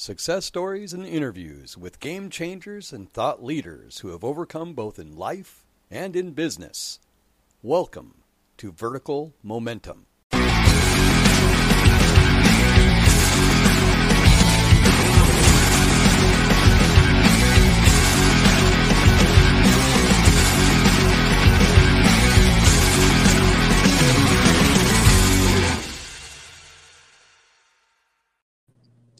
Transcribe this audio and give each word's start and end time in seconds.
Success 0.00 0.44
stories 0.44 0.92
and 0.92 1.04
interviews 1.04 1.76
with 1.76 1.98
game 1.98 2.30
changers 2.30 2.92
and 2.92 3.10
thought 3.10 3.42
leaders 3.42 3.98
who 3.98 4.10
have 4.10 4.22
overcome 4.22 4.72
both 4.72 4.96
in 4.96 5.16
life 5.16 5.64
and 5.90 6.14
in 6.14 6.30
business. 6.30 7.00
Welcome 7.62 8.22
to 8.58 8.70
Vertical 8.70 9.34
Momentum. 9.42 10.07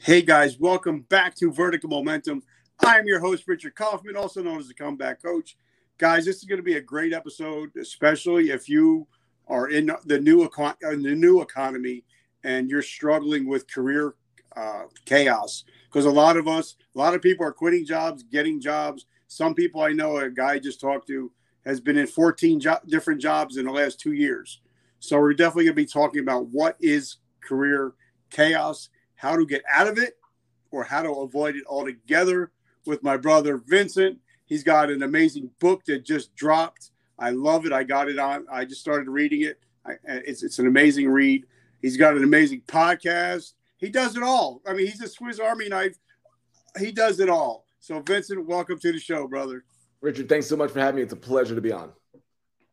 Hey 0.08 0.22
guys, 0.22 0.58
welcome 0.58 1.00
back 1.00 1.34
to 1.34 1.52
Vertical 1.52 1.90
Momentum. 1.90 2.42
I'm 2.80 3.04
your 3.04 3.20
host, 3.20 3.46
Richard 3.46 3.74
Kaufman, 3.74 4.16
also 4.16 4.42
known 4.42 4.58
as 4.58 4.66
the 4.66 4.72
Comeback 4.72 5.22
Coach. 5.22 5.58
Guys, 5.98 6.24
this 6.24 6.36
is 6.36 6.44
going 6.44 6.56
to 6.56 6.62
be 6.62 6.78
a 6.78 6.80
great 6.80 7.12
episode, 7.12 7.76
especially 7.76 8.48
if 8.48 8.70
you 8.70 9.06
are 9.48 9.68
in 9.68 9.90
the 10.06 10.18
new 10.18 10.44
in 10.44 11.02
the 11.02 11.14
new 11.14 11.42
economy 11.42 12.04
and 12.42 12.70
you're 12.70 12.80
struggling 12.80 13.46
with 13.46 13.70
career 13.70 14.14
uh, 14.56 14.84
chaos. 15.04 15.64
Because 15.92 16.06
a 16.06 16.10
lot 16.10 16.38
of 16.38 16.48
us, 16.48 16.76
a 16.94 16.98
lot 16.98 17.12
of 17.12 17.20
people 17.20 17.44
are 17.44 17.52
quitting 17.52 17.84
jobs, 17.84 18.22
getting 18.22 18.62
jobs. 18.62 19.04
Some 19.26 19.54
people 19.54 19.82
I 19.82 19.92
know, 19.92 20.16
a 20.16 20.30
guy 20.30 20.52
I 20.52 20.58
just 20.58 20.80
talked 20.80 21.08
to, 21.08 21.30
has 21.66 21.80
been 21.80 21.98
in 21.98 22.06
14 22.06 22.60
jo- 22.60 22.78
different 22.86 23.20
jobs 23.20 23.58
in 23.58 23.66
the 23.66 23.72
last 23.72 24.00
two 24.00 24.12
years. 24.12 24.62
So 25.00 25.20
we're 25.20 25.34
definitely 25.34 25.64
going 25.64 25.76
to 25.76 25.82
be 25.82 25.86
talking 25.86 26.22
about 26.22 26.46
what 26.46 26.78
is 26.80 27.16
career 27.42 27.92
chaos 28.30 28.88
how 29.18 29.36
to 29.36 29.44
get 29.44 29.62
out 29.68 29.88
of 29.88 29.98
it 29.98 30.16
or 30.70 30.84
how 30.84 31.02
to 31.02 31.10
avoid 31.10 31.56
it 31.56 31.64
altogether 31.66 32.52
with 32.86 33.02
my 33.02 33.16
brother 33.16 33.58
Vincent. 33.66 34.18
He's 34.46 34.62
got 34.62 34.90
an 34.90 35.02
amazing 35.02 35.50
book 35.58 35.84
that 35.86 36.04
just 36.04 36.34
dropped. 36.36 36.92
I 37.18 37.30
love 37.30 37.66
it. 37.66 37.72
I 37.72 37.82
got 37.82 38.08
it 38.08 38.18
on. 38.18 38.46
I 38.50 38.64
just 38.64 38.80
started 38.80 39.08
reading 39.08 39.42
it. 39.42 39.58
I, 39.84 39.94
it's 40.06 40.42
it's 40.42 40.60
an 40.60 40.68
amazing 40.68 41.08
read. 41.08 41.44
He's 41.82 41.96
got 41.96 42.16
an 42.16 42.22
amazing 42.22 42.62
podcast. 42.66 43.54
He 43.76 43.90
does 43.90 44.16
it 44.16 44.22
all. 44.22 44.62
I 44.66 44.72
mean, 44.72 44.86
he's 44.86 45.02
a 45.02 45.08
Swiss 45.08 45.40
Army 45.40 45.68
knife. 45.68 45.96
He 46.78 46.92
does 46.92 47.18
it 47.18 47.28
all. 47.28 47.66
So, 47.80 48.00
Vincent, 48.00 48.46
welcome 48.46 48.78
to 48.78 48.92
the 48.92 49.00
show, 49.00 49.26
brother. 49.26 49.64
Richard, 50.00 50.28
thanks 50.28 50.46
so 50.46 50.56
much 50.56 50.70
for 50.70 50.80
having 50.80 50.96
me. 50.96 51.02
It's 51.02 51.12
a 51.12 51.16
pleasure 51.16 51.56
to 51.56 51.60
be 51.60 51.72
on. 51.72 51.90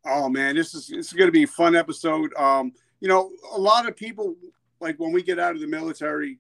Oh 0.06 0.30
man, 0.30 0.56
this 0.56 0.76
is 0.76 0.88
this 0.88 1.08
is 1.08 1.14
going 1.14 1.28
to 1.28 1.32
be 1.32 1.44
a 1.44 1.48
fun 1.48 1.76
episode. 1.76 2.32
Um, 2.36 2.72
you 3.00 3.08
know, 3.08 3.32
a 3.52 3.60
lot 3.60 3.88
of 3.88 3.96
people 3.96 4.36
like 4.80 4.98
when 5.00 5.12
we 5.12 5.24
get 5.24 5.40
out 5.40 5.56
of 5.56 5.62
the 5.62 5.68
military, 5.68 6.40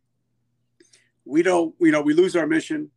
we 1.25 1.41
don't, 1.41 1.73
you 1.79 1.91
know, 1.91 2.01
we 2.01 2.13
lose 2.13 2.35
our 2.35 2.47
mission, 2.47 2.89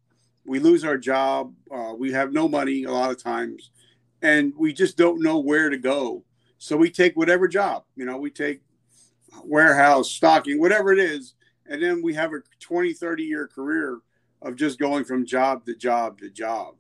we 0.45 0.59
lose 0.59 0.85
our 0.85 0.99
job, 0.99 1.55
uh, 1.71 1.95
we 1.97 2.13
have 2.13 2.33
no 2.33 2.49
money 2.49 2.85
a 2.85 2.91
lot 2.91 3.11
of 3.11 3.23
times, 3.23 3.71
and 4.23 4.53
we 4.57 4.73
just 4.73 4.97
don't 4.97 5.23
know 5.23 5.39
where 5.39 5.71
to 5.71 5.79
go. 5.79 6.25
So 6.59 6.77
we 6.77 6.91
take 6.91 7.17
whatever 7.17 7.49
job, 7.49 7.85
you 7.97 8.05
know, 8.05 8.19
we 8.19 8.31
take 8.31 8.61
warehouse, 9.45 10.11
stocking, 10.11 10.61
whatever 10.61 10.93
it 10.93 10.99
is, 10.99 11.35
and 11.67 11.83
then 11.83 12.03
we 12.03 12.15
have 12.15 12.33
a 12.33 12.41
20, 12.61 12.93
30 12.93 13.23
year 13.23 13.47
career 13.47 14.01
of 14.43 14.57
just 14.57 14.79
going 14.79 15.05
from 15.05 15.27
job 15.27 15.65
to 15.67 15.75
job 15.75 16.19
to 16.21 16.31
job. 16.31 16.75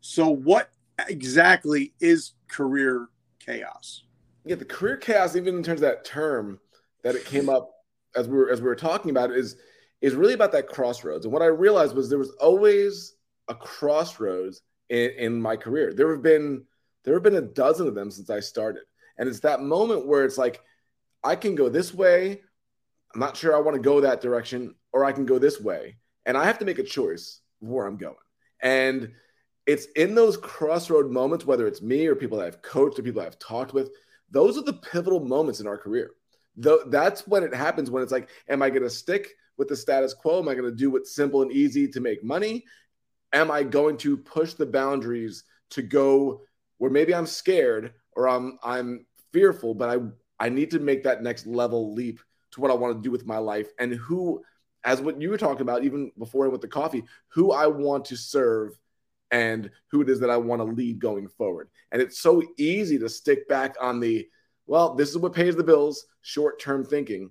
So, 0.00 0.28
what 0.28 0.70
exactly 1.08 1.92
is 2.00 2.32
career 2.48 3.08
chaos? 3.38 4.04
Yeah, 4.44 4.56
the 4.56 4.64
career 4.64 4.96
chaos, 4.96 5.36
even 5.36 5.56
in 5.56 5.62
terms 5.62 5.82
of 5.82 5.88
that 5.88 6.04
term 6.04 6.58
that 7.02 7.14
it 7.14 7.24
came 7.24 7.48
up 7.48 7.79
as 8.16 8.28
we 8.28 8.36
were 8.36 8.50
as 8.50 8.60
we 8.60 8.68
were 8.68 8.76
talking 8.76 9.10
about, 9.10 9.30
is 9.30 9.56
is 10.00 10.14
really 10.14 10.34
about 10.34 10.52
that 10.52 10.68
crossroads. 10.68 11.24
And 11.24 11.32
what 11.32 11.42
I 11.42 11.46
realized 11.46 11.94
was 11.94 12.08
there 12.08 12.18
was 12.18 12.34
always 12.40 13.14
a 13.48 13.54
crossroads 13.54 14.62
in, 14.88 15.10
in 15.18 15.40
my 15.40 15.56
career. 15.56 15.92
There 15.92 16.10
have 16.10 16.22
been 16.22 16.64
there 17.04 17.14
have 17.14 17.22
been 17.22 17.36
a 17.36 17.42
dozen 17.42 17.86
of 17.86 17.94
them 17.94 18.10
since 18.10 18.30
I 18.30 18.40
started, 18.40 18.82
and 19.18 19.28
it's 19.28 19.40
that 19.40 19.62
moment 19.62 20.06
where 20.06 20.24
it's 20.24 20.38
like 20.38 20.60
I 21.22 21.36
can 21.36 21.54
go 21.54 21.68
this 21.68 21.94
way. 21.94 22.40
I'm 23.14 23.20
not 23.20 23.36
sure 23.36 23.56
I 23.56 23.60
want 23.60 23.74
to 23.74 23.82
go 23.82 24.00
that 24.00 24.20
direction, 24.20 24.74
or 24.92 25.04
I 25.04 25.12
can 25.12 25.26
go 25.26 25.38
this 25.38 25.60
way, 25.60 25.96
and 26.26 26.36
I 26.36 26.44
have 26.44 26.58
to 26.58 26.64
make 26.64 26.78
a 26.78 26.84
choice 26.84 27.40
where 27.58 27.86
I'm 27.86 27.96
going. 27.96 28.14
And 28.62 29.12
it's 29.66 29.86
in 29.96 30.14
those 30.14 30.36
crossroad 30.36 31.10
moments, 31.10 31.44
whether 31.44 31.66
it's 31.66 31.82
me 31.82 32.06
or 32.06 32.14
people 32.14 32.38
that 32.38 32.46
I've 32.46 32.62
coached 32.62 32.98
or 32.98 33.02
people 33.02 33.22
I've 33.22 33.38
talked 33.38 33.72
with, 33.72 33.90
those 34.30 34.56
are 34.56 34.62
the 34.62 34.72
pivotal 34.74 35.20
moments 35.20 35.60
in 35.60 35.66
our 35.66 35.78
career. 35.78 36.10
Though 36.56 36.82
that's 36.86 37.26
when 37.26 37.42
it 37.42 37.54
happens 37.54 37.90
when 37.90 38.02
it's 38.02 38.12
like, 38.12 38.28
am 38.48 38.62
I 38.62 38.70
going 38.70 38.82
to 38.82 38.90
stick 38.90 39.28
with 39.56 39.68
the 39.68 39.76
status 39.76 40.14
quo? 40.14 40.40
Am 40.40 40.48
I 40.48 40.54
going 40.54 40.70
to 40.70 40.76
do 40.76 40.90
what's 40.90 41.14
simple 41.14 41.42
and 41.42 41.52
easy 41.52 41.88
to 41.88 42.00
make 42.00 42.24
money? 42.24 42.64
Am 43.32 43.50
I 43.50 43.62
going 43.62 43.96
to 43.98 44.16
push 44.16 44.54
the 44.54 44.66
boundaries 44.66 45.44
to 45.70 45.82
go 45.82 46.42
where 46.78 46.90
maybe 46.90 47.14
I'm 47.14 47.26
scared 47.26 47.94
or 48.12 48.28
I'm 48.28 48.58
I'm 48.62 49.06
fearful, 49.32 49.74
but 49.74 49.88
I 49.88 50.44
I 50.44 50.48
need 50.48 50.70
to 50.72 50.80
make 50.80 51.04
that 51.04 51.22
next 51.22 51.46
level 51.46 51.94
leap 51.94 52.20
to 52.52 52.60
what 52.60 52.70
I 52.70 52.74
want 52.74 52.96
to 52.96 53.02
do 53.02 53.10
with 53.10 53.26
my 53.26 53.38
life 53.38 53.68
and 53.78 53.94
who 53.94 54.42
as 54.84 55.00
what 55.00 55.20
you 55.20 55.28
were 55.28 55.38
talking 55.38 55.60
about 55.60 55.84
even 55.84 56.10
before 56.18 56.48
with 56.48 56.62
the 56.62 56.68
coffee, 56.68 57.04
who 57.28 57.52
I 57.52 57.66
want 57.66 58.06
to 58.06 58.16
serve 58.16 58.78
and 59.30 59.70
who 59.90 60.00
it 60.00 60.08
is 60.08 60.20
that 60.20 60.30
I 60.30 60.36
want 60.36 60.60
to 60.60 60.64
lead 60.64 60.98
going 60.98 61.28
forward. 61.28 61.68
And 61.92 62.00
it's 62.00 62.18
so 62.18 62.42
easy 62.56 62.98
to 62.98 63.08
stick 63.08 63.48
back 63.48 63.76
on 63.80 64.00
the 64.00 64.26
well, 64.70 64.94
this 64.94 65.10
is 65.10 65.18
what 65.18 65.34
pays 65.34 65.56
the 65.56 65.64
bills, 65.64 66.06
short-term 66.22 66.84
thinking 66.84 67.30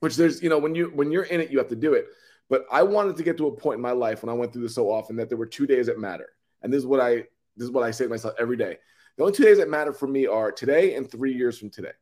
which 0.00 0.16
there's 0.16 0.42
you 0.42 0.48
know 0.48 0.58
when 0.58 0.74
you 0.74 0.90
when 0.94 1.12
you're 1.12 1.24
in 1.24 1.40
it 1.40 1.50
you 1.50 1.58
have 1.58 1.68
to 1.68 1.76
do 1.76 1.92
it. 1.94 2.06
But 2.48 2.64
i 2.72 2.82
wanted 2.82 3.16
to 3.16 3.22
get 3.22 3.36
to 3.36 3.46
a 3.46 3.56
point 3.56 3.76
in 3.76 3.82
my 3.82 3.92
life 3.92 4.22
when 4.22 4.30
i 4.30 4.32
went 4.32 4.52
through 4.52 4.62
this 4.62 4.74
so 4.74 4.90
often 4.90 5.16
that 5.16 5.28
there 5.28 5.38
were 5.38 5.46
two 5.46 5.66
days 5.66 5.86
that 5.86 5.98
matter. 5.98 6.30
And 6.62 6.72
this 6.72 6.78
is 6.78 6.86
what 6.86 7.00
i 7.00 7.16
this 7.56 7.66
is 7.66 7.70
what 7.70 7.84
i 7.84 7.90
say 7.90 8.04
to 8.04 8.10
myself 8.10 8.34
every 8.38 8.56
day. 8.56 8.78
The 9.16 9.22
only 9.22 9.34
two 9.34 9.44
days 9.44 9.58
that 9.58 9.68
matter 9.68 9.92
for 9.92 10.06
me 10.06 10.26
are 10.26 10.50
today 10.50 10.94
and 10.94 11.08
three 11.08 11.32
years 11.32 11.58
from 11.58 11.70
today. 11.70 11.92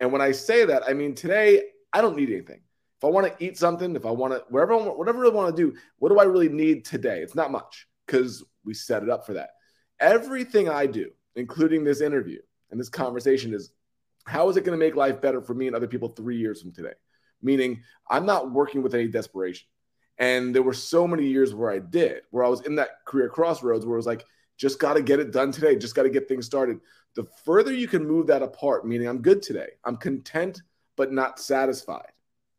And 0.00 0.12
when 0.12 0.22
i 0.22 0.32
say 0.32 0.64
that 0.64 0.82
i 0.88 0.94
mean 0.94 1.14
today 1.14 1.62
i 1.92 2.00
don't 2.00 2.16
need 2.16 2.30
anything. 2.30 2.60
If 2.96 3.04
i 3.04 3.08
want 3.08 3.26
to 3.26 3.44
eat 3.44 3.58
something 3.58 3.94
if 3.94 4.06
i 4.06 4.10
want 4.10 4.32
to 4.32 4.44
wherever 4.48 4.76
whatever 4.76 5.26
i 5.26 5.28
want 5.28 5.54
to 5.54 5.62
do 5.62 5.76
what 5.98 6.08
do 6.08 6.18
i 6.18 6.24
really 6.24 6.48
need 6.48 6.84
today? 6.84 7.20
It's 7.20 7.34
not 7.34 7.50
much 7.50 7.86
because 8.06 8.44
we 8.64 8.74
set 8.74 9.02
it 9.02 9.10
up 9.10 9.26
for 9.26 9.34
that. 9.34 9.50
Everything 10.00 10.68
i 10.68 10.86
do 10.86 11.10
including 11.36 11.82
this 11.82 12.00
interview 12.00 12.40
and 12.70 12.78
this 12.78 12.88
conversation 12.88 13.52
is 13.52 13.72
how 14.24 14.48
is 14.48 14.56
it 14.56 14.64
going 14.64 14.78
to 14.78 14.84
make 14.84 14.96
life 14.96 15.20
better 15.20 15.40
for 15.40 15.54
me 15.54 15.66
and 15.66 15.76
other 15.76 15.86
people 15.86 16.08
three 16.08 16.36
years 16.36 16.60
from 16.60 16.72
today 16.72 16.92
meaning 17.44 17.82
I'm 18.10 18.26
not 18.26 18.50
working 18.50 18.82
with 18.82 18.94
any 18.94 19.06
desperation. 19.06 19.68
And 20.18 20.54
there 20.54 20.62
were 20.62 20.74
so 20.74 21.06
many 21.06 21.26
years 21.26 21.54
where 21.54 21.70
I 21.70 21.78
did, 21.78 22.22
where 22.30 22.44
I 22.44 22.48
was 22.48 22.62
in 22.62 22.76
that 22.76 23.04
career 23.04 23.28
crossroads 23.28 23.84
where 23.84 23.94
it 23.94 23.98
was 23.98 24.06
like, 24.06 24.24
just 24.56 24.78
got 24.78 24.94
to 24.94 25.02
get 25.02 25.20
it 25.20 25.32
done 25.32 25.52
today, 25.52 25.76
just 25.76 25.96
got 25.96 26.04
to 26.04 26.10
get 26.10 26.28
things 26.28 26.46
started. 26.46 26.78
The 27.14 27.26
further 27.44 27.72
you 27.72 27.88
can 27.88 28.06
move 28.06 28.28
that 28.28 28.42
apart, 28.42 28.86
meaning 28.86 29.08
I'm 29.08 29.20
good 29.20 29.42
today, 29.42 29.68
I'm 29.84 29.96
content 29.96 30.62
but 30.96 31.12
not 31.12 31.40
satisfied, 31.40 32.12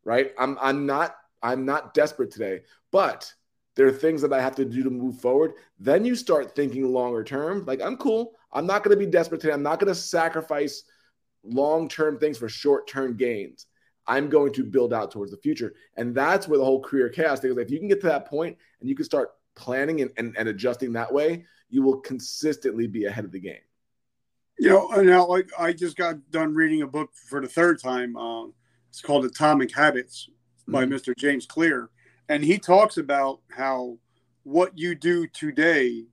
right? 0.04 0.32
I'm 0.38 0.58
I'm 0.60 0.84
not 0.84 1.16
I'm 1.42 1.64
not 1.64 1.94
desperate 1.94 2.30
today, 2.30 2.62
but 2.90 3.32
there 3.76 3.86
are 3.86 3.92
things 3.92 4.20
that 4.22 4.32
I 4.32 4.42
have 4.42 4.56
to 4.56 4.64
do 4.66 4.82
to 4.82 4.90
move 4.90 5.20
forward. 5.20 5.54
Then 5.78 6.04
you 6.04 6.14
start 6.14 6.54
thinking 6.54 6.92
longer 6.92 7.24
term, 7.24 7.64
like 7.66 7.80
I'm 7.80 7.96
cool. 7.96 8.32
I'm 8.52 8.66
not 8.66 8.84
going 8.84 8.96
to 8.96 9.02
be 9.02 9.10
desperate 9.10 9.40
today. 9.40 9.54
I'm 9.54 9.62
not 9.62 9.80
going 9.80 9.92
to 9.92 9.98
sacrifice 9.98 10.82
long 11.48 11.88
term 11.88 12.18
things 12.18 12.38
for 12.38 12.48
short 12.48 12.88
term 12.88 13.16
gains. 13.16 13.66
I'm 14.06 14.28
going 14.28 14.52
to 14.54 14.64
build 14.64 14.92
out 14.92 15.10
towards 15.10 15.32
the 15.32 15.36
future. 15.38 15.74
And 15.96 16.14
that's 16.14 16.46
where 16.46 16.58
the 16.58 16.64
whole 16.64 16.80
career 16.80 17.08
chaos 17.08 17.40
thing 17.40 17.50
is. 17.50 17.58
If 17.58 17.70
you 17.70 17.78
can 17.78 17.88
get 17.88 18.00
to 18.02 18.06
that 18.06 18.26
point 18.26 18.56
and 18.80 18.88
you 18.88 18.94
can 18.94 19.04
start 19.04 19.30
planning 19.56 20.00
and, 20.00 20.10
and, 20.16 20.36
and 20.38 20.48
adjusting 20.48 20.92
that 20.92 21.12
way, 21.12 21.44
you 21.70 21.82
will 21.82 21.98
consistently 21.98 22.86
be 22.86 23.06
ahead 23.06 23.24
of 23.24 23.32
the 23.32 23.40
game. 23.40 23.56
You 24.58 24.70
know, 24.70 24.88
now 25.02 25.26
like 25.26 25.50
I 25.58 25.72
just 25.72 25.96
got 25.96 26.30
done 26.30 26.54
reading 26.54 26.82
a 26.82 26.86
book 26.86 27.10
for 27.28 27.40
the 27.40 27.48
third 27.48 27.82
time. 27.82 28.16
Uh, 28.16 28.46
it's 28.88 29.02
called 29.02 29.24
Atomic 29.24 29.74
Habits 29.74 30.30
by 30.68 30.84
mm-hmm. 30.84 30.94
Mr. 30.94 31.16
James 31.16 31.44
Clear. 31.44 31.90
And 32.28 32.42
he 32.44 32.58
talks 32.58 32.96
about 32.96 33.40
how 33.50 33.98
what 34.44 34.78
you 34.78 34.94
do 34.94 35.26
today 35.26 36.04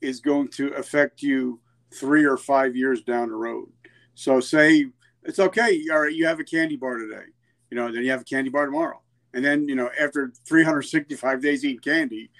is 0.00 0.20
going 0.20 0.48
to 0.48 0.68
affect 0.68 1.22
you 1.22 1.60
three 1.94 2.24
or 2.24 2.36
five 2.36 2.74
years 2.74 3.02
down 3.02 3.28
the 3.28 3.36
road. 3.36 3.68
So, 4.14 4.40
say 4.40 4.86
it's 5.22 5.38
okay. 5.38 5.82
All 5.92 6.02
right, 6.02 6.12
you 6.12 6.26
have 6.26 6.40
a 6.40 6.44
candy 6.44 6.76
bar 6.76 6.98
today 6.98 7.24
you 7.74 7.80
know, 7.80 7.90
then 7.90 8.04
you 8.04 8.10
have 8.12 8.20
a 8.20 8.24
candy 8.24 8.50
bar 8.50 8.66
tomorrow. 8.66 9.00
And 9.32 9.44
then, 9.44 9.68
you 9.68 9.74
know, 9.74 9.90
after 9.98 10.32
365 10.46 11.42
days 11.42 11.64
eating 11.64 11.80
candy, 11.80 12.30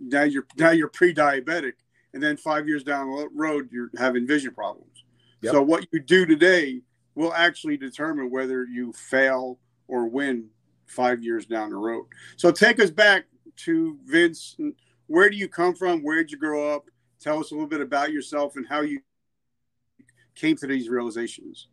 now 0.00 0.24
you're 0.24 0.46
now 0.56 0.70
you're 0.70 0.88
pre-diabetic. 0.88 1.74
And 2.12 2.20
then 2.20 2.36
five 2.36 2.66
years 2.66 2.82
down 2.82 3.08
the 3.08 3.28
road, 3.32 3.68
you're 3.70 3.90
having 3.96 4.26
vision 4.26 4.52
problems. 4.52 5.04
Yep. 5.42 5.52
So 5.52 5.62
what 5.62 5.86
you 5.92 6.00
do 6.00 6.26
today 6.26 6.80
will 7.14 7.32
actually 7.32 7.76
determine 7.76 8.32
whether 8.32 8.64
you 8.64 8.92
fail 8.92 9.60
or 9.86 10.08
win 10.08 10.48
five 10.86 11.22
years 11.22 11.46
down 11.46 11.70
the 11.70 11.76
road. 11.76 12.06
So 12.36 12.50
take 12.50 12.80
us 12.80 12.90
back 12.90 13.26
to 13.58 13.96
Vince. 14.06 14.56
Where 15.06 15.30
do 15.30 15.36
you 15.36 15.46
come 15.46 15.76
from? 15.76 16.02
Where 16.02 16.16
did 16.16 16.32
you 16.32 16.38
grow 16.38 16.74
up? 16.74 16.86
Tell 17.20 17.38
us 17.38 17.52
a 17.52 17.54
little 17.54 17.68
bit 17.68 17.80
about 17.80 18.10
yourself 18.10 18.56
and 18.56 18.66
how 18.66 18.80
you 18.80 18.98
came 20.34 20.56
to 20.56 20.66
these 20.66 20.88
realizations. 20.88 21.68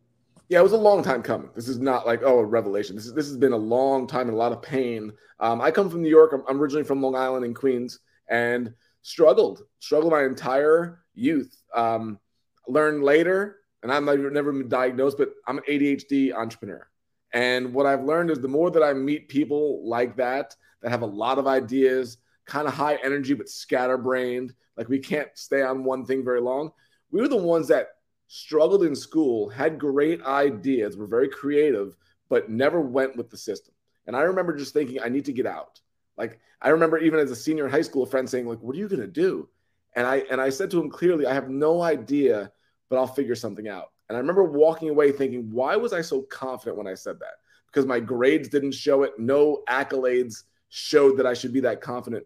Yeah, 0.49 0.59
it 0.59 0.63
was 0.63 0.71
a 0.71 0.77
long 0.77 1.03
time 1.03 1.21
coming. 1.21 1.49
This 1.55 1.67
is 1.67 1.79
not 1.79 2.05
like 2.05 2.21
oh 2.23 2.39
a 2.39 2.45
revelation. 2.45 2.95
This 2.95 3.05
is 3.05 3.13
this 3.13 3.27
has 3.27 3.37
been 3.37 3.53
a 3.53 3.57
long 3.57 4.07
time 4.07 4.27
and 4.27 4.35
a 4.35 4.39
lot 4.39 4.51
of 4.51 4.61
pain. 4.61 5.11
Um, 5.39 5.61
I 5.61 5.71
come 5.71 5.89
from 5.89 6.01
New 6.01 6.09
York. 6.09 6.31
I'm, 6.33 6.43
I'm 6.47 6.61
originally 6.61 6.85
from 6.85 7.01
Long 7.01 7.15
Island 7.15 7.45
in 7.45 7.53
Queens, 7.53 7.99
and 8.29 8.73
struggled 9.01 9.63
struggled 9.79 10.11
my 10.11 10.23
entire 10.23 10.99
youth. 11.13 11.53
Um, 11.75 12.19
learned 12.67 13.03
later, 13.03 13.57
and 13.83 13.91
I'm 13.91 14.05
never, 14.05 14.29
never 14.29 14.51
been 14.51 14.69
diagnosed, 14.69 15.17
but 15.17 15.33
I'm 15.47 15.57
an 15.57 15.63
ADHD 15.69 16.33
entrepreneur. 16.33 16.87
And 17.33 17.73
what 17.73 17.85
I've 17.85 18.03
learned 18.03 18.31
is 18.31 18.39
the 18.39 18.47
more 18.47 18.71
that 18.71 18.83
I 18.83 18.93
meet 18.93 19.29
people 19.29 19.87
like 19.87 20.15
that 20.17 20.55
that 20.81 20.91
have 20.91 21.01
a 21.01 21.07
lot 21.07 21.37
of 21.37 21.47
ideas, 21.47 22.17
kind 22.45 22.67
of 22.67 22.73
high 22.73 22.97
energy 23.03 23.33
but 23.33 23.49
scatterbrained, 23.49 24.53
like 24.77 24.89
we 24.89 24.99
can't 24.99 25.29
stay 25.35 25.61
on 25.61 25.83
one 25.83 26.05
thing 26.05 26.23
very 26.23 26.41
long. 26.41 26.71
We 27.11 27.21
were 27.21 27.27
the 27.27 27.37
ones 27.37 27.67
that 27.69 27.87
struggled 28.27 28.83
in 28.83 28.95
school, 28.95 29.49
had 29.49 29.79
great 29.79 30.21
ideas, 30.23 30.97
were 30.97 31.07
very 31.07 31.29
creative, 31.29 31.95
but 32.29 32.49
never 32.49 32.81
went 32.81 33.15
with 33.15 33.29
the 33.29 33.37
system. 33.37 33.73
And 34.05 34.15
I 34.15 34.21
remember 34.21 34.55
just 34.55 34.73
thinking, 34.73 34.99
I 35.01 35.09
need 35.09 35.25
to 35.25 35.33
get 35.33 35.45
out. 35.45 35.79
Like 36.17 36.39
I 36.61 36.69
remember 36.69 36.97
even 36.97 37.19
as 37.19 37.31
a 37.31 37.35
senior 37.35 37.65
in 37.65 37.71
high 37.71 37.81
school, 37.81 38.03
a 38.03 38.07
friend 38.07 38.29
saying, 38.29 38.47
like, 38.47 38.61
what 38.61 38.75
are 38.75 38.79
you 38.79 38.87
gonna 38.87 39.07
do? 39.07 39.47
And 39.95 40.05
I 40.05 40.23
and 40.31 40.41
I 40.41 40.49
said 40.49 40.71
to 40.71 40.79
him 40.79 40.89
clearly, 40.89 41.25
I 41.25 41.33
have 41.33 41.49
no 41.49 41.81
idea, 41.81 42.51
but 42.89 42.97
I'll 42.97 43.07
figure 43.07 43.35
something 43.35 43.67
out. 43.67 43.91
And 44.09 44.15
I 44.15 44.19
remember 44.19 44.43
walking 44.43 44.89
away 44.89 45.11
thinking, 45.11 45.51
why 45.51 45.75
was 45.75 45.93
I 45.93 46.01
so 46.01 46.21
confident 46.23 46.77
when 46.77 46.87
I 46.87 46.93
said 46.93 47.19
that? 47.19 47.35
Because 47.67 47.85
my 47.85 47.99
grades 47.99 48.47
didn't 48.47 48.71
show 48.71 49.03
it, 49.03 49.13
no 49.17 49.63
accolades 49.69 50.43
showed 50.69 51.17
that 51.17 51.25
I 51.25 51.33
should 51.33 51.53
be 51.53 51.59
that 51.61 51.81
confident. 51.81 52.25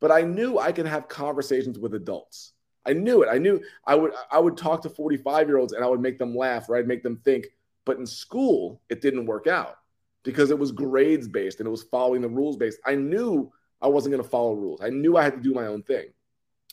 But 0.00 0.10
I 0.10 0.22
knew 0.22 0.58
I 0.58 0.72
could 0.72 0.86
have 0.86 1.08
conversations 1.08 1.78
with 1.78 1.94
adults. 1.94 2.54
I 2.84 2.92
knew 2.92 3.22
it. 3.22 3.28
I 3.30 3.38
knew 3.38 3.60
I 3.86 3.94
would 3.94 4.12
I 4.30 4.38
would 4.38 4.56
talk 4.56 4.82
to 4.82 4.90
45 4.90 5.48
year 5.48 5.58
olds 5.58 5.72
and 5.72 5.84
I 5.84 5.88
would 5.88 6.00
make 6.00 6.18
them 6.18 6.36
laugh, 6.36 6.68
right? 6.68 6.86
Make 6.86 7.02
them 7.02 7.20
think. 7.24 7.46
But 7.84 7.98
in 7.98 8.06
school, 8.06 8.80
it 8.88 9.00
didn't 9.00 9.26
work 9.26 9.46
out 9.46 9.78
because 10.24 10.50
it 10.50 10.58
was 10.58 10.72
grades 10.72 11.28
based 11.28 11.58
and 11.58 11.66
it 11.66 11.70
was 11.70 11.84
following 11.84 12.22
the 12.22 12.28
rules 12.28 12.56
based. 12.56 12.78
I 12.86 12.94
knew 12.94 13.52
I 13.80 13.88
wasn't 13.88 14.12
going 14.12 14.22
to 14.22 14.28
follow 14.28 14.54
rules. 14.54 14.80
I 14.80 14.90
knew 14.90 15.16
I 15.16 15.24
had 15.24 15.34
to 15.34 15.42
do 15.42 15.54
my 15.54 15.66
own 15.66 15.82
thing. 15.82 16.06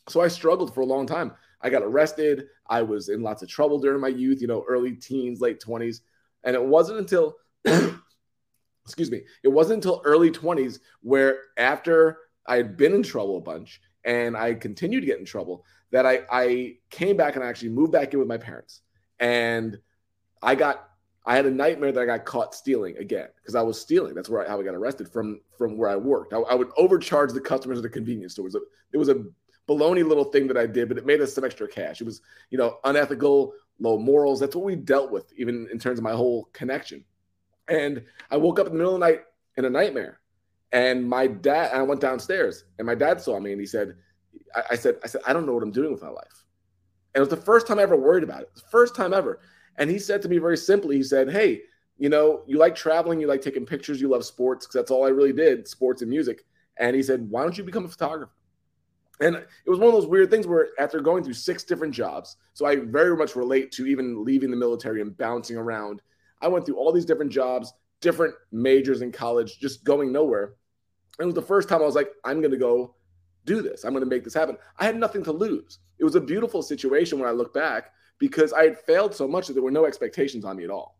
So 0.08 0.22
I 0.22 0.28
struggled 0.28 0.74
for 0.74 0.82
a 0.82 0.86
long 0.86 1.06
time. 1.08 1.34
I 1.62 1.70
got 1.70 1.82
arrested. 1.82 2.48
I 2.68 2.82
was 2.84 3.10
in 3.10 3.22
lots 3.22 3.42
of 3.42 3.50
trouble 3.50 3.80
during 3.80 4.00
my 4.00 4.08
youth, 4.08 4.42
you 4.42 4.48
know, 4.48 4.64
early 4.68 4.94
teens, 4.94 5.42
late 5.42 5.60
20s. 5.60 6.02
And 6.44 6.56
it 6.56 6.64
wasn't 6.64 7.00
until, 7.00 7.38
excuse 8.86 9.12
me, 9.12 9.24
it 9.44 9.50
wasn't 9.50 9.84
until 9.84 10.02
early 10.06 10.32
20s 10.32 10.80
where 11.02 11.40
after 11.58 12.18
I 12.46 12.58
had 12.58 12.78
been 12.78 12.94
in 12.94 13.04
trouble 13.04 13.38
a 13.38 13.42
bunch 13.42 13.82
and 14.04 14.38
I 14.38 14.54
continued 14.54 15.02
to 15.02 15.08
get 15.08 15.20
in 15.20 15.26
trouble 15.26 15.66
that 15.92 16.06
I, 16.06 16.22
I 16.32 16.78
came 16.90 17.18
back 17.18 17.36
and 17.36 17.44
I 17.44 17.48
actually 17.48 17.70
moved 17.70 17.92
back 17.92 18.14
in 18.14 18.20
with 18.20 18.28
my 18.28 18.38
parents. 18.38 18.82
And 19.20 19.80
I 20.42 20.56
got 20.56 20.90
I 21.26 21.36
had 21.36 21.46
a 21.46 21.52
nightmare 21.52 21.92
that 21.92 22.02
I 22.02 22.06
got 22.06 22.26
caught 22.26 22.56
stealing 22.56 22.98
again 22.98 23.28
because 23.36 23.54
I 23.54 23.62
was 23.62 23.80
stealing. 23.80 24.16
That's 24.16 24.30
where 24.30 24.46
I, 24.46 24.50
how 24.50 24.60
I 24.60 24.64
got 24.64 24.74
arrested 24.74 25.10
from 25.12 25.42
from 25.58 25.78
where 25.78 25.90
I 25.90 25.96
worked. 25.96 26.34
I, 26.34 26.38
I 26.38 26.56
would 26.56 26.70
overcharge 26.78 27.34
the 27.34 27.42
customers 27.42 27.78
at 27.78 27.84
the 27.84 27.90
convenience 27.90 28.34
store. 28.34 28.48
It 28.48 28.54
was 28.54 28.56
a, 28.56 28.62
it 28.94 28.98
was 28.98 29.10
a 29.10 29.26
baloney 29.68 30.08
little 30.08 30.24
thing 30.26 30.48
that 30.48 30.58
I 30.58 30.66
did, 30.66 30.88
but 30.88 30.98
it 30.98 31.06
made 31.06 31.22
us 31.22 31.34
some 31.34 31.44
extra 31.44 31.68
cash. 31.68 32.02
It 32.02 32.06
was 32.06 32.22
you 32.50 32.58
know 32.58 32.78
unethical, 32.84 33.54
low 33.80 33.98
morals. 33.98 34.40
That's 34.40 34.56
what 34.56 34.66
we 34.66 34.76
dealt 34.76 35.12
with, 35.12 35.32
even 35.38 35.68
in 35.72 35.78
terms 35.78 36.00
of 36.00 36.04
my 36.04 36.14
whole 36.14 36.46
connection. 36.54 37.04
And 37.68 38.06
I 38.32 38.38
woke 38.38 38.60
up 38.60 38.68
in 38.68 38.74
the 38.74 38.80
middle 38.80 38.96
of 38.96 39.00
the 39.00 39.06
night 39.06 39.22
in 39.58 39.66
a 39.66 39.70
nightmare, 39.70 40.19
and 40.72 41.08
my 41.08 41.28
dad. 41.28 41.72
I 41.74 41.82
went 41.82 42.02
downstairs, 42.02 42.66
and 42.78 42.86
my 42.86 42.96
dad 42.96 43.22
saw 43.22 43.40
me, 43.40 43.52
and 43.52 43.60
he 43.60 43.68
said, 43.68 43.96
I, 44.56 44.64
I 44.72 44.76
said, 44.76 44.96
I 45.04 45.08
said, 45.08 45.22
I 45.26 45.34
don't 45.34 45.46
know 45.46 45.54
what 45.54 45.64
I'm 45.64 45.72
doing 45.72 45.92
with 45.92 46.02
my 46.02 46.10
life. 46.10 46.46
And 47.14 47.20
it 47.20 47.22
was 47.22 47.30
the 47.30 47.38
first 47.38 47.68
time 47.68 47.80
I 47.80 47.84
ever 47.84 47.96
worried 47.96 48.24
about 48.24 48.42
it. 48.42 48.52
First 48.72 48.96
time 48.96 49.14
ever. 49.14 49.40
And 49.78 49.90
he 49.90 49.98
said 49.98 50.22
to 50.22 50.30
me 50.30 50.38
very 50.38 50.58
simply, 50.58 50.98
he 50.98 51.04
said, 51.04 51.32
Hey, 51.32 51.62
you 51.98 52.10
know, 52.10 52.44
you 52.48 52.58
like 52.58 52.76
traveling, 52.76 53.20
you 53.20 53.28
like 53.28 53.42
taking 53.42 53.66
pictures, 53.66 54.00
you 54.00 54.10
love 54.10 54.26
sports, 54.26 54.66
because 54.66 54.74
that's 54.74 54.92
all 54.92 55.06
I 55.06 55.10
really 55.10 55.34
did 55.34 55.68
sports 55.68 56.02
and 56.02 56.10
music. 56.10 56.46
And 56.78 56.96
he 56.96 57.04
said, 57.04 57.30
Why 57.30 57.44
don't 57.44 57.58
you 57.58 57.64
become 57.64 57.86
a 57.86 57.90
photographer? 57.90 58.32
And 59.22 59.36
it 59.36 59.70
was 59.70 59.80
one 59.80 59.90
of 59.90 59.94
those 59.94 60.08
weird 60.08 60.30
things 60.30 60.48
where 60.48 60.70
after 60.80 61.02
going 61.02 61.24
through 61.24 61.34
six 61.34 61.64
different 61.64 61.94
jobs, 61.94 62.38
so 62.54 62.66
I 62.66 62.78
very 62.78 63.18
much 63.18 63.36
relate 63.36 63.72
to 63.74 63.86
even 63.86 64.24
leaving 64.24 64.50
the 64.50 64.56
military 64.56 65.02
and 65.02 65.18
bouncing 65.18 65.58
around. 65.58 66.02
I 66.42 66.48
went 66.48 66.66
through 66.66 66.78
all 66.78 66.94
these 66.94 67.06
different 67.06 67.32
jobs, 67.32 67.74
different 68.00 68.34
majors 68.54 69.02
in 69.02 69.12
college, 69.12 69.60
just 69.60 69.84
going 69.84 70.14
nowhere. 70.14 70.54
It 71.20 71.26
was 71.26 71.36
the 71.36 71.42
first 71.42 71.70
time 71.70 71.82
I 71.82 71.86
was 71.86 71.96
like, 71.96 72.12
I'm 72.24 72.40
going 72.40 72.52
to 72.52 72.58
go 72.58 72.96
do 73.46 73.62
this. 73.62 73.84
I'm 73.84 73.92
going 73.92 74.04
to 74.04 74.10
make 74.10 74.24
this 74.24 74.34
happen. 74.34 74.58
I 74.78 74.86
had 74.86 74.98
nothing 74.98 75.24
to 75.24 75.32
lose. 75.32 75.80
It 75.98 76.04
was 76.04 76.16
a 76.16 76.22
beautiful 76.22 76.62
situation 76.62 77.20
when 77.20 77.28
I 77.28 77.34
look 77.34 77.54
back 77.54 77.92
because 78.20 78.54
I 78.54 78.64
had 78.64 78.80
failed 78.80 79.14
so 79.14 79.28
much 79.28 79.48
that 79.48 79.54
there 79.54 79.64
were 79.64 79.72
no 79.72 79.86
expectations 79.86 80.46
on 80.46 80.58
me 80.58 80.64
at 80.64 80.70
all. 80.70 80.98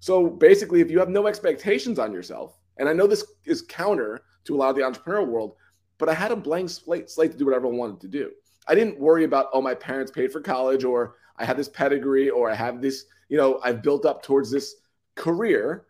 So 0.00 0.28
basically, 0.28 0.80
if 0.80 0.90
you 0.90 0.98
have 0.98 1.08
no 1.08 1.26
expectations 1.26 1.98
on 1.98 2.12
yourself, 2.12 2.58
and 2.78 2.88
I 2.88 2.92
know 2.92 3.06
this 3.06 3.24
is 3.44 3.62
counter 3.62 4.22
to 4.44 4.54
a 4.54 4.56
lot 4.56 4.70
of 4.70 4.76
the 4.76 4.82
entrepreneurial 4.82 5.26
world, 5.26 5.56
but 5.98 6.08
I 6.08 6.14
had 6.14 6.30
a 6.30 6.36
blank 6.36 6.70
slate, 6.70 7.10
slate 7.10 7.32
to 7.32 7.38
do 7.38 7.46
whatever 7.46 7.66
I 7.66 7.70
wanted 7.70 8.00
to 8.00 8.08
do. 8.08 8.30
I 8.68 8.74
didn't 8.74 8.98
worry 8.98 9.24
about, 9.24 9.46
oh, 9.52 9.62
my 9.62 9.74
parents 9.74 10.10
paid 10.10 10.32
for 10.32 10.40
college, 10.40 10.84
or 10.84 11.16
I 11.36 11.44
have 11.44 11.56
this 11.56 11.68
pedigree, 11.68 12.30
or 12.30 12.50
I 12.50 12.54
have 12.54 12.82
this, 12.82 13.06
you 13.28 13.36
know, 13.36 13.60
I've 13.62 13.82
built 13.82 14.04
up 14.04 14.22
towards 14.22 14.50
this 14.50 14.76
career. 15.14 15.86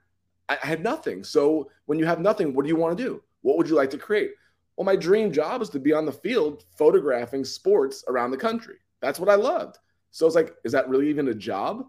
I 0.48 0.56
had 0.60 0.82
nothing. 0.82 1.24
So 1.24 1.70
when 1.86 1.98
you 1.98 2.06
have 2.06 2.20
nothing, 2.20 2.54
what 2.54 2.62
do 2.62 2.68
you 2.68 2.76
want 2.76 2.96
to 2.96 3.02
do? 3.02 3.22
What 3.46 3.58
would 3.58 3.68
you 3.68 3.76
like 3.76 3.90
to 3.90 3.98
create? 3.98 4.32
Well, 4.76 4.84
my 4.84 4.96
dream 4.96 5.30
job 5.30 5.62
is 5.62 5.68
to 5.68 5.78
be 5.78 5.92
on 5.92 6.04
the 6.04 6.10
field 6.10 6.64
photographing 6.76 7.44
sports 7.44 8.02
around 8.08 8.32
the 8.32 8.36
country. 8.36 8.78
That's 9.00 9.20
what 9.20 9.28
I 9.28 9.36
loved. 9.36 9.78
So 10.10 10.26
it's 10.26 10.34
like, 10.34 10.56
is 10.64 10.72
that 10.72 10.88
really 10.88 11.08
even 11.08 11.28
a 11.28 11.34
job? 11.34 11.86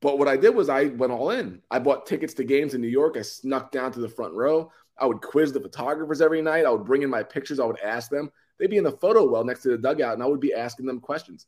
But 0.00 0.18
what 0.18 0.26
I 0.26 0.36
did 0.36 0.56
was 0.56 0.68
I 0.68 0.86
went 0.86 1.12
all 1.12 1.30
in. 1.30 1.62
I 1.70 1.78
bought 1.78 2.04
tickets 2.04 2.34
to 2.34 2.44
games 2.44 2.74
in 2.74 2.80
New 2.80 2.88
York. 2.88 3.16
I 3.16 3.22
snuck 3.22 3.70
down 3.70 3.92
to 3.92 4.00
the 4.00 4.08
front 4.08 4.34
row. 4.34 4.72
I 4.98 5.06
would 5.06 5.20
quiz 5.20 5.52
the 5.52 5.60
photographers 5.60 6.20
every 6.20 6.42
night. 6.42 6.66
I 6.66 6.70
would 6.70 6.84
bring 6.84 7.02
in 7.02 7.10
my 7.10 7.22
pictures. 7.22 7.60
I 7.60 7.64
would 7.64 7.78
ask 7.78 8.10
them. 8.10 8.32
They'd 8.58 8.68
be 8.68 8.76
in 8.76 8.82
the 8.82 8.90
photo 8.90 9.24
well 9.24 9.44
next 9.44 9.62
to 9.62 9.68
the 9.68 9.78
dugout, 9.78 10.14
and 10.14 10.22
I 10.22 10.26
would 10.26 10.40
be 10.40 10.52
asking 10.52 10.86
them 10.86 10.98
questions. 10.98 11.46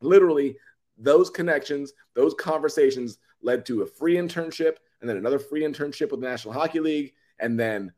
Literally, 0.00 0.56
those 0.96 1.30
connections, 1.30 1.92
those 2.14 2.34
conversations 2.34 3.18
led 3.42 3.64
to 3.66 3.82
a 3.82 3.86
free 3.86 4.16
internship, 4.16 4.78
and 5.00 5.08
then 5.08 5.18
another 5.18 5.38
free 5.38 5.62
internship 5.62 6.10
with 6.10 6.20
the 6.20 6.26
National 6.26 6.52
Hockey 6.52 6.80
League, 6.80 7.12
and 7.38 7.60
then 7.60 7.92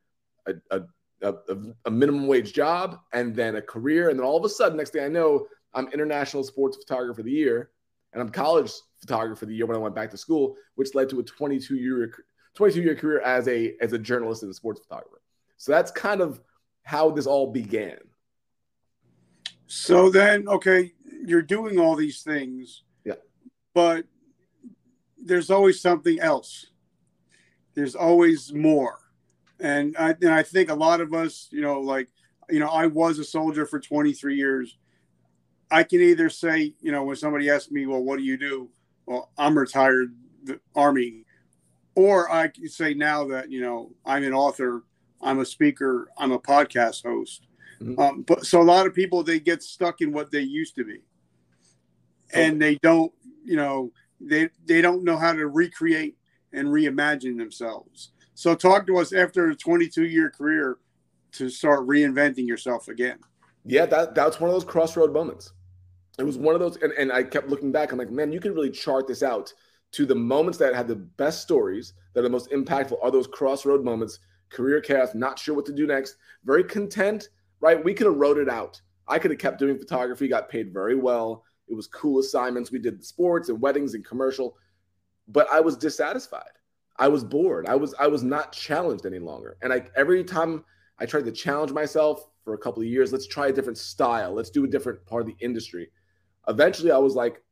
a, 0.46 0.54
a, 0.70 0.82
a, 1.22 1.34
a 1.86 1.90
minimum 1.90 2.26
wage 2.26 2.52
job, 2.52 3.00
and 3.12 3.34
then 3.34 3.56
a 3.56 3.62
career. 3.62 4.08
And 4.08 4.18
then 4.18 4.26
all 4.26 4.36
of 4.36 4.44
a 4.44 4.48
sudden, 4.48 4.78
next 4.78 4.90
thing 4.90 5.04
I 5.04 5.08
know, 5.08 5.46
I'm 5.74 5.88
international 5.88 6.42
sports 6.44 6.76
photographer 6.76 7.20
of 7.20 7.26
the 7.26 7.32
year, 7.32 7.70
and 8.12 8.22
I'm 8.22 8.30
college 8.30 8.72
photographer 9.00 9.44
of 9.44 9.48
the 9.48 9.54
year 9.54 9.66
when 9.66 9.76
I 9.76 9.80
went 9.80 9.94
back 9.94 10.10
to 10.10 10.16
school, 10.16 10.56
which 10.74 10.94
led 10.94 11.08
to 11.10 11.20
a 11.20 11.22
22 11.22 11.76
year 11.76 12.12
22 12.54 12.82
year 12.82 12.94
career 12.94 13.20
as 13.20 13.46
a 13.48 13.74
as 13.80 13.92
a 13.92 13.98
journalist 13.98 14.42
and 14.42 14.50
a 14.50 14.54
sports 14.54 14.80
photographer. 14.80 15.20
So 15.56 15.72
that's 15.72 15.90
kind 15.90 16.20
of 16.20 16.40
how 16.82 17.10
this 17.10 17.26
all 17.26 17.52
began. 17.52 17.98
So 19.66 20.10
then, 20.10 20.48
okay, 20.48 20.92
you're 21.24 21.42
doing 21.42 21.78
all 21.78 21.94
these 21.94 22.22
things, 22.22 22.82
yeah, 23.04 23.14
but 23.72 24.04
there's 25.16 25.50
always 25.50 25.80
something 25.80 26.18
else. 26.18 26.66
There's 27.74 27.94
always 27.94 28.52
more, 28.52 28.98
and 29.60 29.96
I 29.98 30.10
and 30.20 30.30
I 30.30 30.42
think 30.42 30.70
a 30.70 30.74
lot 30.74 31.00
of 31.00 31.12
us, 31.14 31.48
you 31.50 31.60
know, 31.60 31.80
like 31.80 32.08
you 32.48 32.58
know, 32.58 32.68
I 32.68 32.86
was 32.86 33.18
a 33.18 33.24
soldier 33.24 33.64
for 33.64 33.78
23 33.78 34.34
years 34.34 34.76
I 35.70 35.84
can 35.84 36.00
either 36.00 36.28
say, 36.28 36.74
you 36.80 36.90
know, 36.90 37.04
when 37.04 37.16
somebody 37.16 37.48
asks 37.48 37.70
me, 37.70 37.86
well, 37.86 38.02
what 38.02 38.18
do 38.18 38.24
you 38.24 38.36
do? 38.36 38.68
Well, 39.06 39.30
I'm 39.38 39.56
retired 39.56 40.14
the 40.42 40.60
Army. 40.74 41.24
Or 41.94 42.30
I 42.30 42.48
can 42.48 42.68
say 42.68 42.94
now 42.94 43.26
that, 43.28 43.50
you 43.50 43.60
know, 43.60 43.92
I'm 44.04 44.24
an 44.24 44.32
author, 44.32 44.84
I'm 45.20 45.40
a 45.40 45.46
speaker, 45.46 46.08
I'm 46.18 46.32
a 46.32 46.38
podcast 46.38 47.04
host. 47.04 47.46
Mm-hmm. 47.80 48.00
Um, 48.00 48.22
but 48.22 48.46
so 48.46 48.60
a 48.60 48.64
lot 48.64 48.86
of 48.86 48.94
people, 48.94 49.22
they 49.22 49.38
get 49.38 49.62
stuck 49.62 50.00
in 50.00 50.12
what 50.12 50.30
they 50.30 50.40
used 50.40 50.74
to 50.76 50.84
be. 50.84 51.00
And 52.32 52.62
they 52.62 52.76
don't, 52.76 53.12
you 53.44 53.56
know, 53.56 53.92
they, 54.20 54.50
they 54.64 54.80
don't 54.80 55.04
know 55.04 55.16
how 55.16 55.32
to 55.32 55.48
recreate 55.48 56.16
and 56.52 56.68
reimagine 56.68 57.38
themselves. 57.38 58.12
So 58.40 58.54
talk 58.54 58.86
to 58.86 58.96
us 58.96 59.12
after 59.12 59.50
a 59.50 59.54
22 59.54 60.06
year 60.06 60.30
career 60.30 60.78
to 61.32 61.50
start 61.50 61.86
reinventing 61.86 62.46
yourself 62.46 62.88
again. 62.88 63.18
Yeah, 63.64 63.84
that 63.86 64.14
that's 64.14 64.40
one 64.40 64.48
of 64.48 64.54
those 64.54 64.64
crossroad 64.64 65.12
moments 65.12 65.52
it 66.20 66.26
was 66.26 66.38
one 66.38 66.54
of 66.54 66.60
those, 66.60 66.76
and, 66.76 66.92
and 66.92 67.12
I 67.12 67.22
kept 67.22 67.48
looking 67.48 67.72
back. 67.72 67.92
I'm 67.92 67.98
like, 67.98 68.10
man, 68.10 68.30
you 68.30 68.40
can 68.40 68.54
really 68.54 68.70
chart 68.70 69.06
this 69.06 69.22
out 69.22 69.52
to 69.92 70.06
the 70.06 70.14
moments 70.14 70.58
that 70.58 70.74
had 70.74 70.86
the 70.86 70.96
best 70.96 71.42
stories, 71.42 71.94
that 72.12 72.20
are 72.20 72.24
the 72.24 72.30
most 72.30 72.50
impactful, 72.50 73.02
are 73.02 73.10
those 73.10 73.26
crossroad 73.26 73.82
moments, 73.84 74.20
career 74.50 74.80
chaos, 74.80 75.14
not 75.14 75.38
sure 75.38 75.54
what 75.54 75.66
to 75.66 75.72
do 75.72 75.86
next, 75.86 76.16
very 76.44 76.62
content, 76.62 77.30
right? 77.60 77.82
We 77.82 77.94
could 77.94 78.06
have 78.06 78.16
wrote 78.16 78.38
it 78.38 78.48
out. 78.48 78.80
I 79.08 79.18
could 79.18 79.30
have 79.30 79.40
kept 79.40 79.58
doing 79.58 79.78
photography, 79.78 80.28
got 80.28 80.48
paid 80.48 80.72
very 80.72 80.94
well. 80.94 81.44
It 81.68 81.74
was 81.74 81.86
cool 81.86 82.20
assignments. 82.20 82.70
We 82.70 82.78
did 82.78 83.00
the 83.00 83.04
sports 83.04 83.48
and 83.48 83.60
weddings 83.60 83.94
and 83.94 84.04
commercial, 84.04 84.56
but 85.26 85.48
I 85.50 85.60
was 85.60 85.76
dissatisfied. 85.76 86.59
I 87.00 87.08
was 87.08 87.24
bored. 87.24 87.66
I 87.66 87.74
was 87.74 87.94
I 87.98 88.06
was 88.06 88.22
not 88.22 88.52
challenged 88.52 89.06
any 89.06 89.18
longer. 89.18 89.56
And 89.62 89.72
I 89.72 89.86
every 89.96 90.22
time 90.22 90.64
I 91.00 91.06
tried 91.06 91.24
to 91.24 91.32
challenge 91.32 91.72
myself 91.72 92.28
for 92.44 92.54
a 92.54 92.58
couple 92.58 92.82
of 92.82 92.88
years, 92.88 93.12
let's 93.12 93.26
try 93.26 93.48
a 93.48 93.52
different 93.52 93.78
style. 93.78 94.32
Let's 94.32 94.50
do 94.50 94.64
a 94.64 94.68
different 94.68 95.04
part 95.06 95.22
of 95.22 95.26
the 95.26 95.36
industry 95.40 95.90
eventually 96.48 96.90
I 96.90 96.98
was 96.98 97.14
like, 97.14 97.42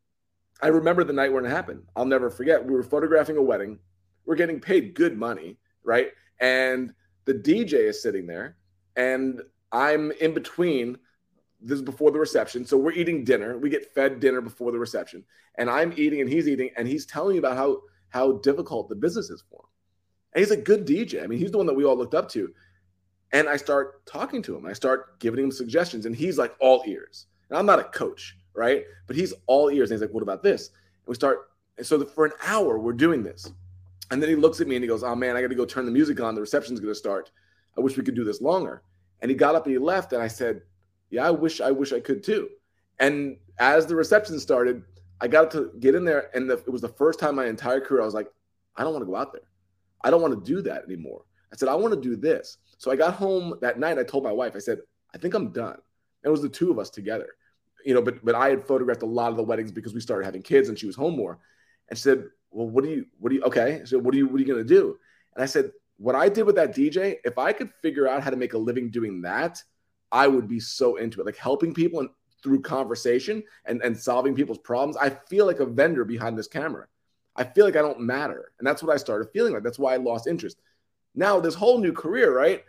I 0.60 0.68
remember 0.68 1.04
the 1.04 1.12
night 1.12 1.32
when 1.32 1.44
it 1.44 1.50
happened. 1.50 1.84
I'll 1.96 2.04
never 2.04 2.30
forget. 2.30 2.64
We 2.64 2.74
were 2.74 2.82
photographing 2.82 3.36
a 3.36 3.42
wedding. 3.42 3.78
We're 4.26 4.34
getting 4.34 4.60
paid 4.60 4.94
good 4.94 5.16
money, 5.16 5.56
right? 5.84 6.08
And 6.40 6.92
the 7.24 7.34
DJ 7.34 7.74
is 7.74 8.02
sitting 8.02 8.26
there, 8.26 8.56
and 8.96 9.40
I'm 9.72 10.10
in 10.12 10.34
between. 10.34 10.98
This 11.60 11.76
is 11.76 11.82
before 11.82 12.12
the 12.12 12.20
reception. 12.20 12.64
So 12.64 12.76
we're 12.76 12.92
eating 12.92 13.24
dinner. 13.24 13.58
We 13.58 13.68
get 13.68 13.92
fed 13.92 14.20
dinner 14.20 14.40
before 14.40 14.70
the 14.70 14.78
reception. 14.78 15.24
And 15.56 15.68
I'm 15.68 15.92
eating 15.96 16.20
and 16.20 16.30
he's 16.30 16.46
eating, 16.46 16.70
and 16.76 16.86
he's 16.86 17.04
telling 17.04 17.32
me 17.32 17.38
about 17.38 17.56
how 17.56 17.80
how 18.10 18.32
difficult 18.38 18.88
the 18.88 18.94
business 18.94 19.30
is 19.30 19.42
for 19.50 19.60
him. 19.60 19.68
And 20.34 20.40
he's 20.44 20.50
a 20.50 20.56
good 20.56 20.86
DJ. 20.86 21.22
I 21.22 21.26
mean, 21.26 21.38
he's 21.38 21.50
the 21.50 21.58
one 21.58 21.66
that 21.66 21.74
we 21.74 21.84
all 21.84 21.96
looked 21.96 22.14
up 22.14 22.28
to. 22.30 22.52
And 23.32 23.48
I 23.48 23.56
start 23.56 24.06
talking 24.06 24.42
to 24.42 24.56
him. 24.56 24.66
I 24.66 24.72
start 24.72 25.18
giving 25.20 25.44
him 25.44 25.50
suggestions, 25.50 26.06
and 26.06 26.16
he's 26.16 26.38
like 26.38 26.54
all 26.60 26.82
ears. 26.86 27.26
And 27.50 27.58
I'm 27.58 27.66
not 27.66 27.78
a 27.78 27.84
coach, 27.84 28.36
right? 28.54 28.84
But 29.06 29.16
he's 29.16 29.34
all 29.46 29.70
ears. 29.70 29.90
And 29.90 29.98
he's 29.98 30.02
like, 30.02 30.14
what 30.14 30.22
about 30.22 30.42
this? 30.42 30.68
And 30.68 31.08
we 31.08 31.14
start, 31.14 31.50
and 31.76 31.86
so 31.86 32.04
for 32.06 32.24
an 32.24 32.32
hour, 32.46 32.78
we're 32.78 32.92
doing 32.92 33.22
this. 33.22 33.52
And 34.10 34.22
then 34.22 34.28
he 34.28 34.36
looks 34.36 34.60
at 34.60 34.66
me 34.66 34.76
and 34.76 34.82
he 34.82 34.88
goes, 34.88 35.02
Oh 35.02 35.14
man, 35.14 35.36
I 35.36 35.42
got 35.42 35.48
to 35.48 35.54
go 35.54 35.66
turn 35.66 35.84
the 35.84 35.90
music 35.90 36.20
on. 36.20 36.34
The 36.34 36.40
reception's 36.40 36.80
going 36.80 36.92
to 36.92 36.98
start. 36.98 37.30
I 37.76 37.80
wish 37.80 37.96
we 37.96 38.04
could 38.04 38.14
do 38.14 38.24
this 38.24 38.40
longer. 38.40 38.82
And 39.20 39.30
he 39.30 39.36
got 39.36 39.54
up 39.54 39.66
and 39.66 39.72
he 39.72 39.78
left. 39.78 40.12
And 40.12 40.22
I 40.22 40.28
said, 40.28 40.62
Yeah, 41.10 41.26
I 41.26 41.30
wish, 41.30 41.60
I 41.60 41.70
wish 41.70 41.92
I 41.92 42.00
could 42.00 42.22
too. 42.22 42.48
And 42.98 43.36
as 43.58 43.86
the 43.86 43.94
reception 43.94 44.40
started, 44.40 44.82
I 45.20 45.28
got 45.28 45.50
to 45.52 45.72
get 45.80 45.94
in 45.94 46.04
there. 46.04 46.30
And 46.34 46.48
the, 46.48 46.54
it 46.54 46.70
was 46.70 46.82
the 46.82 46.88
first 46.88 47.18
time 47.18 47.34
my 47.34 47.46
entire 47.46 47.80
career 47.80 48.02
I 48.02 48.04
was 48.04 48.14
like, 48.14 48.28
I 48.76 48.84
don't 48.84 48.92
want 48.92 49.02
to 49.02 49.10
go 49.10 49.16
out 49.16 49.32
there. 49.32 49.42
I 50.02 50.10
don't 50.10 50.22
want 50.22 50.34
to 50.34 50.54
do 50.54 50.62
that 50.62 50.84
anymore. 50.84 51.24
I 51.52 51.56
said, 51.56 51.68
I 51.68 51.74
want 51.74 51.94
to 51.94 52.00
do 52.00 52.14
this. 52.14 52.58
So 52.76 52.90
I 52.90 52.96
got 52.96 53.14
home 53.14 53.54
that 53.60 53.78
night. 53.78 53.98
I 53.98 54.04
told 54.04 54.22
my 54.22 54.32
wife, 54.32 54.54
I 54.54 54.60
said, 54.60 54.78
I 55.14 55.18
think 55.18 55.34
I'm 55.34 55.50
done. 55.50 55.74
And 56.22 56.24
it 56.24 56.30
was 56.30 56.42
the 56.42 56.48
two 56.48 56.70
of 56.70 56.78
us 56.78 56.90
together 56.90 57.28
you 57.84 57.94
know, 57.94 58.02
but 58.02 58.24
but 58.24 58.34
I 58.34 58.50
had 58.50 58.62
photographed 58.62 59.02
a 59.02 59.06
lot 59.06 59.30
of 59.30 59.36
the 59.36 59.42
weddings 59.42 59.72
because 59.72 59.94
we 59.94 60.00
started 60.00 60.24
having 60.24 60.42
kids 60.42 60.68
and 60.68 60.78
she 60.78 60.86
was 60.86 60.96
home 60.96 61.16
more. 61.16 61.38
And 61.88 61.98
she 61.98 62.02
said, 62.02 62.24
Well, 62.50 62.68
what 62.68 62.84
do 62.84 62.90
you 62.90 63.06
what 63.18 63.30
do 63.30 63.36
you 63.36 63.42
okay? 63.44 63.82
So 63.84 63.98
what 63.98 64.14
are 64.14 64.16
you 64.16 64.26
what 64.26 64.36
are 64.36 64.44
you 64.44 64.46
gonna 64.46 64.64
do? 64.64 64.98
And 65.34 65.42
I 65.42 65.46
said, 65.46 65.72
What 65.96 66.14
I 66.14 66.28
did 66.28 66.44
with 66.44 66.56
that 66.56 66.74
DJ, 66.74 67.16
if 67.24 67.38
I 67.38 67.52
could 67.52 67.70
figure 67.82 68.08
out 68.08 68.22
how 68.22 68.30
to 68.30 68.36
make 68.36 68.54
a 68.54 68.58
living 68.58 68.90
doing 68.90 69.22
that, 69.22 69.62
I 70.10 70.28
would 70.28 70.48
be 70.48 70.60
so 70.60 70.96
into 70.96 71.20
it. 71.20 71.26
Like 71.26 71.36
helping 71.36 71.72
people 71.72 72.00
and 72.00 72.10
through 72.42 72.62
conversation 72.62 73.42
and, 73.64 73.82
and 73.82 73.96
solving 73.96 74.34
people's 74.34 74.58
problems. 74.58 74.96
I 74.96 75.10
feel 75.10 75.46
like 75.46 75.60
a 75.60 75.66
vendor 75.66 76.04
behind 76.04 76.38
this 76.38 76.48
camera. 76.48 76.86
I 77.36 77.44
feel 77.44 77.64
like 77.64 77.76
I 77.76 77.82
don't 77.82 78.00
matter. 78.00 78.52
And 78.58 78.66
that's 78.66 78.82
what 78.82 78.92
I 78.92 78.96
started 78.96 79.30
feeling 79.32 79.52
like. 79.52 79.62
That's 79.62 79.78
why 79.78 79.94
I 79.94 79.96
lost 79.96 80.26
interest. 80.26 80.58
Now, 81.14 81.40
this 81.40 81.54
whole 81.54 81.78
new 81.78 81.92
career, 81.92 82.36
right? 82.36 82.64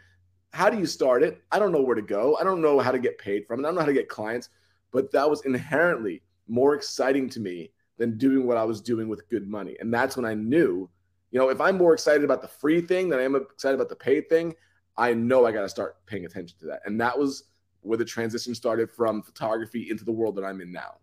How 0.52 0.70
do 0.70 0.78
you 0.78 0.86
start 0.86 1.24
it? 1.24 1.42
I 1.52 1.60
don't 1.60 1.72
know 1.72 1.82
where 1.82 1.96
to 1.96 2.02
go. 2.02 2.38
I 2.40 2.44
don't 2.44 2.62
know 2.62 2.80
how 2.80 2.92
to 2.92 3.00
get 3.00 3.18
paid 3.18 3.46
from 3.46 3.60
it. 3.60 3.64
I 3.64 3.68
don't 3.68 3.76
know 3.76 3.82
how 3.82 3.88
to 3.88 3.94
get 3.94 4.10
clients 4.10 4.50
but 4.92 5.12
that 5.12 5.30
was 5.30 5.46
inherently 5.46 6.22
more 6.48 6.76
exciting 6.76 7.30
to 7.30 7.40
me 7.40 7.72
than 7.98 8.18
doing 8.18 8.48
what 8.48 8.58
I 8.58 8.64
was 8.64 8.82
doing 8.82 9.08
with 9.08 9.28
good 9.30 9.48
money. 9.48 9.76
And 9.80 9.94
that's 9.94 10.16
when 10.16 10.26
I 10.26 10.34
knew, 10.34 10.90
you 11.32 11.40
know, 11.40 11.50
if 11.50 11.62
I'm 11.62 11.78
more 11.78 11.94
excited 11.94 12.24
about 12.24 12.42
the 12.42 12.48
free 12.48 12.82
thing 12.82 13.10
than 13.10 13.20
I 13.20 13.24
am 13.24 13.36
excited 13.36 13.76
about 13.76 13.90
the 13.90 13.96
paid 13.96 14.30
thing, 14.30 14.56
I 14.98 15.14
know 15.14 15.46
I 15.46 15.52
got 15.52 15.62
to 15.62 15.70
start 15.70 15.98
paying 16.06 16.26
attention 16.26 16.58
to 16.60 16.66
that. 16.68 16.82
And 16.86 17.00
that 17.02 17.18
was 17.18 17.44
where 17.82 17.98
the 17.98 18.06
transition 18.06 18.54
started 18.54 18.90
from 18.92 19.22
photography 19.22 19.90
into 19.90 20.04
the 20.04 20.12
world 20.12 20.36
that 20.36 20.44
I'm 20.44 20.62
in 20.62 20.72
now. 20.72 20.98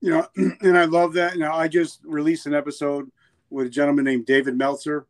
You 0.00 0.10
know, 0.10 0.26
and 0.60 0.78
I 0.78 0.84
love 0.84 1.12
that. 1.14 1.36
Now, 1.36 1.54
I 1.54 1.68
just 1.68 2.00
released 2.04 2.46
an 2.46 2.54
episode 2.54 3.10
with 3.50 3.66
a 3.66 3.70
gentleman 3.70 4.04
named 4.04 4.26
David 4.26 4.56
Meltzer. 4.56 5.06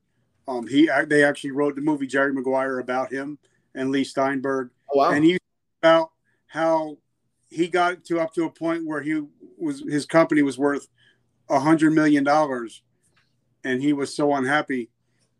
Um, 0.49 0.66
he 0.66 0.90
they 1.07 1.25
actually 1.25 1.52
wrote 1.52 1.76
the 1.76 1.80
movie 1.80 2.07
Jerry 2.07 2.33
Maguire 2.33 2.80
about 2.80 3.12
him 3.12 3.38
and 3.75 3.90
Leigh 3.90 4.04
Steinberg. 4.04 4.71
Oh, 4.92 4.99
wow. 4.99 5.11
And 5.11 5.25
he 5.25 5.38
about 5.83 6.11
how 6.47 6.99
he 7.49 7.69
got 7.69 8.04
to 8.04 8.21
up 8.21 8.35
to 8.35 8.45
a 8.45 8.50
point 8.50 8.87
where 8.87 9.00
he 9.00 9.23
was 9.59 9.80
his 9.80 10.07
company 10.07 10.42
was 10.42 10.59
worth 10.59 10.88
a 11.49 11.61
hundred 11.61 11.92
million 11.92 12.25
dollars, 12.25 12.83
and 13.64 13.83
he 13.83 13.92
was 13.92 14.14
so 14.14 14.35
unhappy 14.35 14.90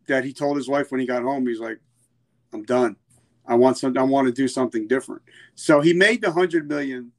that 0.07 0.23
he 0.23 0.33
told 0.33 0.57
his 0.57 0.67
wife 0.67 0.91
when 0.91 0.99
he 0.99 1.07
got 1.07 1.23
home, 1.23 1.47
he's 1.47 1.59
like, 1.59 1.79
"I'm 2.53 2.63
done. 2.63 2.95
I 3.51 3.55
want 3.55 3.77
some. 3.77 3.97
I 3.97 4.03
want 4.03 4.27
to 4.27 4.33
do 4.33 4.47
something 4.47 4.87
different." 4.87 5.21
So 5.55 5.81
he 5.81 5.93
made 5.93 6.21
the 6.21 6.31
hundred 6.31 6.67
million, 6.67 7.11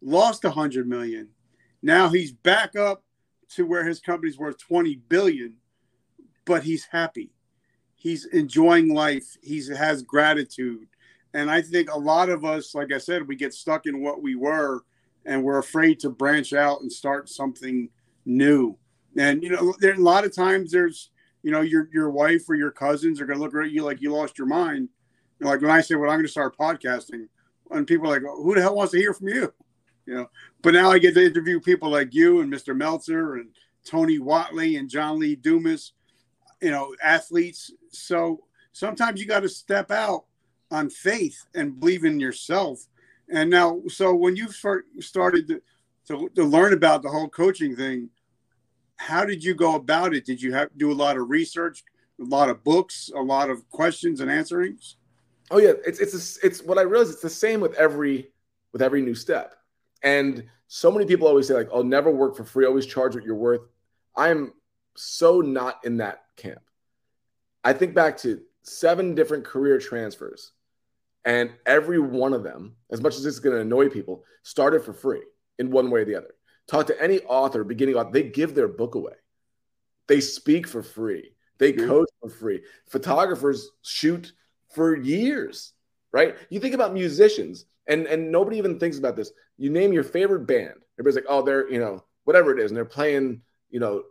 lost 0.00 0.44
a 0.44 0.50
hundred 0.50 0.88
million. 0.88 1.28
Now 1.82 2.08
he's 2.08 2.32
back 2.32 2.74
up 2.74 3.04
to 3.50 3.66
where 3.66 3.84
his 3.84 4.00
company's 4.00 4.38
worth 4.38 4.58
twenty 4.58 4.96
billion, 4.96 5.54
but 6.44 6.64
he's 6.64 6.86
happy. 6.86 7.30
He's 7.94 8.24
enjoying 8.26 8.92
life. 8.92 9.36
He 9.42 9.62
has 9.68 10.02
gratitude 10.02 10.88
and 11.34 11.50
I 11.50 11.60
think 11.60 11.90
a 11.90 11.98
lot 11.98 12.30
of 12.30 12.44
us, 12.44 12.74
like 12.74 12.92
I 12.92 12.98
said, 12.98 13.26
we 13.26 13.34
get 13.34 13.52
stuck 13.52 13.86
in 13.86 14.00
what 14.00 14.22
we 14.22 14.36
were 14.36 14.84
and 15.26 15.42
we're 15.42 15.58
afraid 15.58 15.98
to 16.00 16.10
branch 16.10 16.52
out 16.52 16.80
and 16.80 16.90
start 16.90 17.28
something 17.28 17.90
new. 18.24 18.78
And, 19.18 19.42
you 19.42 19.50
know, 19.50 19.74
there 19.80 19.94
a 19.94 19.98
lot 19.98 20.24
of 20.24 20.34
times 20.34 20.70
there's, 20.70 21.10
you 21.42 21.50
know, 21.50 21.60
your 21.60 21.88
your 21.92 22.10
wife 22.10 22.48
or 22.48 22.54
your 22.54 22.70
cousins 22.70 23.20
are 23.20 23.26
going 23.26 23.38
to 23.38 23.44
look 23.44 23.54
at 23.54 23.70
you 23.70 23.82
like 23.82 24.00
you 24.00 24.12
lost 24.12 24.38
your 24.38 24.46
mind. 24.46 24.88
Like 25.44 25.60
when 25.60 25.70
I 25.70 25.80
say, 25.80 25.94
well, 25.94 26.10
I'm 26.10 26.16
going 26.16 26.26
to 26.26 26.30
start 26.30 26.56
podcasting, 26.56 27.28
and 27.70 27.86
people 27.86 28.08
like, 28.08 28.22
who 28.22 28.54
the 28.54 28.62
hell 28.62 28.76
wants 28.76 28.92
to 28.92 28.98
hear 28.98 29.14
from 29.14 29.28
you? 29.28 29.52
You 30.06 30.14
know, 30.14 30.30
but 30.62 30.74
now 30.74 30.90
I 30.90 30.98
get 30.98 31.14
to 31.14 31.24
interview 31.24 31.60
people 31.60 31.90
like 31.90 32.14
you 32.14 32.40
and 32.40 32.52
Mr. 32.52 32.76
Meltzer 32.76 33.36
and 33.36 33.48
Tony 33.84 34.18
Whatley 34.18 34.78
and 34.78 34.88
John 34.88 35.18
Lee 35.18 35.34
Dumas, 35.34 35.92
you 36.60 36.70
know, 36.70 36.94
athletes. 37.02 37.72
So 37.90 38.40
sometimes 38.72 39.20
you 39.20 39.26
got 39.26 39.40
to 39.40 39.48
step 39.48 39.90
out 39.90 40.24
on 40.70 40.90
faith 40.90 41.46
and 41.54 41.78
believe 41.78 42.04
in 42.04 42.20
yourself. 42.20 42.86
And 43.30 43.48
now, 43.48 43.80
so 43.88 44.14
when 44.14 44.36
you 44.36 44.50
start, 44.50 44.84
started 45.00 45.48
to, 45.48 45.62
to, 46.08 46.28
to 46.34 46.44
learn 46.44 46.74
about 46.74 47.02
the 47.02 47.08
whole 47.08 47.28
coaching 47.28 47.74
thing, 47.74 48.10
how 48.96 49.24
did 49.24 49.42
you 49.42 49.54
go 49.54 49.74
about 49.74 50.14
it? 50.14 50.24
Did 50.24 50.40
you 50.40 50.52
have 50.52 50.68
do 50.76 50.92
a 50.92 50.94
lot 50.94 51.16
of 51.16 51.30
research, 51.30 51.82
a 52.20 52.24
lot 52.24 52.50
of 52.50 52.62
books, 52.62 53.10
a 53.14 53.20
lot 53.20 53.50
of 53.50 53.68
questions 53.70 54.20
and 54.20 54.30
answerings? 54.30 54.96
Oh 55.50 55.58
yeah, 55.58 55.72
it's 55.86 56.00
it's 56.00 56.38
it's 56.38 56.62
what 56.62 56.78
I 56.78 56.82
realize. 56.82 57.10
It's 57.10 57.22
the 57.22 57.30
same 57.30 57.60
with 57.60 57.74
every 57.74 58.32
with 58.72 58.82
every 58.82 59.02
new 59.02 59.14
step. 59.14 59.54
And 60.02 60.44
so 60.68 60.90
many 60.90 61.06
people 61.06 61.28
always 61.28 61.48
say 61.48 61.54
like, 61.54 61.68
"I'll 61.72 61.84
never 61.84 62.10
work 62.10 62.36
for 62.36 62.44
free. 62.44 62.66
Always 62.66 62.86
charge 62.86 63.14
what 63.14 63.24
you're 63.24 63.34
worth." 63.34 63.62
I'm 64.16 64.52
so 64.96 65.40
not 65.40 65.84
in 65.84 65.98
that 65.98 66.24
camp. 66.36 66.62
I 67.62 67.72
think 67.72 67.94
back 67.94 68.16
to 68.18 68.40
seven 68.62 69.14
different 69.14 69.44
career 69.44 69.78
transfers 69.78 70.52
and 71.24 71.52
every 71.66 71.98
one 71.98 72.32
of 72.32 72.42
them, 72.42 72.76
as 72.90 73.00
much 73.00 73.16
as 73.16 73.24
this 73.24 73.34
is 73.34 73.40
going 73.40 73.56
to 73.56 73.62
annoy 73.62 73.88
people, 73.88 74.24
started 74.42 74.84
for 74.84 74.92
free 74.92 75.22
in 75.58 75.70
one 75.70 75.90
way 75.90 76.02
or 76.02 76.04
the 76.04 76.14
other. 76.14 76.34
Talk 76.66 76.86
to 76.88 77.02
any 77.02 77.20
author, 77.20 77.64
beginning 77.64 77.94
author, 77.94 78.12
they 78.12 78.22
give 78.24 78.54
their 78.54 78.68
book 78.68 78.94
away. 78.94 79.14
They 80.06 80.20
speak 80.20 80.66
for 80.66 80.82
free. 80.82 81.34
They 81.58 81.72
coach 81.72 82.08
for 82.20 82.28
free. 82.28 82.62
Photographers 82.86 83.70
shoot 83.82 84.32
for 84.74 84.96
years, 84.96 85.72
right? 86.12 86.36
You 86.50 86.60
think 86.60 86.74
about 86.74 86.92
musicians, 86.92 87.66
and 87.86 88.06
and 88.06 88.30
nobody 88.30 88.58
even 88.58 88.78
thinks 88.78 88.98
about 88.98 89.16
this. 89.16 89.32
You 89.56 89.70
name 89.70 89.92
your 89.92 90.04
favorite 90.04 90.46
band. 90.46 90.74
Everybody's 90.98 91.16
like, 91.16 91.26
oh, 91.28 91.42
they're 91.42 91.70
you 91.70 91.78
know 91.78 92.04
whatever 92.24 92.52
it 92.52 92.60
is, 92.62 92.70
and 92.70 92.76
they're 92.76 92.84
playing 92.84 93.42
you 93.70 93.80
know 93.80 94.04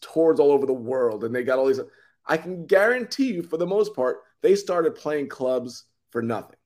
tours 0.00 0.40
all 0.40 0.52
over 0.52 0.66
the 0.66 0.72
world, 0.72 1.24
and 1.24 1.34
they 1.34 1.44
got 1.44 1.58
all 1.58 1.66
these. 1.66 1.80
I 2.26 2.36
can 2.36 2.66
guarantee 2.66 3.32
you, 3.32 3.42
for 3.42 3.56
the 3.56 3.66
most 3.66 3.94
part, 3.94 4.18
they 4.42 4.54
started 4.54 4.94
playing 4.94 5.28
clubs 5.28 5.84
for 6.10 6.22
nothing. 6.22 6.56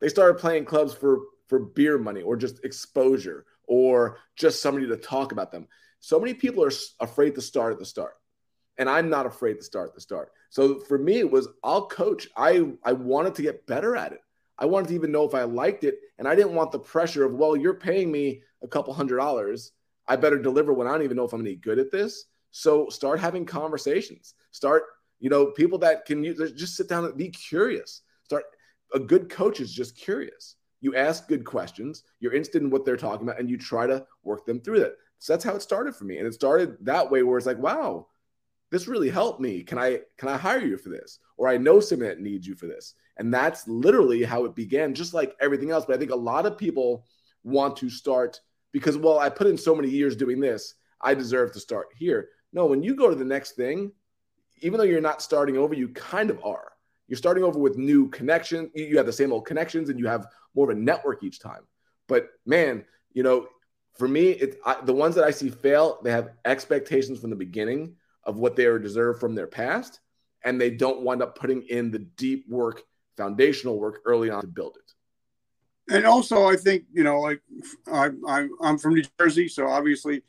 They 0.00 0.08
started 0.08 0.38
playing 0.38 0.66
clubs 0.66 0.94
for 0.94 1.20
for 1.48 1.58
beer 1.58 1.98
money 1.98 2.22
or 2.22 2.36
just 2.36 2.64
exposure 2.64 3.44
or 3.66 4.18
just 4.36 4.62
somebody 4.62 4.86
to 4.86 4.96
talk 4.96 5.32
about 5.32 5.50
them. 5.50 5.66
So 6.00 6.18
many 6.20 6.34
people 6.34 6.64
are 6.64 6.72
afraid 7.00 7.34
to 7.34 7.40
start 7.40 7.72
at 7.72 7.78
the 7.78 7.86
start. 7.86 8.14
And 8.78 8.88
I'm 8.88 9.08
not 9.08 9.26
afraid 9.26 9.54
to 9.54 9.62
start 9.62 9.94
the 9.94 10.00
start. 10.00 10.32
So 10.50 10.80
for 10.80 10.98
me, 10.98 11.18
it 11.18 11.30
was 11.30 11.48
I'll 11.62 11.86
coach. 11.86 12.28
I 12.36 12.72
I 12.84 12.92
wanted 12.92 13.34
to 13.36 13.42
get 13.42 13.66
better 13.66 13.96
at 13.96 14.12
it. 14.12 14.20
I 14.58 14.66
wanted 14.66 14.88
to 14.88 14.94
even 14.94 15.12
know 15.12 15.24
if 15.24 15.34
I 15.34 15.42
liked 15.42 15.84
it. 15.84 15.98
And 16.18 16.28
I 16.28 16.34
didn't 16.34 16.54
want 16.54 16.72
the 16.72 16.78
pressure 16.78 17.24
of, 17.24 17.34
well, 17.34 17.56
you're 17.56 17.74
paying 17.74 18.10
me 18.10 18.42
a 18.62 18.68
couple 18.68 18.94
hundred 18.94 19.16
dollars. 19.16 19.72
I 20.06 20.16
better 20.16 20.38
deliver 20.38 20.72
when 20.72 20.86
I 20.86 20.92
don't 20.92 21.02
even 21.02 21.16
know 21.16 21.24
if 21.24 21.32
I'm 21.32 21.40
any 21.40 21.56
good 21.56 21.78
at 21.78 21.90
this. 21.90 22.26
So 22.50 22.88
start 22.88 23.18
having 23.18 23.44
conversations. 23.44 24.34
Start, 24.52 24.84
you 25.18 25.28
know, 25.28 25.46
people 25.46 25.78
that 25.78 26.06
can 26.06 26.22
use, 26.22 26.52
just 26.52 26.76
sit 26.76 26.88
down 26.88 27.04
and 27.04 27.16
be 27.16 27.30
curious. 27.30 28.02
Start 28.22 28.44
a 28.94 29.00
good 29.00 29.28
coach 29.28 29.60
is 29.60 29.72
just 29.72 29.96
curious. 29.96 30.56
You 30.80 30.94
ask 30.94 31.26
good 31.28 31.44
questions, 31.44 32.04
you're 32.20 32.32
interested 32.32 32.62
in 32.62 32.70
what 32.70 32.84
they're 32.84 32.96
talking 32.96 33.26
about, 33.26 33.40
and 33.40 33.48
you 33.48 33.56
try 33.56 33.86
to 33.86 34.06
work 34.22 34.46
them 34.46 34.60
through 34.60 34.80
that. 34.80 34.96
So 35.18 35.32
that's 35.32 35.44
how 35.44 35.54
it 35.54 35.62
started 35.62 35.96
for 35.96 36.04
me. 36.04 36.18
And 36.18 36.26
it 36.26 36.34
started 36.34 36.76
that 36.82 37.10
way 37.10 37.22
where 37.22 37.38
it's 37.38 37.46
like, 37.46 37.58
wow, 37.58 38.06
this 38.74 38.88
really 38.88 39.08
helped 39.08 39.40
me. 39.40 39.62
Can 39.62 39.78
I 39.78 40.00
can 40.18 40.28
I 40.28 40.36
hire 40.36 40.64
you 40.70 40.76
for 40.76 40.88
this? 40.88 41.20
Or 41.36 41.46
I 41.46 41.56
know 41.56 41.78
someone 41.78 42.08
that 42.08 42.20
needs 42.20 42.44
you 42.48 42.56
for 42.56 42.66
this. 42.66 42.94
And 43.18 43.32
that's 43.32 43.68
literally 43.68 44.24
how 44.24 44.44
it 44.46 44.56
began, 44.56 44.94
just 44.94 45.14
like 45.14 45.36
everything 45.40 45.70
else. 45.70 45.84
But 45.86 45.94
I 45.94 45.98
think 45.98 46.10
a 46.10 46.26
lot 46.32 46.46
of 46.46 46.58
people 46.58 47.04
want 47.44 47.76
to 47.76 47.88
start 47.88 48.40
because, 48.72 48.96
well, 48.96 49.20
I 49.20 49.28
put 49.28 49.46
in 49.46 49.56
so 49.56 49.74
many 49.74 49.88
years 49.88 50.16
doing 50.16 50.40
this, 50.40 50.74
I 51.00 51.14
deserve 51.14 51.52
to 51.52 51.60
start 51.60 51.86
here. 51.96 52.30
No, 52.52 52.66
when 52.66 52.82
you 52.82 52.96
go 52.96 53.08
to 53.08 53.14
the 53.14 53.32
next 53.36 53.52
thing, 53.52 53.92
even 54.64 54.78
though 54.78 54.90
you're 54.90 55.10
not 55.10 55.22
starting 55.22 55.56
over, 55.56 55.74
you 55.74 55.88
kind 55.90 56.30
of 56.30 56.38
are. 56.44 56.72
You're 57.06 57.24
starting 57.24 57.44
over 57.44 57.60
with 57.60 57.76
new 57.76 58.08
connections. 58.08 58.70
You 58.74 58.96
have 58.96 59.06
the 59.06 59.20
same 59.20 59.32
old 59.32 59.46
connections 59.46 59.88
and 59.90 59.98
you 60.00 60.08
have 60.08 60.26
more 60.54 60.70
of 60.70 60.76
a 60.76 60.80
network 60.80 61.22
each 61.22 61.38
time. 61.38 61.64
But 62.08 62.22
man, 62.44 62.84
you 63.12 63.22
know, 63.22 63.46
For 63.94 64.08
me, 64.08 64.30
it's 64.30 64.56
I, 64.66 64.74
the 64.82 64.98
ones 65.04 65.14
that 65.14 65.24
I 65.24 65.30
see 65.30 65.50
fail. 65.50 66.00
They 66.02 66.10
have 66.10 66.30
expectations 66.44 67.20
from 67.20 67.30
the 67.30 67.44
beginning 67.46 67.94
of 68.26 68.38
what 68.38 68.56
they 68.56 68.66
are 68.66 68.78
deserved 68.78 69.20
from 69.20 69.34
their 69.34 69.46
past, 69.46 70.00
and 70.44 70.60
they 70.60 70.70
don't 70.70 71.02
wind 71.02 71.22
up 71.22 71.38
putting 71.38 71.62
in 71.62 71.90
the 71.90 71.98
deep 71.98 72.48
work, 72.48 72.82
foundational 73.16 73.78
work 73.78 74.00
early 74.04 74.30
on 74.30 74.40
to 74.42 74.46
build 74.46 74.76
it. 74.76 75.94
And 75.94 76.06
also, 76.06 76.48
I 76.48 76.56
think 76.56 76.84
you 76.92 77.04
know, 77.04 77.20
like 77.20 77.40
I, 77.92 78.10
I 78.26 78.48
I'm 78.62 78.78
from 78.78 78.94
New 78.94 79.04
Jersey, 79.18 79.48
so 79.48 79.68
obviously 79.68 80.22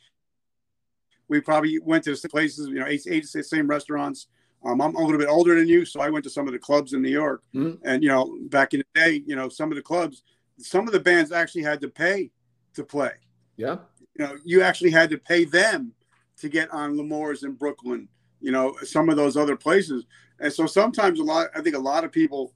we 1.28 1.40
probably 1.42 1.80
went 1.80 2.04
to 2.04 2.16
the 2.16 2.30
places, 2.30 2.68
you 2.68 2.76
know, 2.76 2.86
ate, 2.86 3.08
ate 3.10 3.28
the 3.32 3.44
same 3.44 3.68
restaurants. 3.68 4.28
Um, 4.64 4.82
I'm 4.82 4.96
a 4.96 5.02
little 5.02 5.20
bit 5.20 5.30
older 5.30 5.56
than 5.56 5.68
you, 5.68 5.86
so 5.86 6.02
I 6.02 6.10
went 6.10 6.24
to 6.26 6.30
some 6.30 6.48
of 6.48 6.54
the 6.54 6.60
clubs 6.60 6.94
in 6.94 7.02
New 7.02 7.10
York. 7.10 7.44
Mm-hmm. 7.54 7.88
And 7.88 8.04
you 8.04 8.10
know, 8.10 8.38
back 8.50 8.74
in 8.74 8.82
the 8.82 9.00
day, 9.00 9.24
you 9.26 9.36
know, 9.36 9.50
some 9.50 9.72
of 9.72 9.76
the 9.76 9.82
clubs, 9.82 10.24
some 10.58 10.88
of 10.88 10.94
the 10.94 11.00
bands 11.00 11.32
actually 11.32 11.64
had 11.64 11.82
to 11.82 11.88
pay 11.88 12.32
to 12.74 12.84
play. 12.84 13.12
Yeah. 13.58 13.78
You 14.18 14.26
know, 14.26 14.38
you 14.44 14.62
actually 14.62 14.92
had 14.92 15.10
to 15.12 15.18
pay 15.18 15.46
them 15.46 15.94
to 16.40 16.50
get 16.50 16.72
on 16.72 16.98
L'Amour's 16.98 17.44
in 17.44 17.54
Brooklyn. 17.54 18.08
You 18.42 18.52
know, 18.52 18.76
some 18.84 19.10
of 19.10 19.16
those 19.16 19.38
other 19.38 19.56
places. 19.56 20.06
And 20.40 20.52
so 20.52 20.66
sometimes 20.66 21.20
a 21.20 21.24
lot, 21.24 21.48
I 21.56 21.62
think 21.62 21.76
a 21.76 21.80
lot 21.80 22.04
of 22.04 22.12
people, 22.12 22.54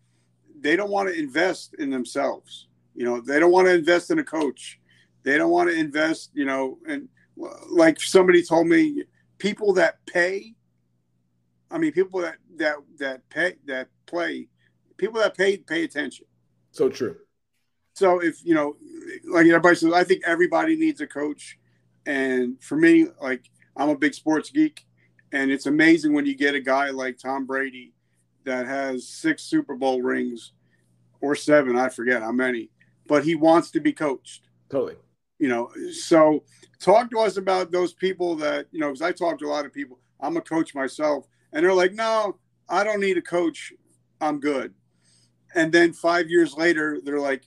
they 0.60 0.76
don't 0.76 0.92
want 0.92 1.10
to 1.10 1.18
invest 1.18 1.76
in 1.80 1.90
themselves. 1.90 2.68
You 2.94 3.06
know, 3.06 3.22
they 3.22 3.40
don't 3.40 3.52
want 3.52 3.68
to 3.68 3.74
invest 3.74 4.12
in 4.12 4.20
a 4.20 4.24
coach. 4.24 4.80
They 5.24 5.38
don't 5.38 5.52
want 5.52 5.70
to 5.70 5.76
invest, 5.76 6.32
you 6.34 6.46
know, 6.46 6.78
and 6.88 7.08
like 7.70 8.00
somebody 8.02 8.44
told 8.44 8.68
me, 8.68 9.04
people 9.38 9.74
that 9.74 10.06
pay. 10.06 10.56
I 11.72 11.78
mean, 11.78 11.92
people 11.92 12.22
that 12.22 12.36
that 12.58 12.76
that 12.98 13.30
pay 13.30 13.56
that 13.66 13.88
play, 14.06 14.50
people 14.98 15.20
that 15.22 15.38
pay 15.38 15.58
pay 15.58 15.84
attention. 15.84 16.26
So 16.72 16.90
true. 16.90 17.16
So 17.96 18.20
if 18.20 18.44
you 18.44 18.54
know, 18.54 18.76
like 19.26 19.46
everybody 19.46 19.76
says, 19.76 19.94
I 19.94 20.04
think 20.04 20.24
everybody 20.26 20.76
needs 20.76 21.02
a 21.02 21.08
coach, 21.08 21.58
and 22.06 22.62
for 22.62 22.76
me, 22.76 23.08
like 23.22 23.50
I'm 23.80 23.90
a 23.90 23.98
big 23.98 24.14
sports 24.14 24.52
geek, 24.52 24.86
and 25.32 25.50
it's 25.50 25.66
amazing 25.66 26.14
when 26.14 26.26
you 26.26 26.36
get 26.36 26.54
a 26.54 26.60
guy 26.60 26.90
like 26.90 27.18
Tom 27.18 27.46
Brady 27.46 27.94
that 28.44 28.68
has 28.68 29.08
six 29.08 29.44
Super 29.44 29.76
Bowl 29.76 30.02
rings 30.02 30.54
or 31.22 31.36
seven, 31.36 31.78
I 31.78 31.90
forget 31.90 32.22
how 32.22 32.32
many, 32.32 32.70
but 33.08 33.24
he 33.24 33.36
wants 33.36 33.72
to 33.72 33.80
be 33.80 33.94
coached. 33.94 34.48
Totally. 34.70 34.96
You 35.40 35.48
know, 35.48 35.72
so 35.92 36.44
talk 36.80 37.12
to 37.12 37.20
us 37.20 37.38
about 37.38 37.72
those 37.72 37.94
people 37.94 38.36
that 38.36 38.68
you 38.72 38.80
know 38.80 38.88
because 38.88 39.02
i 39.02 39.12
talk 39.12 39.38
to 39.38 39.46
a 39.46 39.50
lot 39.50 39.66
of 39.66 39.74
people 39.74 40.00
i'm 40.22 40.38
a 40.38 40.42
coach 40.42 40.74
myself 40.74 41.28
and 41.54 41.64
they're 41.64 41.74
like 41.74 41.94
no 41.94 42.38
i 42.70 42.84
don't 42.84 43.02
need 43.02 43.18
a 43.18 43.22
coach 43.22 43.74
i'm 44.22 44.40
good 44.40 44.74
and 45.56 45.72
then 45.72 45.94
five 45.94 46.30
years 46.30 46.56
later 46.56 47.00
they're 47.04 47.20
like 47.20 47.44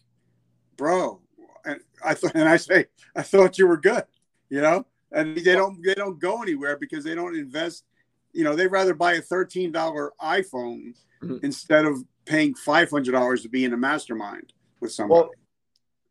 bro 0.77 1.21
and 1.65 1.81
i 2.05 2.15
thought 2.15 2.35
and 2.35 2.49
i 2.49 2.57
say 2.57 2.87
i 3.17 3.23
thought 3.23 3.59
you 3.59 3.67
were 3.67 3.77
good 3.77 4.05
you 4.51 4.61
know 4.61 4.85
and 5.13 5.37
they 5.37 5.55
don't 5.55 5.83
they 5.83 5.95
don't 5.95 6.19
go 6.19 6.43
anywhere 6.43 6.77
because 6.77 7.05
they 7.05 7.15
don't 7.15 7.37
invest 7.37 7.85
you 8.33 8.45
know 8.45 8.57
they'd 8.57 8.69
rather 8.69 8.95
buy 8.95 9.15
a 9.15 9.23
$13 9.23 9.73
iphone 9.73 10.95
mm-hmm. 11.23 11.37
instead 11.43 11.85
of 11.85 12.05
paying 12.25 12.55
$500 12.55 13.43
to 13.43 13.49
be 13.49 13.65
in 13.65 13.73
a 13.73 13.77
mastermind 13.77 14.53
with 14.81 14.93
somebody 14.93 15.21
well, 15.21 15.31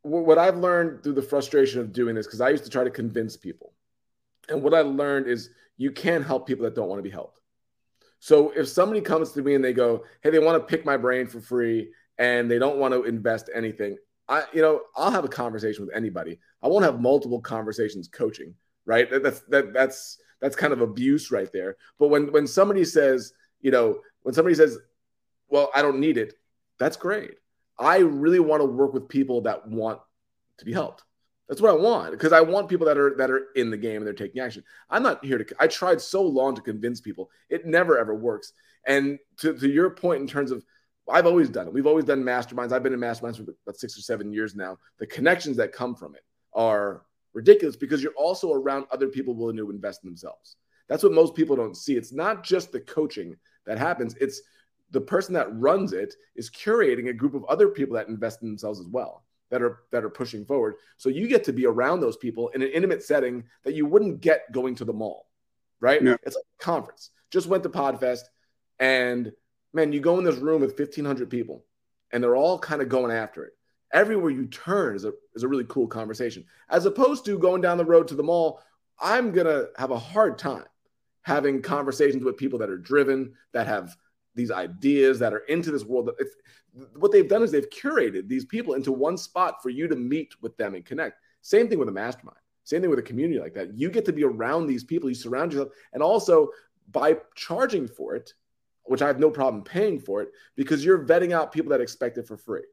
what 0.04 0.38
I've 0.38 0.58
learned 0.58 1.04
through 1.04 1.14
the 1.14 1.22
frustration 1.22 1.80
of 1.80 1.94
doing 1.94 2.16
this, 2.16 2.26
because 2.26 2.42
I 2.42 2.50
used 2.50 2.64
to 2.64 2.70
try 2.70 2.84
to 2.84 2.90
convince 2.90 3.38
people. 3.38 3.74
And 4.50 4.64
what 4.64 4.74
I 4.74 4.82
learned 4.82 5.28
is 5.28 5.50
you 5.78 5.92
can't 5.92 6.26
help 6.26 6.48
people 6.48 6.64
that 6.64 6.76
don't 6.76 6.90
want 6.90 7.00
to 7.00 7.04
be 7.04 7.10
helped. 7.10 7.40
So 8.20 8.52
if 8.52 8.68
somebody 8.68 9.02
comes 9.02 9.32
to 9.32 9.42
me 9.42 9.56
and 9.56 9.64
they 9.64 9.74
go, 9.74 10.04
hey, 10.22 10.30
they 10.30 10.40
want 10.40 10.62
to 10.62 10.66
pick 10.66 10.86
my 10.86 10.98
brain 10.98 11.28
for 11.28 11.40
free 11.40 11.92
and 12.18 12.50
they 12.50 12.60
don't 12.60 12.78
want 12.78 12.94
to 12.94 13.04
invest 13.04 13.50
anything, 13.54 13.98
I, 14.28 14.44
you 14.54 14.62
know, 14.62 14.82
I'll 14.96 15.12
have 15.12 15.26
a 15.26 15.30
conversation 15.30 15.86
with 15.86 15.96
anybody. 15.96 16.40
I 16.62 16.68
won't 16.68 16.86
have 16.86 17.02
multiple 17.02 17.42
conversations 17.42 18.08
coaching, 18.08 18.54
right? 18.86 19.08
That's 19.10 19.42
that 19.42 19.74
that's 19.74 20.18
that's 20.40 20.56
kind 20.56 20.74
of 20.74 20.82
abuse 20.82 21.32
right 21.32 21.52
there. 21.52 21.78
But 22.00 22.08
when 22.10 22.32
when 22.32 22.48
somebody 22.48 22.86
says, 22.86 23.34
you 23.62 23.72
know, 23.72 24.00
when 24.24 24.34
somebody 24.34 24.56
says, 24.56 24.78
well, 25.50 25.70
I 25.76 25.82
don't 25.82 26.00
need 26.00 26.18
it, 26.18 26.34
that's 26.80 26.98
great. 26.98 27.36
I 27.78 27.98
really 28.00 28.40
want 28.40 28.62
to 28.62 28.66
work 28.66 28.94
with 28.94 29.08
people 29.10 29.42
that 29.42 29.68
want 29.68 30.00
to 30.58 30.66
be 30.66 30.74
helped. 30.74 31.04
That's 31.48 31.62
what 31.62 31.72
I 31.72 31.76
want 31.76 32.12
because 32.12 32.32
I 32.32 32.40
want 32.42 32.70
people 32.70 32.88
that 32.88 32.98
are 32.98 33.14
that 33.18 33.30
are 33.30 33.48
in 33.56 33.70
the 33.70 33.78
game 33.78 33.98
and 33.98 34.06
they're 34.08 34.14
taking 34.14 34.42
action. 34.42 34.64
I'm 34.90 35.04
not 35.04 35.24
here 35.26 35.38
to. 35.38 35.56
I 35.60 35.68
tried 35.68 36.00
so 36.00 36.22
long 36.22 36.56
to 36.56 36.62
convince 36.62 37.02
people. 37.02 37.30
It 37.50 37.66
never 37.66 37.98
ever 37.98 38.16
works. 38.16 38.54
And 38.88 39.20
to, 39.38 39.54
to 39.54 39.70
your 39.70 39.90
point 39.90 40.22
in 40.22 40.28
terms 40.28 40.52
of, 40.52 40.64
I've 41.10 41.26
always 41.26 41.50
done 41.50 41.68
it. 41.68 41.74
We've 41.74 41.88
always 41.88 42.06
done 42.06 42.24
masterminds. 42.24 42.72
I've 42.72 42.84
been 42.84 42.94
in 42.94 43.00
masterminds 43.00 43.38
for 43.38 43.44
about 43.44 43.78
six 43.78 43.98
or 43.98 44.02
seven 44.02 44.32
years 44.32 44.56
now. 44.56 44.78
The 44.98 45.08
connections 45.08 45.58
that 45.58 45.74
come 45.74 45.94
from 45.94 46.16
it 46.16 46.24
are 46.54 47.04
ridiculous 47.34 47.76
because 47.76 48.04
you're 48.04 48.14
also 48.14 48.54
around 48.54 48.86
other 48.92 49.08
people 49.08 49.34
willing 49.34 49.58
to 49.58 49.72
invest 49.72 50.04
in 50.04 50.10
themselves. 50.10 50.58
That's 50.88 51.04
what 51.04 51.14
most 51.14 51.36
people 51.36 51.56
don't 51.56 51.78
see. 51.78 51.96
It's 51.96 52.12
not 52.12 52.44
just 52.44 52.72
the 52.72 52.82
coaching 52.82 53.38
that 53.66 53.78
happens. 53.78 54.16
It's 54.20 54.42
the 54.92 55.02
person 55.02 55.34
that 55.34 55.48
runs 55.54 55.94
it 55.94 56.16
is 56.36 56.50
curating 56.50 57.10
a 57.10 57.14
group 57.14 57.34
of 57.34 57.46
other 57.46 57.70
people 57.70 57.96
that 57.96 58.08
invest 58.08 58.42
in 58.42 58.48
themselves 58.48 58.80
as 58.80 58.88
well 58.88 59.24
that 59.50 59.62
are 59.62 59.80
that 59.92 60.04
are 60.04 60.10
pushing 60.10 60.46
forward 60.46 60.76
so 60.98 61.10
you 61.10 61.28
get 61.28 61.44
to 61.44 61.54
be 61.54 61.66
around 61.66 62.00
those 62.00 62.18
people 62.18 62.50
in 62.50 62.62
an 62.62 62.70
intimate 62.70 63.04
setting 63.04 63.44
that 63.64 63.74
you 63.74 63.86
wouldn't 63.86 64.22
get 64.22 64.52
going 64.52 64.76
to 64.76 64.86
the 64.86 64.94
mall 64.94 65.28
right 65.80 66.02
yeah. 66.02 66.16
it's 66.24 66.36
like 66.36 66.46
a 66.60 66.64
conference 66.64 67.12
just 67.30 67.48
went 67.48 67.64
to 67.64 67.70
podfest 67.70 68.24
and 68.80 69.32
man 69.74 69.92
you 69.92 70.00
go 70.00 70.18
in 70.18 70.24
this 70.24 70.38
room 70.38 70.62
with 70.62 70.78
1500 70.78 71.30
people 71.30 71.66
and 72.12 72.24
they're 72.24 72.36
all 72.36 72.58
kind 72.58 72.82
of 72.82 72.90
going 72.90 73.12
after 73.12 73.44
it 73.44 73.54
everywhere 73.94 74.32
you 74.32 74.46
turn 74.48 74.96
is 74.96 75.06
a, 75.06 75.14
is 75.36 75.44
a 75.44 75.48
really 75.48 75.66
cool 75.68 75.88
conversation 75.88 76.46
as 76.70 76.86
opposed 76.86 77.26
to 77.26 77.38
going 77.38 77.62
down 77.62 77.78
the 77.78 77.86
road 77.86 78.08
to 78.08 78.16
the 78.16 78.24
mall 78.24 78.62
i'm 79.00 79.32
gonna 79.32 79.66
have 79.78 79.92
a 79.92 80.00
hard 80.00 80.38
time 80.38 80.66
having 81.22 81.62
conversations 81.62 82.24
with 82.24 82.38
people 82.38 82.60
that 82.60 82.70
are 82.70 82.78
driven 82.78 83.34
that 83.54 83.68
have 83.68 83.96
these 84.36 84.52
ideas 84.52 85.20
that 85.20 85.34
are 85.34 85.40
into 85.50 85.72
this 85.72 85.84
world. 85.84 86.10
It's, 86.20 86.36
what 86.96 87.12
they've 87.12 87.28
done 87.28 87.44
is 87.44 87.52
they've 87.52 87.70
curated 87.70 88.28
these 88.28 88.46
people 88.46 88.76
into 88.76 88.92
one 88.92 89.18
spot 89.18 89.62
for 89.62 89.70
you 89.70 89.88
to 89.88 89.96
meet 89.96 90.34
with 90.42 90.56
them 90.58 90.74
and 90.74 90.86
connect. 90.86 91.20
Same 91.42 91.68
thing 91.68 91.80
with 91.80 91.90
a 91.90 91.94
mastermind. 91.94 92.38
Same 92.64 92.82
thing 92.82 92.90
with 92.90 93.00
a 93.00 93.04
community 93.04 93.40
like 93.40 93.54
that. 93.56 93.78
You 93.78 93.90
get 93.90 94.06
to 94.06 94.14
be 94.14 94.24
around 94.24 94.68
these 94.68 94.84
people. 94.84 95.10
You 95.10 95.16
surround 95.16 95.52
yourself, 95.52 95.74
and 95.94 96.02
also 96.02 96.50
by 96.92 97.18
charging 97.36 97.88
for 97.88 98.16
it, 98.16 98.34
which 98.84 99.02
I 99.02 99.08
have 99.08 99.20
no 99.20 99.30
problem 99.30 99.64
paying 99.64 100.00
for 100.00 100.22
it, 100.22 100.30
because 100.56 100.86
you're 100.86 101.06
vetting 101.06 101.34
out 101.34 101.52
people 101.52 101.72
that 101.72 101.82
expect 101.82 102.18
it 102.18 102.28
for 102.28 102.38
free. 102.38 102.64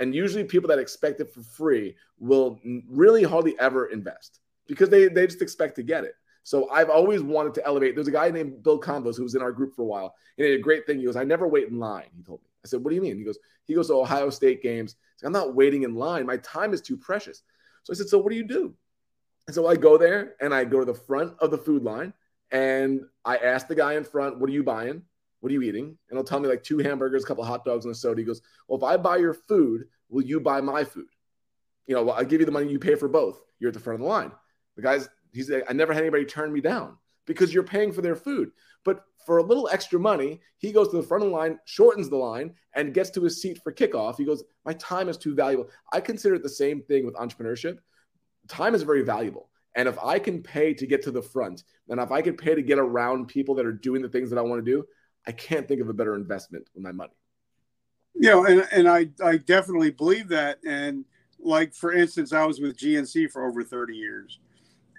And 0.00 0.14
usually, 0.14 0.44
people 0.44 0.68
that 0.68 0.78
expect 0.78 1.20
it 1.20 1.32
for 1.32 1.42
free 1.42 1.94
will 2.18 2.58
really 2.88 3.22
hardly 3.22 3.54
ever 3.60 3.86
invest 3.86 4.40
because 4.66 4.88
they, 4.88 5.08
they 5.08 5.26
just 5.26 5.42
expect 5.42 5.76
to 5.76 5.82
get 5.82 6.04
it. 6.04 6.14
So 6.42 6.70
I've 6.70 6.88
always 6.88 7.22
wanted 7.22 7.54
to 7.54 7.66
elevate. 7.66 7.94
There's 7.94 8.08
a 8.08 8.12
guy 8.12 8.30
named 8.30 8.62
Bill 8.62 8.80
Convos 8.80 9.16
who 9.16 9.22
was 9.22 9.34
in 9.34 9.42
our 9.42 9.52
group 9.52 9.74
for 9.74 9.82
a 9.82 9.86
while. 9.86 10.14
And 10.38 10.46
he 10.46 10.50
had 10.50 10.58
a 10.58 10.62
great 10.62 10.86
thing. 10.86 10.98
He 10.98 11.04
goes, 11.04 11.16
I 11.16 11.24
never 11.24 11.46
wait 11.46 11.68
in 11.68 11.78
line. 11.78 12.08
He 12.16 12.22
told 12.22 12.40
me. 12.40 12.48
I 12.64 12.68
said, 12.68 12.82
What 12.82 12.90
do 12.90 12.96
you 12.96 13.02
mean? 13.02 13.18
He 13.18 13.24
goes, 13.24 13.38
he 13.66 13.74
goes 13.74 13.88
to 13.88 13.94
Ohio 13.94 14.30
State 14.30 14.62
games. 14.62 14.96
I'm 15.22 15.32
not 15.32 15.54
waiting 15.54 15.82
in 15.82 15.94
line. 15.94 16.24
My 16.24 16.38
time 16.38 16.72
is 16.72 16.80
too 16.80 16.96
precious. 16.96 17.42
So 17.82 17.92
I 17.92 17.96
said, 17.96 18.08
So 18.08 18.18
what 18.18 18.30
do 18.30 18.36
you 18.36 18.46
do? 18.46 18.74
And 19.46 19.54
so 19.54 19.66
I 19.66 19.76
go 19.76 19.98
there 19.98 20.34
and 20.40 20.54
I 20.54 20.64
go 20.64 20.80
to 20.80 20.86
the 20.86 20.94
front 20.94 21.34
of 21.40 21.50
the 21.50 21.58
food 21.58 21.82
line 21.82 22.14
and 22.50 23.02
I 23.24 23.36
ask 23.36 23.68
the 23.68 23.74
guy 23.74 23.94
in 23.94 24.04
front, 24.04 24.38
What 24.38 24.48
are 24.48 24.52
you 24.52 24.64
buying? 24.64 25.02
What 25.40 25.50
are 25.50 25.54
you 25.54 25.62
eating? 25.62 25.96
And 26.08 26.16
he'll 26.16 26.24
tell 26.24 26.40
me 26.40 26.48
like 26.48 26.62
two 26.62 26.78
hamburgers, 26.78 27.24
a 27.24 27.26
couple 27.26 27.44
hot 27.44 27.64
dogs, 27.64 27.84
and 27.84 27.92
a 27.92 27.94
soda. 27.94 28.20
He 28.20 28.26
goes, 28.26 28.42
Well, 28.68 28.78
if 28.78 28.84
I 28.84 28.96
buy 28.96 29.16
your 29.16 29.34
food, 29.34 29.86
will 30.08 30.22
you 30.22 30.40
buy 30.40 30.60
my 30.60 30.84
food? 30.84 31.08
You 31.86 31.94
know, 31.94 32.10
I'll 32.10 32.24
give 32.24 32.40
you 32.40 32.46
the 32.46 32.52
money, 32.52 32.70
you 32.70 32.78
pay 32.78 32.94
for 32.94 33.08
both. 33.08 33.40
You're 33.58 33.68
at 33.68 33.74
the 33.74 33.80
front 33.80 34.00
of 34.00 34.02
the 34.02 34.08
line. 34.08 34.32
The 34.76 34.82
guy's, 34.82 35.08
he's, 35.32 35.50
I 35.50 35.72
never 35.72 35.92
had 35.92 36.02
anybody 36.02 36.24
turn 36.24 36.52
me 36.52 36.60
down 36.60 36.96
because 37.26 37.52
you're 37.52 37.62
paying 37.62 37.92
for 37.92 38.02
their 38.02 38.16
food. 38.16 38.50
But 38.84 39.04
for 39.26 39.38
a 39.38 39.42
little 39.42 39.68
extra 39.70 39.98
money, 39.98 40.40
he 40.58 40.72
goes 40.72 40.88
to 40.88 40.96
the 40.96 41.02
front 41.02 41.24
of 41.24 41.30
the 41.30 41.36
line, 41.36 41.58
shortens 41.64 42.08
the 42.08 42.16
line, 42.16 42.54
and 42.74 42.94
gets 42.94 43.10
to 43.10 43.22
his 43.22 43.40
seat 43.40 43.60
for 43.62 43.72
kickoff. 43.72 44.16
He 44.16 44.24
goes, 44.24 44.42
My 44.64 44.72
time 44.74 45.08
is 45.08 45.16
too 45.16 45.34
valuable. 45.34 45.68
I 45.92 46.00
consider 46.00 46.34
it 46.34 46.42
the 46.42 46.48
same 46.48 46.82
thing 46.82 47.04
with 47.04 47.14
entrepreneurship. 47.14 47.78
Time 48.48 48.74
is 48.74 48.82
very 48.82 49.02
valuable. 49.02 49.50
And 49.76 49.88
if 49.88 49.98
I 50.02 50.18
can 50.18 50.42
pay 50.42 50.74
to 50.74 50.86
get 50.86 51.02
to 51.02 51.10
the 51.10 51.22
front, 51.22 51.62
and 51.88 52.00
if 52.00 52.10
I 52.10 52.22
can 52.22 52.36
pay 52.36 52.54
to 52.54 52.62
get 52.62 52.78
around 52.78 53.28
people 53.28 53.54
that 53.56 53.66
are 53.66 53.72
doing 53.72 54.02
the 54.02 54.08
things 54.08 54.30
that 54.30 54.38
I 54.38 54.42
want 54.42 54.64
to 54.64 54.70
do, 54.70 54.84
I 55.26 55.32
can't 55.32 55.68
think 55.68 55.80
of 55.80 55.88
a 55.88 55.92
better 55.92 56.14
investment 56.14 56.66
with 56.74 56.82
my 56.82 56.92
money. 56.92 57.12
You 58.14 58.30
know, 58.30 58.44
and, 58.44 58.66
and 58.72 58.88
I, 58.88 59.08
I 59.24 59.36
definitely 59.36 59.90
believe 59.90 60.28
that. 60.28 60.58
And 60.66 61.04
like, 61.38 61.74
for 61.74 61.92
instance, 61.92 62.32
I 62.32 62.44
was 62.44 62.60
with 62.60 62.76
GNC 62.76 63.30
for 63.30 63.46
over 63.46 63.62
30 63.62 63.96
years 63.96 64.40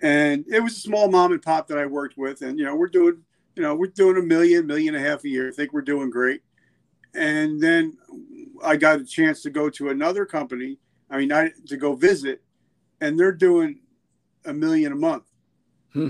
and 0.01 0.45
it 0.47 0.61
was 0.61 0.77
a 0.77 0.79
small 0.79 1.09
mom 1.09 1.31
and 1.31 1.41
pop 1.41 1.67
that 1.67 1.77
I 1.77 1.85
worked 1.85 2.17
with, 2.17 2.41
and 2.41 2.57
you 2.57 2.65
know 2.65 2.75
we're 2.75 2.87
doing 2.87 3.21
you 3.55 3.63
know 3.63 3.75
we're 3.75 3.87
doing 3.87 4.17
a 4.17 4.21
million, 4.21 4.65
million 4.65 4.95
and 4.95 5.05
a 5.05 5.07
half 5.07 5.23
a 5.23 5.29
year. 5.29 5.47
I 5.47 5.51
think 5.51 5.73
we're 5.73 5.81
doing 5.81 6.09
great. 6.09 6.41
And 7.13 7.61
then 7.61 7.97
I 8.63 8.77
got 8.77 9.01
a 9.01 9.05
chance 9.05 9.41
to 9.43 9.49
go 9.49 9.69
to 9.71 9.89
another 9.89 10.25
company. 10.25 10.77
I 11.09 11.17
mean, 11.17 11.31
I, 11.31 11.51
to 11.67 11.77
go 11.77 11.93
visit, 11.93 12.41
and 13.01 13.19
they're 13.19 13.33
doing 13.33 13.81
a 14.45 14.53
million 14.53 14.91
a 14.91 14.95
month. 14.95 15.25
Hmm. 15.93 16.09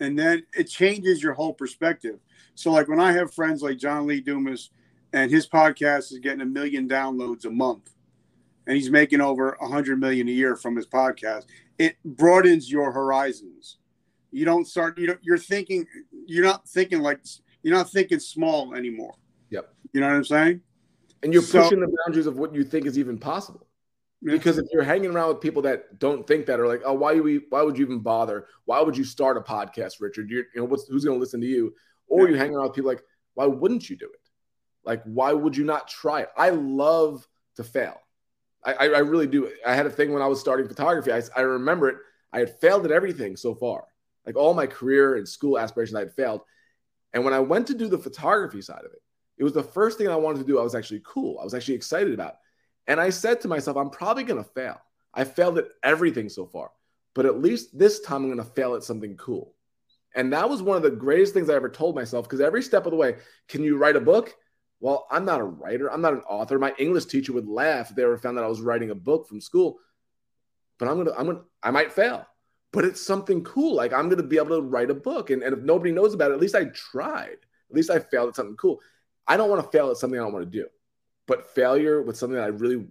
And 0.00 0.18
then 0.18 0.44
it 0.52 0.64
changes 0.64 1.22
your 1.22 1.34
whole 1.34 1.54
perspective. 1.54 2.18
So, 2.54 2.70
like 2.70 2.88
when 2.88 3.00
I 3.00 3.12
have 3.12 3.34
friends 3.34 3.62
like 3.62 3.78
John 3.78 4.06
Lee 4.06 4.20
Dumas, 4.20 4.70
and 5.12 5.30
his 5.30 5.48
podcast 5.48 6.12
is 6.12 6.18
getting 6.18 6.40
a 6.40 6.46
million 6.46 6.88
downloads 6.88 7.44
a 7.44 7.50
month, 7.50 7.90
and 8.66 8.76
he's 8.76 8.90
making 8.90 9.20
over 9.20 9.50
a 9.60 9.68
hundred 9.68 10.00
million 10.00 10.28
a 10.28 10.32
year 10.32 10.56
from 10.56 10.76
his 10.76 10.86
podcast. 10.86 11.44
It 11.78 11.96
broadens 12.04 12.70
your 12.70 12.92
horizons. 12.92 13.78
You 14.30 14.44
don't 14.44 14.66
start. 14.66 14.98
You 14.98 15.16
you're 15.22 15.38
thinking. 15.38 15.86
You're 16.26 16.44
not 16.44 16.68
thinking 16.68 17.00
like 17.00 17.20
you're 17.62 17.76
not 17.76 17.90
thinking 17.90 18.18
small 18.18 18.74
anymore. 18.74 19.14
Yep. 19.50 19.72
You 19.92 20.00
know 20.00 20.08
what 20.08 20.16
I'm 20.16 20.24
saying? 20.24 20.60
And 21.22 21.32
you're 21.32 21.42
so, 21.42 21.62
pushing 21.62 21.80
the 21.80 21.96
boundaries 22.04 22.26
of 22.26 22.36
what 22.36 22.54
you 22.54 22.64
think 22.64 22.86
is 22.86 22.98
even 22.98 23.18
possible. 23.18 23.66
Because 24.22 24.56
if 24.56 24.66
you're 24.72 24.82
hanging 24.82 25.10
around 25.10 25.28
with 25.28 25.40
people 25.40 25.62
that 25.62 25.98
don't 25.98 26.26
think 26.26 26.46
that, 26.46 26.58
or 26.58 26.66
like, 26.66 26.80
oh, 26.84 26.94
why 26.94 27.12
you 27.12 27.42
why 27.50 27.62
would 27.62 27.76
you 27.76 27.84
even 27.84 27.98
bother? 27.98 28.46
Why 28.64 28.80
would 28.80 28.96
you 28.96 29.04
start 29.04 29.36
a 29.36 29.40
podcast, 29.40 30.00
Richard? 30.00 30.30
You're, 30.30 30.44
you 30.54 30.60
know, 30.60 30.64
what's, 30.64 30.88
who's 30.88 31.04
going 31.04 31.18
to 31.18 31.20
listen 31.20 31.42
to 31.42 31.46
you? 31.46 31.74
Or 32.08 32.24
yeah. 32.24 32.32
you 32.32 32.36
hang 32.36 32.54
around 32.54 32.68
with 32.68 32.74
people 32.74 32.90
like, 32.90 33.02
why 33.34 33.46
wouldn't 33.46 33.88
you 33.88 33.96
do 33.96 34.06
it? 34.06 34.30
Like, 34.84 35.02
why 35.04 35.32
would 35.32 35.56
you 35.56 35.64
not 35.64 35.88
try 35.88 36.20
it? 36.20 36.28
I 36.36 36.50
love 36.50 37.26
to 37.56 37.64
fail. 37.64 38.00
I, 38.64 38.72
I, 38.72 38.84
I 38.86 38.98
really 38.98 39.26
do. 39.26 39.50
I 39.66 39.74
had 39.74 39.86
a 39.86 39.90
thing 39.90 40.12
when 40.12 40.22
I 40.22 40.26
was 40.26 40.40
starting 40.40 40.68
photography. 40.68 41.12
I, 41.12 41.22
I 41.36 41.42
remember 41.42 41.88
it. 41.88 41.96
I 42.32 42.38
had 42.40 42.60
failed 42.60 42.84
at 42.84 42.92
everything 42.92 43.36
so 43.36 43.54
far. 43.54 43.84
Like 44.26 44.36
all 44.36 44.54
my 44.54 44.66
career 44.66 45.16
and 45.16 45.28
school 45.28 45.58
aspirations, 45.58 45.96
I 45.96 46.00
had 46.00 46.14
failed. 46.14 46.42
And 47.12 47.24
when 47.24 47.34
I 47.34 47.40
went 47.40 47.66
to 47.68 47.74
do 47.74 47.88
the 47.88 47.98
photography 47.98 48.60
side 48.60 48.84
of 48.84 48.92
it, 48.92 49.02
it 49.38 49.44
was 49.44 49.52
the 49.52 49.62
first 49.62 49.98
thing 49.98 50.08
I 50.08 50.16
wanted 50.16 50.38
to 50.40 50.44
do. 50.44 50.58
I 50.58 50.62
was 50.62 50.74
actually 50.74 51.02
cool. 51.04 51.38
I 51.38 51.44
was 51.44 51.54
actually 51.54 51.74
excited 51.74 52.14
about. 52.14 52.36
And 52.86 53.00
I 53.00 53.10
said 53.10 53.40
to 53.40 53.48
myself, 53.48 53.76
I'm 53.76 53.90
probably 53.90 54.24
going 54.24 54.42
to 54.42 54.50
fail. 54.50 54.80
I 55.12 55.24
failed 55.24 55.58
at 55.58 55.68
everything 55.82 56.28
so 56.28 56.44
far, 56.44 56.70
but 57.14 57.24
at 57.26 57.40
least 57.40 57.78
this 57.78 58.00
time 58.00 58.22
I'm 58.22 58.28
going 58.34 58.38
to 58.38 58.54
fail 58.54 58.74
at 58.74 58.82
something 58.82 59.16
cool. 59.16 59.53
And 60.14 60.32
that 60.32 60.48
was 60.48 60.62
one 60.62 60.76
of 60.76 60.82
the 60.82 60.90
greatest 60.90 61.34
things 61.34 61.50
I 61.50 61.54
ever 61.54 61.68
told 61.68 61.94
myself 61.94 62.26
because 62.26 62.40
every 62.40 62.62
step 62.62 62.86
of 62.86 62.90
the 62.90 62.96
way, 62.96 63.16
can 63.48 63.62
you 63.62 63.76
write 63.76 63.96
a 63.96 64.00
book? 64.00 64.34
Well, 64.80 65.06
I'm 65.10 65.24
not 65.24 65.40
a 65.40 65.44
writer. 65.44 65.90
I'm 65.90 66.02
not 66.02 66.12
an 66.12 66.20
author. 66.20 66.58
My 66.58 66.74
English 66.78 67.06
teacher 67.06 67.32
would 67.32 67.48
laugh 67.48 67.90
if 67.90 67.96
they 67.96 68.04
ever 68.04 68.18
found 68.18 68.36
that 68.36 68.44
I 68.44 68.48
was 68.48 68.60
writing 68.60 68.90
a 68.90 68.94
book 68.94 69.26
from 69.26 69.40
school. 69.40 69.78
But 70.78 70.88
I'm 70.88 70.98
gonna, 70.98 71.12
I'm 71.16 71.26
gonna, 71.26 71.42
I 71.62 71.70
might 71.70 71.92
fail. 71.92 72.26
But 72.72 72.84
it's 72.84 73.04
something 73.04 73.44
cool. 73.44 73.74
Like 73.74 73.92
I'm 73.92 74.08
gonna 74.08 74.22
be 74.22 74.36
able 74.36 74.56
to 74.56 74.62
write 74.62 74.90
a 74.90 74.94
book. 74.94 75.30
And, 75.30 75.42
and 75.42 75.56
if 75.56 75.62
nobody 75.62 75.90
knows 75.90 76.14
about 76.14 76.30
it, 76.30 76.34
at 76.34 76.40
least 76.40 76.54
I 76.54 76.66
tried. 76.66 77.38
At 77.70 77.76
least 77.76 77.90
I 77.90 77.98
failed 77.98 78.28
at 78.28 78.36
something 78.36 78.56
cool. 78.56 78.80
I 79.26 79.36
don't 79.36 79.48
want 79.48 79.64
to 79.64 79.70
fail 79.70 79.90
at 79.90 79.96
something 79.96 80.18
I 80.18 80.22
don't 80.22 80.32
want 80.32 80.44
to 80.44 80.58
do. 80.58 80.66
But 81.26 81.54
failure 81.54 82.02
with 82.02 82.16
something 82.16 82.36
that 82.36 82.44
I 82.44 82.48
really 82.48 82.86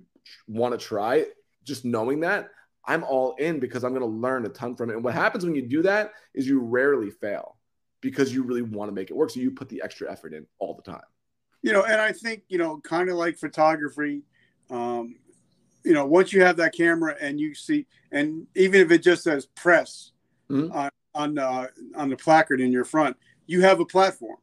want 0.48 0.78
to 0.78 0.84
try, 0.84 1.26
just 1.64 1.86
knowing 1.86 2.22
that, 2.22 2.50
I'm 2.86 3.04
all 3.04 3.36
in 3.36 3.60
because 3.60 3.84
I'm 3.84 3.92
going 3.92 4.02
to 4.02 4.08
learn 4.08 4.46
a 4.46 4.50
ton 4.50 4.76
from 4.76 4.90
it. 4.90 4.96
And 4.96 5.04
what 5.04 5.14
happens 5.14 5.46
when 5.46 5.56
you 5.56 5.62
do 5.62 5.82
that 5.84 6.12
is 6.34 6.48
you 6.48 6.60
rarely 6.60 7.10
fail 7.10 7.58
because 8.02 8.34
you 8.34 8.44
really 8.44 8.62
want 8.62 8.90
to 8.90 8.94
make 8.94 9.10
it 9.10 9.16
work. 9.16 9.30
So 9.30 9.40
you 9.40 9.52
put 9.52 9.70
the 9.70 9.82
extra 9.84 10.12
effort 10.12 10.34
in 10.34 10.46
all 10.60 10.74
the 10.74 10.82
time. 10.82 11.04
You 11.62 11.72
know, 11.72 11.84
and 11.84 12.02
I 12.02 12.12
think, 12.12 12.44
you 12.50 12.58
know, 12.58 12.82
kind 12.82 13.10
of 13.10 13.16
like 13.16 13.38
photography, 13.38 14.24
um, 14.70 15.16
you 15.86 15.94
know, 15.94 16.06
once 16.06 16.34
you 16.34 16.42
have 16.44 16.58
that 16.58 16.74
camera 16.74 17.16
and 17.22 17.40
you 17.40 17.56
see, 17.56 17.86
and 18.12 18.48
even 18.56 18.82
if 18.82 18.92
it 18.92 19.02
just 19.02 19.24
says 19.24 19.46
press 19.46 20.12
mm-hmm. 20.50 20.72
on 20.74 20.90
on, 21.16 21.38
uh, 21.38 21.68
on 21.96 22.10
the 22.10 22.18
placard 22.18 22.60
in 22.60 22.72
your 22.72 22.84
front, 22.84 23.16
you 23.46 23.62
have 23.62 23.80
a 23.80 23.86
platform. 23.86 24.38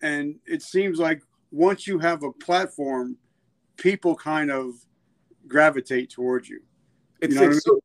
And 0.00 0.36
it 0.46 0.62
seems 0.62 0.98
like 0.98 1.22
once 1.50 1.86
you 1.86 1.98
have 1.98 2.22
a 2.22 2.32
platform, 2.32 3.16
people 3.76 4.14
kind 4.14 4.50
of 4.50 4.74
gravitate 5.48 6.10
towards 6.10 6.48
you. 6.48 6.60
It's, 7.22 7.34
you 7.34 7.40
know 7.40 7.50
it's, 7.50 7.66
I 7.66 7.70
mean? 7.70 7.80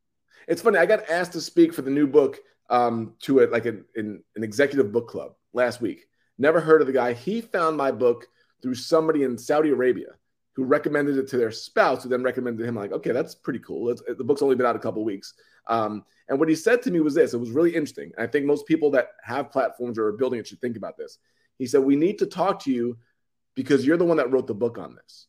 it's, 0.48 0.62
funny. 0.62 0.78
I 0.78 0.86
got 0.86 1.08
asked 1.10 1.32
to 1.32 1.40
speak 1.40 1.72
for 1.72 1.82
the 1.82 1.90
new 1.90 2.06
book 2.06 2.38
um, 2.70 3.14
to 3.20 3.40
it 3.40 3.52
like 3.52 3.66
an, 3.66 3.84
an, 3.94 4.22
an 4.34 4.44
executive 4.44 4.92
book 4.92 5.08
club 5.08 5.34
last 5.52 5.80
week. 5.80 6.06
Never 6.38 6.60
heard 6.60 6.80
of 6.80 6.86
the 6.86 6.92
guy. 6.92 7.12
He 7.12 7.40
found 7.40 7.76
my 7.76 7.90
book 7.90 8.26
through 8.62 8.74
somebody 8.74 9.22
in 9.22 9.38
Saudi 9.38 9.70
Arabia 9.70 10.08
who 10.52 10.64
recommended 10.64 11.18
it 11.18 11.28
to 11.28 11.36
their 11.36 11.50
spouse, 11.50 12.02
who 12.02 12.08
then 12.08 12.22
recommended 12.22 12.66
him. 12.66 12.74
Like, 12.74 12.92
okay, 12.92 13.12
that's 13.12 13.34
pretty 13.34 13.58
cool. 13.58 13.90
It's, 13.90 14.02
the 14.06 14.24
book's 14.24 14.42
only 14.42 14.56
been 14.56 14.66
out 14.66 14.76
a 14.76 14.80
couple 14.80 15.04
weeks. 15.04 15.34
Um, 15.66 16.04
and 16.28 16.38
what 16.38 16.48
he 16.48 16.54
said 16.54 16.82
to 16.82 16.90
me 16.90 17.00
was 17.00 17.14
this: 17.14 17.34
it 17.34 17.38
was 17.38 17.50
really 17.50 17.74
interesting. 17.74 18.12
I 18.18 18.26
think 18.26 18.46
most 18.46 18.66
people 18.66 18.90
that 18.92 19.08
have 19.22 19.50
platforms 19.50 19.98
or 19.98 20.06
are 20.06 20.12
building 20.12 20.40
it 20.40 20.46
should 20.46 20.60
think 20.60 20.76
about 20.76 20.96
this. 20.96 21.18
He 21.58 21.66
said, 21.66 21.82
"We 21.82 21.96
need 21.96 22.18
to 22.20 22.26
talk 22.26 22.62
to 22.64 22.72
you 22.72 22.98
because 23.54 23.86
you're 23.86 23.96
the 23.96 24.04
one 24.04 24.16
that 24.16 24.30
wrote 24.30 24.46
the 24.46 24.54
book 24.54 24.78
on 24.78 24.94
this." 24.94 25.26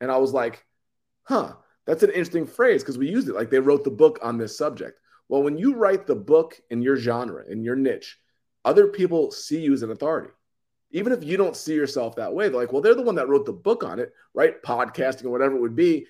And 0.00 0.10
I 0.10 0.16
was 0.18 0.32
like, 0.32 0.64
huh, 1.24 1.54
that's 1.88 2.02
an 2.02 2.10
interesting 2.10 2.46
phrase 2.46 2.82
because 2.82 2.98
we 2.98 3.08
used 3.08 3.30
it 3.30 3.34
like 3.34 3.48
they 3.48 3.60
wrote 3.60 3.82
the 3.82 3.90
book 3.90 4.18
on 4.22 4.36
this 4.36 4.58
subject. 4.58 5.00
Well, 5.30 5.42
when 5.42 5.56
you 5.56 5.74
write 5.74 6.06
the 6.06 6.14
book 6.14 6.60
in 6.68 6.82
your 6.82 6.98
genre, 6.98 7.44
in 7.48 7.64
your 7.64 7.76
niche, 7.76 8.18
other 8.66 8.88
people 8.88 9.30
see 9.30 9.62
you 9.62 9.72
as 9.72 9.82
an 9.82 9.90
authority. 9.90 10.28
Even 10.90 11.14
if 11.14 11.24
you 11.24 11.38
don't 11.38 11.56
see 11.56 11.72
yourself 11.74 12.14
that 12.16 12.34
way, 12.34 12.50
they're 12.50 12.60
like, 12.60 12.74
well, 12.74 12.82
they're 12.82 12.94
the 12.94 13.00
one 13.00 13.14
that 13.14 13.28
wrote 13.28 13.46
the 13.46 13.54
book 13.54 13.84
on 13.84 13.98
it, 13.98 14.12
right? 14.34 14.62
Podcasting 14.62 15.24
or 15.24 15.30
whatever 15.30 15.56
it 15.56 15.62
would 15.62 15.76
be. 15.76 16.06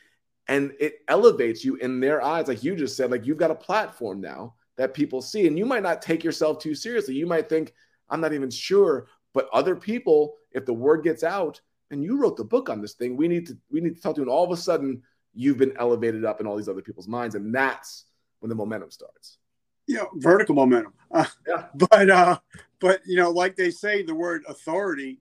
And 0.49 0.73
it 0.81 0.95
elevates 1.07 1.65
you 1.65 1.77
in 1.77 2.01
their 2.01 2.25
eyes. 2.25 2.49
Like 2.49 2.65
you 2.65 2.75
just 2.75 2.97
said, 2.97 3.13
like 3.13 3.25
you've 3.25 3.39
got 3.39 3.53
a 3.53 3.57
platform 3.57 4.21
now 4.21 4.55
that 4.79 4.95
people 4.95 5.23
see. 5.23 5.47
And 5.47 5.57
you 5.57 5.65
might 5.65 5.85
not 5.85 6.03
take 6.03 6.25
yourself 6.25 6.59
too 6.59 6.75
seriously. 6.75 7.15
You 7.15 7.27
might 7.27 7.49
think, 7.49 7.73
I'm 8.11 8.21
not 8.21 8.33
even 8.33 8.51
sure. 8.51 9.07
But 9.33 9.49
other 9.53 9.77
people, 9.77 10.35
if 10.51 10.67
the 10.67 10.75
word 10.75 11.05
gets 11.05 11.23
out, 11.23 11.61
and 11.91 12.05
you 12.05 12.17
wrote 12.17 12.37
the 12.37 12.45
book 12.45 12.69
on 12.69 12.81
this 12.81 12.95
thing. 12.95 13.17
We 13.17 13.29
need 13.29 13.47
to 13.47 13.57
we 13.71 13.81
need 13.81 13.97
to 13.97 14.03
talk 14.03 14.15
to 14.17 14.21
you. 14.21 14.25
And 14.25 14.31
all 14.31 14.45
of 14.45 14.51
a 14.51 14.57
sudden, 14.57 15.03
you've 15.35 15.59
been 15.59 15.75
elevated 15.79 16.25
up 16.25 16.41
in 16.41 16.47
all 16.47 16.57
these 16.57 16.69
other 16.69 16.83
people's 16.83 17.09
minds, 17.09 17.35
and 17.35 17.55
that's 17.55 18.05
when 18.41 18.49
the 18.49 18.55
momentum 18.55 18.91
starts. 18.91 19.39
Yeah, 19.87 20.05
vertical 20.15 20.55
momentum. 20.55 20.93
Uh, 21.11 21.25
yeah. 21.47 21.67
But 21.91 22.11
uh, 22.11 22.39
but 22.81 23.01
you 23.07 23.17
know, 23.17 23.31
like 23.31 23.57
they 23.57 23.71
say, 23.71 24.03
the 24.03 24.15
word 24.15 24.45
authority, 24.49 25.21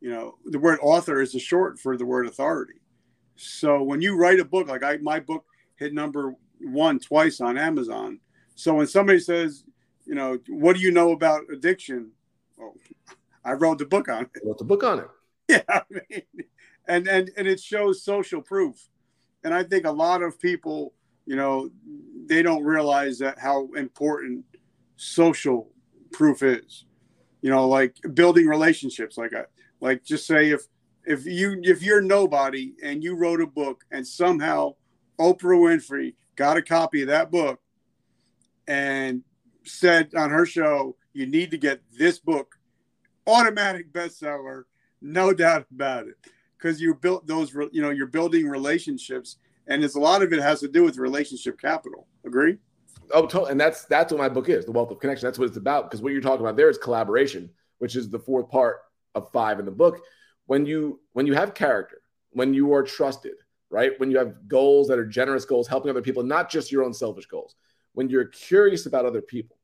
you 0.00 0.10
know, 0.10 0.36
the 0.44 0.58
word 0.58 0.78
author 0.82 1.20
is 1.20 1.34
a 1.34 1.38
short 1.38 1.78
for 1.78 1.96
the 1.96 2.06
word 2.06 2.26
authority. 2.26 2.80
So 3.36 3.82
when 3.82 4.02
you 4.02 4.16
write 4.16 4.40
a 4.40 4.44
book, 4.44 4.68
like 4.68 4.82
I, 4.82 4.96
my 4.96 5.20
book 5.20 5.44
hit 5.76 5.94
number 5.94 6.34
one 6.60 6.98
twice 6.98 7.40
on 7.40 7.56
Amazon. 7.56 8.18
So 8.56 8.74
when 8.74 8.88
somebody 8.88 9.20
says, 9.20 9.64
you 10.04 10.16
know, 10.16 10.38
what 10.48 10.74
do 10.74 10.82
you 10.82 10.90
know 10.90 11.12
about 11.12 11.42
addiction? 11.52 12.10
Well, 12.56 12.74
I 13.44 13.52
wrote 13.52 13.78
the 13.78 13.86
book 13.86 14.08
on 14.08 14.22
it. 14.22 14.30
wrote 14.44 14.58
the 14.58 14.64
book 14.64 14.82
on 14.82 15.00
it. 15.00 15.08
Yeah, 15.50 15.62
I 15.66 15.82
mean, 15.88 16.22
and 16.86 17.08
and 17.08 17.30
and 17.38 17.48
it 17.48 17.58
shows 17.58 18.02
social 18.02 18.42
proof, 18.42 18.86
and 19.44 19.54
I 19.54 19.62
think 19.62 19.86
a 19.86 19.90
lot 19.90 20.22
of 20.22 20.40
people, 20.40 20.94
you 21.26 21.36
know, 21.36 21.70
they 22.26 22.42
don't 22.42 22.64
realize 22.64 23.18
that 23.18 23.38
how 23.38 23.68
important 23.76 24.44
social 24.96 25.70
proof 26.12 26.42
is. 26.42 26.84
You 27.40 27.50
know, 27.50 27.68
like 27.68 27.96
building 28.14 28.46
relationships. 28.46 29.16
Like 29.16 29.32
I 29.32 29.44
like 29.80 30.04
just 30.04 30.26
say 30.26 30.50
if 30.50 30.62
if 31.04 31.24
you 31.24 31.60
if 31.62 31.82
you're 31.82 32.02
nobody 32.02 32.74
and 32.82 33.02
you 33.02 33.14
wrote 33.14 33.40
a 33.40 33.46
book 33.46 33.84
and 33.92 34.06
somehow 34.06 34.74
Oprah 35.20 35.58
Winfrey 35.58 36.14
got 36.36 36.56
a 36.56 36.62
copy 36.62 37.02
of 37.02 37.08
that 37.08 37.30
book 37.30 37.60
and 38.66 39.22
said 39.64 40.14
on 40.14 40.30
her 40.30 40.46
show, 40.46 40.96
you 41.12 41.26
need 41.26 41.50
to 41.52 41.58
get 41.58 41.80
this 41.96 42.18
book, 42.18 42.56
automatic 43.26 43.92
bestseller 43.92 44.64
no 45.00 45.32
doubt 45.32 45.66
about 45.72 46.06
it. 46.08 46.16
Because 46.58 46.80
you 46.80 46.94
built 46.94 47.26
those, 47.26 47.52
you 47.72 47.82
know, 47.82 47.90
you're 47.90 48.06
building 48.06 48.48
relationships, 48.48 49.36
and 49.66 49.82
there's 49.82 49.94
a 49.94 50.00
lot 50.00 50.22
of 50.22 50.32
it 50.32 50.40
has 50.40 50.60
to 50.60 50.68
do 50.68 50.82
with 50.84 50.96
relationship 50.96 51.60
capital. 51.60 52.06
Agree? 52.24 52.58
Oh, 53.12 53.22
totally. 53.22 53.52
And 53.52 53.60
that's 53.60 53.84
that's 53.84 54.12
what 54.12 54.18
my 54.18 54.28
book 54.28 54.48
is, 54.48 54.64
the 54.64 54.72
wealth 54.72 54.90
of 54.90 54.98
connection. 54.98 55.26
That's 55.26 55.38
what 55.38 55.48
it's 55.48 55.56
about. 55.56 55.84
Because 55.84 56.02
what 56.02 56.12
you're 56.12 56.20
talking 56.20 56.44
about 56.44 56.56
there 56.56 56.68
is 56.68 56.78
collaboration, 56.78 57.50
which 57.78 57.96
is 57.96 58.10
the 58.10 58.18
fourth 58.18 58.50
part 58.50 58.80
of 59.14 59.30
five 59.30 59.58
in 59.58 59.64
the 59.64 59.70
book. 59.70 60.00
When 60.46 60.66
you 60.66 61.00
when 61.12 61.26
you 61.26 61.34
have 61.34 61.54
character, 61.54 62.02
when 62.30 62.52
you 62.54 62.72
are 62.74 62.82
trusted, 62.82 63.34
right? 63.70 63.92
When 63.98 64.10
you 64.10 64.18
have 64.18 64.48
goals 64.48 64.88
that 64.88 64.98
are 64.98 65.06
generous 65.06 65.44
goals, 65.44 65.68
helping 65.68 65.90
other 65.90 66.02
people, 66.02 66.22
not 66.22 66.50
just 66.50 66.72
your 66.72 66.84
own 66.84 66.92
selfish 66.92 67.26
goals. 67.26 67.54
When 67.92 68.08
you're 68.08 68.26
curious 68.26 68.86
about 68.86 69.06
other 69.06 69.22
people, 69.22 69.58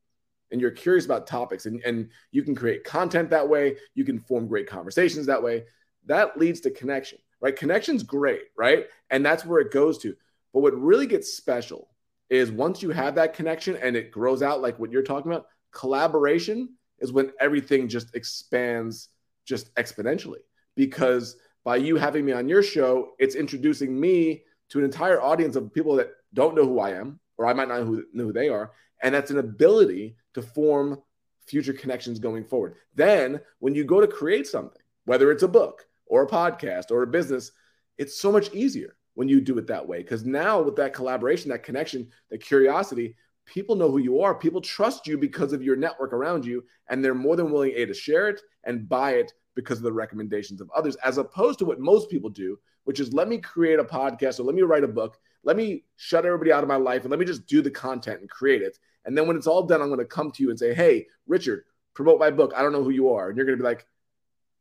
and 0.51 0.61
you're 0.61 0.71
curious 0.71 1.05
about 1.05 1.27
topics 1.27 1.65
and, 1.65 1.81
and 1.83 2.09
you 2.31 2.43
can 2.43 2.55
create 2.55 2.83
content 2.83 3.29
that 3.29 3.47
way 3.47 3.75
you 3.95 4.05
can 4.05 4.19
form 4.19 4.47
great 4.47 4.67
conversations 4.67 5.25
that 5.25 5.41
way 5.41 5.63
that 6.05 6.37
leads 6.37 6.59
to 6.61 6.71
connection 6.71 7.19
right? 7.41 7.55
Connection's 7.55 8.03
great 8.03 8.43
right? 8.57 8.87
And 9.09 9.25
that's 9.25 9.45
where 9.45 9.59
it 9.59 9.71
goes 9.71 9.97
to. 9.99 10.15
But 10.53 10.61
what 10.61 10.79
really 10.79 11.05
gets 11.05 11.33
special 11.33 11.89
is 12.29 12.51
once 12.51 12.81
you 12.81 12.89
have 12.89 13.15
that 13.15 13.33
connection 13.33 13.75
and 13.75 13.95
it 13.95 14.11
grows 14.11 14.41
out 14.41 14.61
like 14.61 14.79
what 14.79 14.91
you're 14.91 15.03
talking 15.03 15.31
about 15.31 15.47
collaboration 15.71 16.69
is 16.99 17.11
when 17.11 17.31
everything 17.39 17.87
just 17.87 18.15
expands 18.15 19.09
just 19.45 19.73
exponentially. 19.75 20.39
Because 20.75 21.37
by 21.63 21.75
you 21.75 21.97
having 21.97 22.25
me 22.25 22.31
on 22.31 22.49
your 22.49 22.63
show 22.63 23.11
it's 23.19 23.35
introducing 23.35 23.99
me 23.99 24.43
to 24.69 24.79
an 24.79 24.85
entire 24.85 25.21
audience 25.21 25.55
of 25.55 25.73
people 25.73 25.95
that 25.95 26.11
don't 26.33 26.55
know 26.55 26.65
who 26.65 26.79
i 26.79 26.91
am 26.91 27.19
or 27.37 27.45
i 27.45 27.53
might 27.53 27.67
not 27.67 27.79
know 27.79 28.03
who, 28.25 28.33
they 28.33 28.49
are 28.49 28.71
and 29.01 29.13
that's 29.13 29.31
an 29.31 29.37
ability 29.37 30.15
to 30.33 30.41
form 30.41 31.01
future 31.45 31.73
connections 31.73 32.19
going 32.19 32.43
forward. 32.43 32.75
Then, 32.95 33.39
when 33.59 33.75
you 33.75 33.83
go 33.83 34.01
to 34.01 34.07
create 34.07 34.47
something, 34.47 34.81
whether 35.05 35.31
it's 35.31 35.43
a 35.43 35.47
book 35.47 35.85
or 36.05 36.23
a 36.23 36.27
podcast 36.27 36.91
or 36.91 37.03
a 37.03 37.07
business, 37.07 37.51
it's 37.97 38.19
so 38.19 38.31
much 38.31 38.53
easier 38.53 38.95
when 39.15 39.27
you 39.27 39.41
do 39.41 39.57
it 39.57 39.67
that 39.67 39.87
way. 39.87 39.99
Because 39.99 40.25
now, 40.25 40.61
with 40.61 40.75
that 40.75 40.93
collaboration, 40.93 41.49
that 41.49 41.63
connection, 41.63 42.09
that 42.29 42.43
curiosity, 42.43 43.15
people 43.45 43.75
know 43.75 43.89
who 43.89 43.99
you 43.99 44.21
are. 44.21 44.35
People 44.35 44.61
trust 44.61 45.07
you 45.07 45.17
because 45.17 45.53
of 45.53 45.63
your 45.63 45.75
network 45.75 46.13
around 46.13 46.45
you, 46.45 46.63
and 46.89 47.03
they're 47.03 47.15
more 47.15 47.35
than 47.35 47.51
willing 47.51 47.73
a 47.75 47.85
to 47.85 47.93
share 47.93 48.29
it 48.29 48.41
and 48.63 48.87
buy 48.87 49.11
it 49.13 49.33
because 49.55 49.77
of 49.77 49.83
the 49.83 49.93
recommendations 49.93 50.59
of 50.61 50.69
others, 50.75 50.95
as 51.03 51.17
opposed 51.17 51.59
to 51.59 51.65
what 51.65 51.79
most 51.79 52.09
people 52.09 52.29
do, 52.29 52.59
which 52.83 52.99
is 52.99 53.13
let 53.13 53.27
me 53.27 53.37
create 53.37 53.79
a 53.79 53.83
podcast 53.83 54.39
or 54.39 54.43
let 54.43 54.55
me 54.55 54.61
write 54.61 54.83
a 54.83 54.87
book. 54.87 55.17
Let 55.43 55.55
me 55.55 55.83
shut 55.95 56.25
everybody 56.25 56.51
out 56.51 56.63
of 56.63 56.67
my 56.67 56.75
life 56.75 57.03
and 57.03 57.11
let 57.11 57.19
me 57.19 57.25
just 57.25 57.45
do 57.45 57.61
the 57.61 57.71
content 57.71 58.19
and 58.19 58.29
create 58.29 58.61
it. 58.61 58.77
And 59.05 59.17
then 59.17 59.27
when 59.27 59.37
it's 59.37 59.47
all 59.47 59.63
done, 59.63 59.81
I'm 59.81 59.87
going 59.87 59.99
to 59.99 60.05
come 60.05 60.31
to 60.31 60.43
you 60.43 60.49
and 60.49 60.59
say, 60.59 60.73
Hey, 60.73 61.07
Richard, 61.27 61.63
promote 61.93 62.19
my 62.19 62.31
book. 62.31 62.53
I 62.55 62.61
don't 62.61 62.73
know 62.73 62.83
who 62.83 62.89
you 62.89 63.09
are. 63.11 63.29
And 63.29 63.37
you're 63.37 63.45
going 63.45 63.57
to 63.57 63.63
be 63.63 63.67
like, 63.67 63.85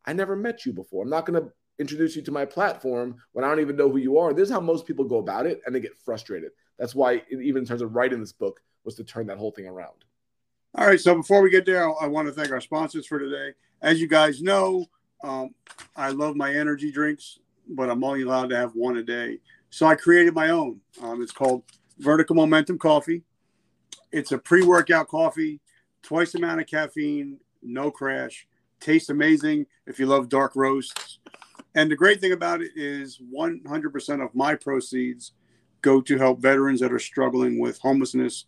I 0.06 0.12
never 0.12 0.36
met 0.36 0.66
you 0.66 0.72
before. 0.72 1.02
I'm 1.02 1.10
not 1.10 1.26
going 1.26 1.42
to 1.42 1.50
introduce 1.78 2.14
you 2.14 2.22
to 2.22 2.32
my 2.32 2.44
platform 2.44 3.16
when 3.32 3.44
I 3.44 3.48
don't 3.48 3.60
even 3.60 3.76
know 3.76 3.90
who 3.90 3.98
you 3.98 4.18
are. 4.18 4.32
This 4.32 4.48
is 4.48 4.54
how 4.54 4.60
most 4.60 4.86
people 4.86 5.04
go 5.04 5.18
about 5.18 5.46
it 5.46 5.60
and 5.66 5.74
they 5.74 5.80
get 5.80 5.96
frustrated. 5.96 6.50
That's 6.78 6.94
why, 6.94 7.22
even 7.30 7.62
in 7.62 7.66
terms 7.66 7.82
of 7.82 7.94
writing 7.94 8.20
this 8.20 8.32
book, 8.32 8.60
was 8.84 8.94
to 8.96 9.04
turn 9.04 9.26
that 9.28 9.38
whole 9.38 9.50
thing 9.50 9.66
around. 9.66 10.04
All 10.74 10.86
right. 10.86 11.00
So 11.00 11.14
before 11.14 11.40
we 11.40 11.50
get 11.50 11.66
there, 11.66 11.88
I 12.00 12.06
want 12.06 12.26
to 12.28 12.32
thank 12.34 12.50
our 12.50 12.60
sponsors 12.60 13.06
for 13.06 13.18
today. 13.18 13.54
As 13.80 14.00
you 14.00 14.08
guys 14.08 14.42
know, 14.42 14.86
um, 15.22 15.54
I 15.96 16.10
love 16.10 16.36
my 16.36 16.52
energy 16.52 16.90
drinks, 16.90 17.38
but 17.68 17.88
I'm 17.88 18.02
only 18.04 18.22
allowed 18.22 18.50
to 18.50 18.56
have 18.56 18.74
one 18.74 18.96
a 18.96 19.02
day. 19.02 19.38
So 19.70 19.86
I 19.86 19.94
created 19.94 20.34
my 20.34 20.50
own. 20.50 20.80
Um, 21.02 21.22
it's 21.22 21.32
called 21.32 21.62
Vertical 21.98 22.36
Momentum 22.36 22.78
Coffee. 22.78 23.22
It's 24.12 24.32
a 24.32 24.38
pre 24.38 24.62
workout 24.62 25.08
coffee, 25.08 25.60
twice 26.02 26.32
the 26.32 26.38
amount 26.38 26.60
of 26.60 26.66
caffeine, 26.66 27.38
no 27.62 27.90
crash. 27.90 28.46
Tastes 28.84 29.08
amazing 29.08 29.64
if 29.86 29.98
you 29.98 30.04
love 30.04 30.28
dark 30.28 30.54
roasts. 30.54 31.18
And 31.74 31.90
the 31.90 31.96
great 31.96 32.20
thing 32.20 32.32
about 32.32 32.60
it 32.60 32.72
is 32.76 33.18
100% 33.34 34.22
of 34.22 34.34
my 34.34 34.54
proceeds 34.54 35.32
go 35.80 36.02
to 36.02 36.18
help 36.18 36.42
veterans 36.42 36.80
that 36.80 36.92
are 36.92 36.98
struggling 36.98 37.58
with 37.58 37.78
homelessness 37.78 38.44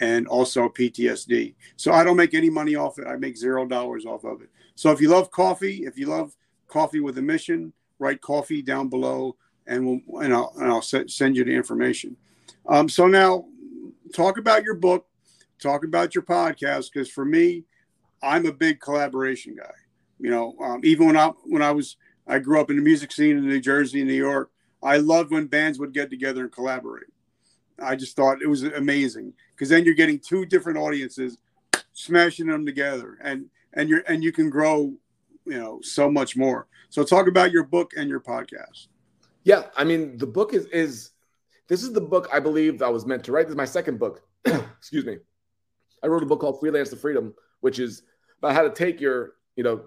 and 0.00 0.28
also 0.28 0.68
PTSD. 0.68 1.56
So 1.76 1.92
I 1.92 2.04
don't 2.04 2.16
make 2.16 2.34
any 2.34 2.50
money 2.50 2.76
off 2.76 3.00
it. 3.00 3.08
I 3.08 3.16
make 3.16 3.36
zero 3.36 3.66
dollars 3.66 4.06
off 4.06 4.22
of 4.22 4.42
it. 4.42 4.50
So 4.76 4.92
if 4.92 5.00
you 5.00 5.08
love 5.08 5.32
coffee, 5.32 5.82
if 5.84 5.98
you 5.98 6.06
love 6.06 6.36
coffee 6.68 7.00
with 7.00 7.18
a 7.18 7.22
mission, 7.22 7.72
write 7.98 8.20
coffee 8.20 8.62
down 8.62 8.90
below, 8.90 9.34
and 9.66 9.84
we'll 9.84 10.22
and 10.22 10.32
I'll, 10.32 10.52
and 10.56 10.70
I'll 10.70 10.82
send 10.82 11.36
you 11.36 11.42
the 11.42 11.52
information. 11.52 12.16
Um, 12.68 12.88
so 12.88 13.08
now, 13.08 13.46
talk 14.14 14.38
about 14.38 14.62
your 14.62 14.74
book, 14.74 15.08
talk 15.60 15.82
about 15.82 16.14
your 16.14 16.22
podcast, 16.22 16.92
because 16.92 17.10
for 17.10 17.24
me, 17.24 17.64
I'm 18.22 18.46
a 18.46 18.52
big 18.52 18.80
collaboration 18.80 19.56
guy. 19.56 19.72
You 20.20 20.30
know, 20.30 20.54
um, 20.62 20.80
even 20.84 21.06
when 21.06 21.16
I 21.16 21.28
when 21.44 21.62
I 21.62 21.70
was 21.70 21.96
I 22.26 22.38
grew 22.38 22.60
up 22.60 22.70
in 22.70 22.76
the 22.76 22.82
music 22.82 23.10
scene 23.12 23.36
in 23.36 23.48
New 23.48 23.60
Jersey 23.60 24.00
and 24.00 24.08
New 24.08 24.14
York. 24.14 24.50
I 24.82 24.96
loved 24.96 25.30
when 25.30 25.46
bands 25.46 25.78
would 25.78 25.92
get 25.92 26.08
together 26.08 26.42
and 26.42 26.52
collaborate. 26.52 27.08
I 27.78 27.96
just 27.96 28.16
thought 28.16 28.42
it 28.42 28.46
was 28.46 28.62
amazing 28.62 29.32
because 29.50 29.68
then 29.68 29.84
you're 29.84 29.94
getting 29.94 30.18
two 30.18 30.46
different 30.46 30.78
audiences 30.78 31.38
smashing 31.92 32.46
them 32.46 32.64
together 32.64 33.18
and 33.22 33.46
and 33.74 33.88
you're 33.88 34.02
and 34.06 34.22
you 34.22 34.32
can 34.32 34.50
grow 34.50 34.92
you 35.44 35.58
know 35.58 35.80
so 35.82 36.10
much 36.10 36.36
more 36.36 36.66
so 36.88 37.02
talk 37.02 37.26
about 37.26 37.50
your 37.50 37.64
book 37.64 37.92
and 37.96 38.08
your 38.08 38.20
podcast 38.20 38.86
yeah 39.44 39.64
i 39.76 39.84
mean 39.84 40.16
the 40.18 40.26
book 40.26 40.54
is 40.54 40.66
is 40.66 41.10
this 41.68 41.82
is 41.82 41.92
the 41.92 42.00
book 42.00 42.28
i 42.32 42.38
believe 42.38 42.82
i 42.82 42.88
was 42.88 43.06
meant 43.06 43.24
to 43.24 43.32
write 43.32 43.46
this 43.46 43.52
is 43.52 43.56
my 43.56 43.64
second 43.64 43.98
book 43.98 44.22
excuse 44.44 45.04
me 45.04 45.16
i 46.02 46.06
wrote 46.06 46.22
a 46.22 46.26
book 46.26 46.40
called 46.40 46.60
freelance 46.60 46.90
to 46.90 46.96
freedom 46.96 47.34
which 47.60 47.78
is 47.78 48.02
about 48.38 48.54
how 48.54 48.62
to 48.62 48.70
take 48.70 49.00
your 49.00 49.34
you 49.56 49.64
know 49.64 49.82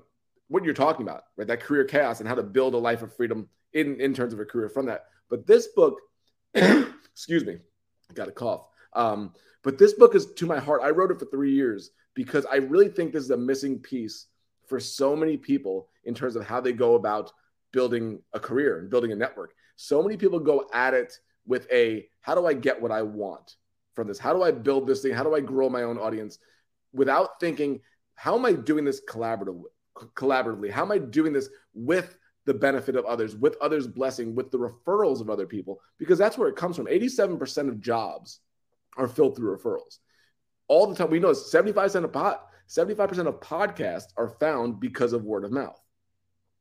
what 0.54 0.64
you're 0.64 0.74
talking 0.74 1.02
about 1.02 1.24
right 1.36 1.48
that 1.48 1.60
career 1.60 1.84
chaos 1.84 2.20
and 2.20 2.30
how 2.30 2.36
to 2.36 2.44
build 2.44 2.74
a 2.74 2.78
life 2.78 3.02
of 3.02 3.16
freedom 3.16 3.48
in 3.74 4.00
in 4.00 4.14
terms 4.14 4.34
of 4.34 4.40
a 4.40 4.46
career 4.46 4.70
from 4.70 4.86
that 4.86 5.06
but 5.30 5.48
this 5.48 5.68
book 5.76 6.00
excuse 6.54 7.44
me 7.46 7.58
I 8.10 8.14
got 8.14 8.28
a 8.28 8.32
cough 8.32 8.68
um, 8.96 9.34
but 9.64 9.78
this 9.78 9.94
book 9.94 10.16
is 10.16 10.34
to 10.34 10.46
my 10.46 10.60
heart. 10.60 10.82
I 10.84 10.90
wrote 10.90 11.12
it 11.12 11.20
for 11.20 11.26
three 11.26 11.54
years 11.54 11.92
because 12.14 12.46
I 12.46 12.58
really 12.58 12.90
think 12.90 13.14
this 13.14 13.24
is 13.24 13.32
a 13.32 13.38
missing 13.38 13.80
piece 13.80 14.28
for 14.68 14.80
so 14.80 15.16
many 15.16 15.38
people 15.38 15.88
in 16.04 16.14
terms 16.14 16.36
of 16.36 16.46
how 16.46 16.62
they 16.62 16.74
go 16.74 16.96
about 16.96 17.32
building 17.72 18.22
a 18.34 18.40
career 18.40 18.80
and 18.80 18.90
building 18.90 19.12
a 19.12 19.16
network. 19.16 19.54
So 19.78 20.04
many 20.04 20.18
people 20.18 20.40
go 20.40 20.70
at 20.74 20.94
it 20.94 21.18
with 21.46 21.68
a 21.72 22.08
how 22.22 22.36
do 22.36 22.46
I 22.46 22.54
get 22.54 22.82
what 22.82 22.92
I 22.92 23.02
want 23.02 23.56
from 23.94 24.08
this? 24.08 24.20
How 24.20 24.34
do 24.34 24.44
I 24.44 24.52
build 24.52 24.88
this 24.88 25.02
thing? 25.02 25.14
How 25.14 25.24
do 25.24 25.36
I 25.36 25.42
grow 25.42 25.70
my 25.70 25.84
own 25.84 25.98
audience 25.98 26.40
without 26.94 27.40
thinking, 27.40 27.82
how 28.16 28.36
am 28.36 28.46
I 28.46 28.54
doing 28.54 28.86
this 28.86 29.02
collaboratively? 29.10 29.73
Collaboratively? 29.96 30.72
How 30.72 30.84
am 30.84 30.92
I 30.92 30.98
doing 30.98 31.34
this 31.34 31.50
with 31.74 32.18
the 32.46 32.54
benefit 32.54 32.96
of 32.96 33.06
others, 33.06 33.36
with 33.36 33.56
others' 33.62 33.88
blessing, 33.88 34.36
with 34.36 34.52
the 34.52 34.58
referrals 34.58 35.22
of 35.22 35.30
other 35.30 35.46
people? 35.46 35.82
Because 35.98 36.18
that's 36.18 36.38
where 36.38 36.50
it 36.50 36.56
comes 36.56 36.76
from. 36.76 36.86
87% 36.86 37.70
of 37.70 37.80
jobs 37.80 38.40
are 38.98 39.08
filled 39.08 39.36
through 39.36 39.58
referrals. 39.58 40.00
All 40.68 40.88
the 40.88 40.96
time, 40.96 41.10
we 41.10 41.20
know 41.20 41.32
75% 41.32 42.04
of 42.04 42.14
pot, 42.14 42.48
75% 42.70 43.28
of 43.28 43.40
podcasts 43.40 44.14
are 44.18 44.30
found 44.40 44.80
because 44.80 45.14
of 45.14 45.24
word 45.24 45.46
of 45.46 45.52
mouth. 45.52 45.80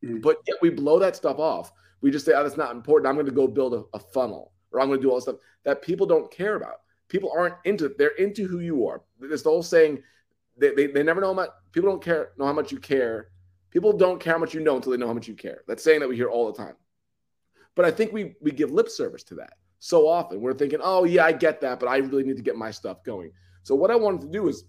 Mm-hmm. 0.05 0.21
But 0.21 0.39
yet 0.47 0.57
we 0.61 0.71
blow 0.71 0.99
that 0.99 1.17
stuff 1.17 1.39
off. 1.39 1.73
We 2.01 2.11
just 2.11 2.27
say, 2.27 2.33
oh, 2.35 2.43
that's 2.43 2.57
not 2.57 2.75
important. 2.75 3.09
I'm 3.09 3.15
going 3.15 3.27
to 3.27 3.33
go 3.33 3.47
build 3.47 3.75
a, 3.75 3.85
a 3.95 3.99
funnel 3.99 4.53
or 4.73 4.81
I'm 4.81 4.89
going 4.89 4.99
to 4.99 5.03
do 5.03 5.11
all 5.11 5.17
this 5.17 5.25
stuff 5.25 5.37
that 5.65 5.83
people 5.83 6.07
don't 6.07 6.31
care 6.31 6.57
about. 6.57 6.81
People 7.09 7.33
aren't 7.37 7.55
into 7.65 7.87
it. 7.87 7.99
They're 7.99 8.17
into 8.17 8.47
who 8.47 8.61
you 8.61 8.87
are. 8.87 9.03
It's 9.21 9.43
the 9.43 9.51
whole 9.51 9.63
saying 9.63 10.03
they, 10.57 10.75
they, 10.75 10.87
they 10.87 11.03
never 11.03 11.21
know 11.21 11.29
how 11.29 11.35
much 11.35 11.51
people 11.73 11.91
don't 11.91 12.03
care, 12.03 12.33
know 12.39 12.47
how 12.47 12.53
much 12.53 12.73
you 12.73 12.79
care. 12.79 13.29
People 13.71 13.93
don't 13.93 14.21
care 14.21 14.35
how 14.35 14.39
much 14.39 14.55
you 14.55 14.61
know 14.61 14.77
until 14.77 14.93
they 14.93 14.99
know 14.99 15.07
how 15.07 15.15
much 15.15 15.29
you 15.29 15.35
care. 15.35 15.63
That's 15.67 15.83
saying 15.83 16.01
that 16.01 16.09
we 16.09 16.17
hear 16.17 16.29
all 16.29 16.51
the 16.51 16.57
time. 16.57 16.75
But 17.75 17.87
I 17.87 17.91
think 17.91 18.13
we 18.13 18.35
we 18.41 18.51
give 18.51 18.71
lip 18.71 18.91
service 18.91 19.23
to 19.25 19.35
that 19.37 19.55
so 19.79 20.07
often. 20.07 20.41
We're 20.41 20.55
thinking, 20.55 20.79
oh, 20.83 21.05
yeah, 21.05 21.25
I 21.25 21.33
get 21.33 21.61
that, 21.63 21.81
but 21.81 21.89
I 21.89 21.97
really 21.97 22.23
need 22.23 22.37
to 22.37 22.43
get 22.43 22.57
my 22.57 22.71
stuff 22.71 23.03
going. 23.03 23.33
So, 23.63 23.75
what 23.75 23.91
I 23.91 23.97
wanted 23.97 24.21
to 24.23 24.29
do 24.29 24.49
is 24.49 24.65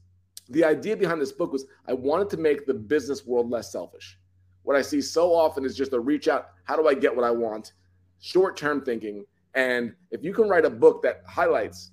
the 0.50 0.64
idea 0.64 0.98
behind 0.98 1.22
this 1.22 1.32
book 1.32 1.52
was 1.52 1.66
I 1.88 1.94
wanted 1.94 2.30
to 2.32 2.38
make 2.38 2.66
the 2.66 2.74
business 2.74 3.26
world 3.26 3.50
less 3.50 3.72
selfish. 3.72 4.18
What 4.64 4.76
I 4.76 4.82
see 4.82 5.02
so 5.02 5.34
often 5.34 5.66
is 5.66 5.76
just 5.76 5.94
a 5.94 6.00
reach 6.00 6.28
out, 6.28 6.50
how 6.64 6.76
do 6.76 6.88
I 6.88 6.94
get 6.94 7.16
what 7.16 7.26
I 7.26 7.32
want? 7.32 7.74
Short 8.22 8.58
term 8.58 8.84
thinking. 8.84 9.26
And 9.54 9.94
if 10.10 10.24
you 10.24 10.34
can 10.34 10.50
write 10.50 10.66
a 10.66 10.70
book 10.70 11.04
that 11.04 11.22
highlights, 11.28 11.92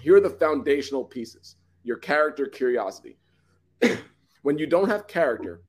here 0.00 0.16
are 0.16 0.20
the 0.20 0.30
foundational 0.30 1.04
pieces 1.04 1.56
your 1.84 1.98
character, 1.98 2.46
curiosity. 2.46 3.16
when 4.42 4.58
you 4.58 4.66
don't 4.66 4.88
have 4.88 5.06
character 5.06 5.62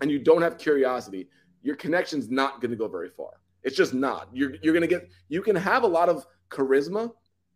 and 0.00 0.10
you 0.10 0.18
don't 0.18 0.42
have 0.42 0.58
curiosity, 0.58 1.28
your 1.62 1.76
connection's 1.76 2.28
not 2.30 2.60
going 2.60 2.70
to 2.70 2.76
go 2.76 2.88
very 2.88 3.08
far. 3.08 3.40
It's 3.62 3.76
just 3.76 3.94
not. 3.94 4.28
You're 4.32 4.54
you're 4.62 4.72
going 4.72 4.82
to 4.82 4.88
get 4.88 5.08
you 5.28 5.42
can 5.42 5.56
have 5.56 5.82
a 5.82 5.86
lot 5.86 6.08
of 6.08 6.26
charisma, 6.50 7.10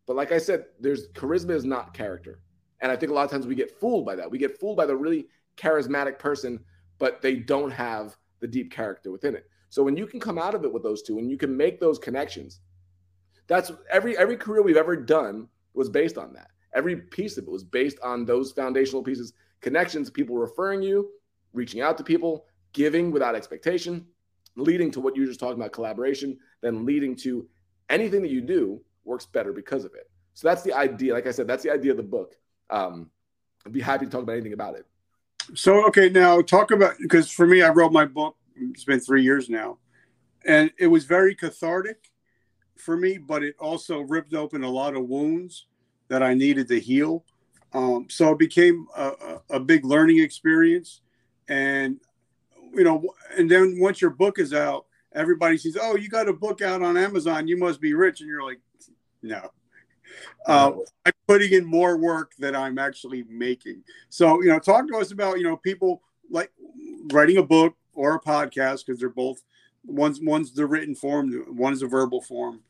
but 0.06 0.16
like 0.16 0.32
I 0.32 0.38
said, 0.38 0.64
there's 0.80 1.08
charisma 1.12 1.50
is 1.50 1.64
not 1.64 1.94
character. 1.94 2.40
And 2.80 2.90
I 2.90 2.96
think 2.96 3.12
a 3.12 3.14
lot 3.14 3.24
of 3.24 3.30
times 3.30 3.46
we 3.46 3.54
get 3.54 3.78
fooled 3.78 4.04
by 4.04 4.16
that. 4.16 4.30
We 4.30 4.38
get 4.38 4.58
fooled 4.58 4.76
by 4.76 4.86
the 4.86 4.96
really 4.96 5.26
charismatic 5.56 6.18
person, 6.18 6.58
but 6.98 7.22
they 7.22 7.36
don't 7.36 7.70
have 7.70 8.16
the 8.40 8.48
deep 8.48 8.72
character 8.72 9.12
within 9.12 9.36
it. 9.36 9.48
So 9.70 9.82
when 9.82 9.96
you 9.96 10.06
can 10.06 10.20
come 10.20 10.38
out 10.38 10.54
of 10.54 10.64
it 10.64 10.72
with 10.72 10.82
those 10.82 11.02
two 11.02 11.18
and 11.18 11.30
you 11.30 11.38
can 11.38 11.56
make 11.56 11.80
those 11.80 11.98
connections, 11.98 12.60
that's 13.46 13.70
every 13.90 14.16
every 14.18 14.36
career 14.36 14.62
we've 14.62 14.76
ever 14.76 14.96
done 14.96 15.48
was 15.74 15.88
based 15.88 16.18
on 16.18 16.32
that. 16.34 16.50
Every 16.74 16.96
piece 16.96 17.36
of 17.38 17.44
it 17.44 17.50
was 17.50 17.64
based 17.64 17.98
on 18.02 18.24
those 18.24 18.52
foundational 18.52 19.02
pieces, 19.02 19.32
connections, 19.62 20.10
people 20.10 20.36
referring 20.36 20.82
you, 20.82 21.08
reaching 21.54 21.80
out 21.80 21.96
to 21.98 22.04
people, 22.04 22.44
giving 22.72 23.10
without 23.10 23.34
expectation, 23.34 24.06
leading 24.56 24.90
to 24.90 25.00
what 25.00 25.16
you 25.16 25.22
are 25.22 25.26
just 25.26 25.40
talking 25.40 25.56
about 25.56 25.72
collaboration, 25.72 26.36
then 26.60 26.84
leading 26.84 27.16
to 27.16 27.48
anything 27.88 28.20
that 28.22 28.30
you 28.30 28.40
do 28.40 28.80
works 29.04 29.24
better 29.24 29.52
because 29.52 29.84
of 29.84 29.94
it. 29.94 30.10
So 30.34 30.48
that's 30.48 30.62
the 30.62 30.72
idea. 30.72 31.14
Like 31.14 31.26
I 31.26 31.30
said, 31.30 31.46
that's 31.46 31.62
the 31.62 31.70
idea 31.70 31.92
of 31.92 31.96
the 31.96 32.02
book. 32.02 32.34
Um, 32.70 33.10
I'd 33.64 33.72
be 33.72 33.80
happy 33.80 34.06
to 34.06 34.10
talk 34.10 34.22
about 34.22 34.32
anything 34.32 34.52
about 34.52 34.74
it. 34.74 34.86
So, 35.54 35.86
okay, 35.88 36.08
now 36.08 36.40
talk 36.40 36.70
about 36.70 36.94
because 37.00 37.30
for 37.30 37.46
me, 37.46 37.62
I 37.62 37.70
wrote 37.70 37.92
my 37.92 38.04
book. 38.04 38.36
It's 38.54 38.84
been 38.84 39.00
three 39.00 39.22
years 39.22 39.48
now, 39.48 39.78
and 40.46 40.70
it 40.78 40.86
was 40.86 41.04
very 41.04 41.34
cathartic 41.34 42.10
for 42.76 42.96
me, 42.96 43.18
but 43.18 43.42
it 43.42 43.56
also 43.58 44.00
ripped 44.00 44.34
open 44.34 44.62
a 44.62 44.70
lot 44.70 44.96
of 44.96 45.08
wounds 45.08 45.66
that 46.08 46.22
I 46.22 46.34
needed 46.34 46.68
to 46.68 46.78
heal. 46.78 47.24
Um, 47.74 48.06
so 48.10 48.32
it 48.32 48.38
became 48.38 48.86
a, 48.96 49.40
a, 49.50 49.60
big 49.60 49.84
learning 49.84 50.18
experience, 50.18 51.00
and 51.48 51.98
you 52.74 52.84
know, 52.84 53.02
and 53.36 53.50
then 53.50 53.78
once 53.80 54.00
your 54.00 54.10
book 54.10 54.38
is 54.38 54.52
out, 54.52 54.86
everybody 55.14 55.56
says, 55.56 55.78
"Oh, 55.80 55.96
you 55.96 56.08
got 56.10 56.28
a 56.28 56.34
book 56.34 56.60
out 56.60 56.82
on 56.82 56.98
Amazon. 56.98 57.48
You 57.48 57.56
must 57.56 57.80
be 57.80 57.94
rich." 57.94 58.20
And 58.20 58.28
you're 58.28 58.42
like, 58.42 58.60
"No." 59.22 59.50
Uh, 60.46 60.72
I'm 61.06 61.12
putting 61.26 61.52
in 61.52 61.64
more 61.64 61.96
work 61.96 62.32
than 62.38 62.54
I'm 62.54 62.78
actually 62.78 63.24
making. 63.28 63.82
So, 64.10 64.42
you 64.42 64.48
know, 64.48 64.58
talk 64.58 64.86
to 64.88 64.98
us 64.98 65.12
about, 65.12 65.38
you 65.38 65.44
know, 65.44 65.56
people 65.56 66.02
like 66.30 66.52
writing 67.12 67.38
a 67.38 67.42
book 67.42 67.74
or 67.94 68.16
a 68.16 68.20
podcast 68.20 68.84
because 68.84 69.00
they're 69.00 69.08
both 69.08 69.42
one's 69.84 70.20
one's 70.20 70.52
the 70.52 70.66
written 70.66 70.94
form, 70.94 71.44
one's 71.48 71.82
a 71.82 71.86
verbal 71.86 72.20
form. 72.20 72.60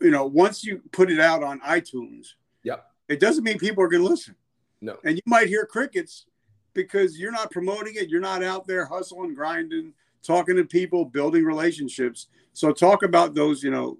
You 0.00 0.10
know, 0.10 0.26
once 0.26 0.64
you 0.64 0.80
put 0.92 1.10
it 1.10 1.20
out 1.20 1.42
on 1.42 1.60
iTunes, 1.60 2.34
it 3.08 3.20
doesn't 3.20 3.44
mean 3.44 3.58
people 3.58 3.82
are 3.82 3.88
going 3.88 4.02
to 4.02 4.08
listen. 4.08 4.34
No, 4.80 4.96
and 5.04 5.16
you 5.16 5.22
might 5.26 5.48
hear 5.48 5.66
crickets 5.66 6.26
because 6.74 7.18
you're 7.18 7.32
not 7.32 7.50
promoting 7.50 7.94
it. 7.96 8.08
You're 8.08 8.20
not 8.20 8.42
out 8.42 8.66
there 8.66 8.84
hustling, 8.84 9.34
grinding, 9.34 9.92
talking 10.22 10.56
to 10.56 10.64
people, 10.64 11.04
building 11.04 11.44
relationships. 11.44 12.28
So 12.52 12.72
talk 12.72 13.02
about 13.02 13.34
those, 13.34 13.62
you 13.62 13.70
know, 13.70 13.96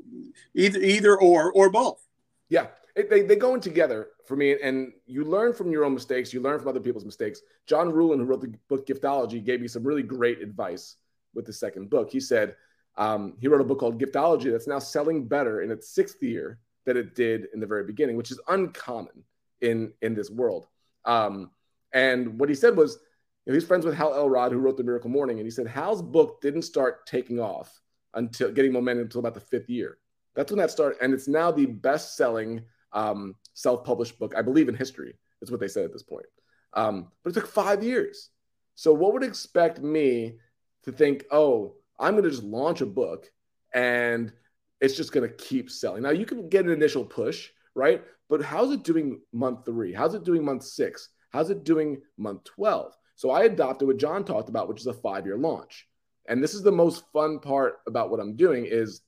either 0.55 0.81
either 0.81 1.17
or 1.17 1.53
or 1.53 1.71
both. 1.71 2.07
Yeah, 2.49 2.69
it, 2.95 3.11
they 3.11 3.23
they 3.23 3.37
go 3.37 3.55
in 3.55 3.61
together 3.61 4.09
for 4.27 4.37
me, 4.37 4.57
and 4.63 4.93
you 5.07 5.25
learn 5.25 5.53
from 5.53 5.71
your 5.71 5.85
own 5.85 5.95
mistakes. 5.95 6.33
You 6.33 6.41
learn 6.41 6.59
from 6.59 6.69
other 6.69 6.81
people's 6.81 7.05
mistakes. 7.05 7.41
John 7.67 7.91
Ruhlin, 7.91 8.19
who 8.19 8.25
wrote 8.25 8.41
the 8.41 8.55
book 8.69 8.87
Giftology, 8.87 9.45
gave 9.45 9.61
me 9.61 9.69
some 9.69 9.85
really 9.85 10.03
great 10.03 10.41
advice 10.41 10.97
with 11.35 11.47
the 11.47 11.53
second 11.53 11.91
book. 11.91 12.11
He 12.11 12.21
said, 12.21 12.57
Um, 12.97 13.35
he 13.41 13.49
wrote 13.49 13.61
a 13.61 13.65
book 13.65 13.79
called 13.79 14.01
Giftology 14.01 14.51
that's 14.51 14.67
now 14.67 14.79
selling 14.79 15.27
better 15.27 15.63
in 15.63 15.71
its 15.71 15.89
sixth 15.89 16.23
year 16.23 16.59
than 16.85 16.97
it 16.97 17.15
did 17.15 17.49
in 17.53 17.61
the 17.61 17.67
very 17.67 17.85
beginning, 17.85 18.17
which 18.17 18.31
is 18.31 18.41
uncommon 18.49 19.25
in 19.61 19.93
in 20.03 20.15
this 20.15 20.31
world. 20.31 20.67
Um, 21.05 21.51
and 21.93 22.39
what 22.39 22.49
he 22.49 22.55
said 22.55 22.77
was, 22.77 22.99
you 23.45 23.53
know, 23.53 23.55
he's 23.55 23.67
friends 23.67 23.85
with 23.85 23.95
Hal 23.95 24.15
Elrod, 24.15 24.53
who 24.53 24.59
wrote 24.59 24.77
The 24.77 24.85
Miracle 24.85 25.11
Morning, 25.11 25.39
and 25.39 25.47
he 25.47 25.51
said 25.51 25.67
Hal's 25.67 26.03
book 26.03 26.41
didn't 26.41 26.63
start 26.63 27.07
taking 27.07 27.41
off 27.41 27.81
until 28.15 28.51
getting 28.51 28.73
momentum 28.73 29.05
until 29.05 29.21
about 29.21 29.35
the 29.35 29.41
fifth 29.41 29.69
year. 29.69 29.99
That's 30.35 30.53
when 30.53 30.59
that 30.59 30.71
started, 30.71 30.99
and 31.03 31.13
it's 31.13 31.29
now 31.29 31.51
the 31.51 31.67
best-selling 31.67 32.63
um, 32.93 33.35
self-published 33.55 34.19
book, 34.19 34.35
I 34.37 34.43
believe, 34.43 34.69
in 34.69 34.75
history. 34.75 35.15
Is 35.41 35.53
what 35.53 35.61
they 35.61 35.69
said 35.69 35.85
at 35.85 35.93
this 35.93 36.03
point. 36.03 36.27
Um, 36.73 37.13
but 37.23 37.31
it 37.31 37.35
took 37.35 37.47
five 37.47 37.85
years. 37.85 38.31
So 38.75 38.93
what 38.93 39.13
would 39.13 39.23
expect 39.23 39.81
me 39.81 40.39
to 40.83 40.91
think, 40.91 41.27
oh, 41.31 41.77
I'm 41.97 42.15
going 42.15 42.25
to 42.25 42.31
just 42.31 42.43
launch 42.43 42.81
a 42.81 42.87
book 42.87 43.31
and 43.73 44.33
it's 44.81 44.97
just 44.97 45.13
going 45.13 45.29
to 45.29 45.35
keep 45.37 45.71
selling. 45.71 46.03
Now 46.03 46.11
you 46.11 46.27
can 46.27 46.49
get 46.49 46.65
an 46.65 46.71
initial 46.71 47.05
push, 47.05 47.51
right? 47.75 48.03
But 48.29 48.43
how's 48.43 48.71
it 48.73 48.85
doing 48.85 49.21
month 49.33 49.65
three? 49.65 49.93
How's 49.93 50.15
it 50.15 50.25
doing 50.25 50.45
month 50.45 50.65
six? 50.65 51.09
How's 51.31 51.51
it 51.51 51.65
doing 51.65 52.01
month 52.17 52.45
12? 52.45 52.95
So 53.17 53.31
I 53.31 53.45
adopted 53.45 53.89
what 53.89 53.99
John 53.99 54.25
talked 54.25 54.49
about, 54.49 54.69
which 54.69 54.81
is 54.81 54.87
a 54.87 54.95
five-year 54.95 55.37
launch. 55.37 55.87
And 56.29 56.43
this 56.43 56.55
is 56.55 56.63
the 56.63 56.73
most 56.73 57.05
fun 57.13 57.39
part 57.39 57.79
about 57.87 58.11
what 58.11 58.21
I'm 58.21 58.37
doing 58.37 58.67
is 58.67 59.01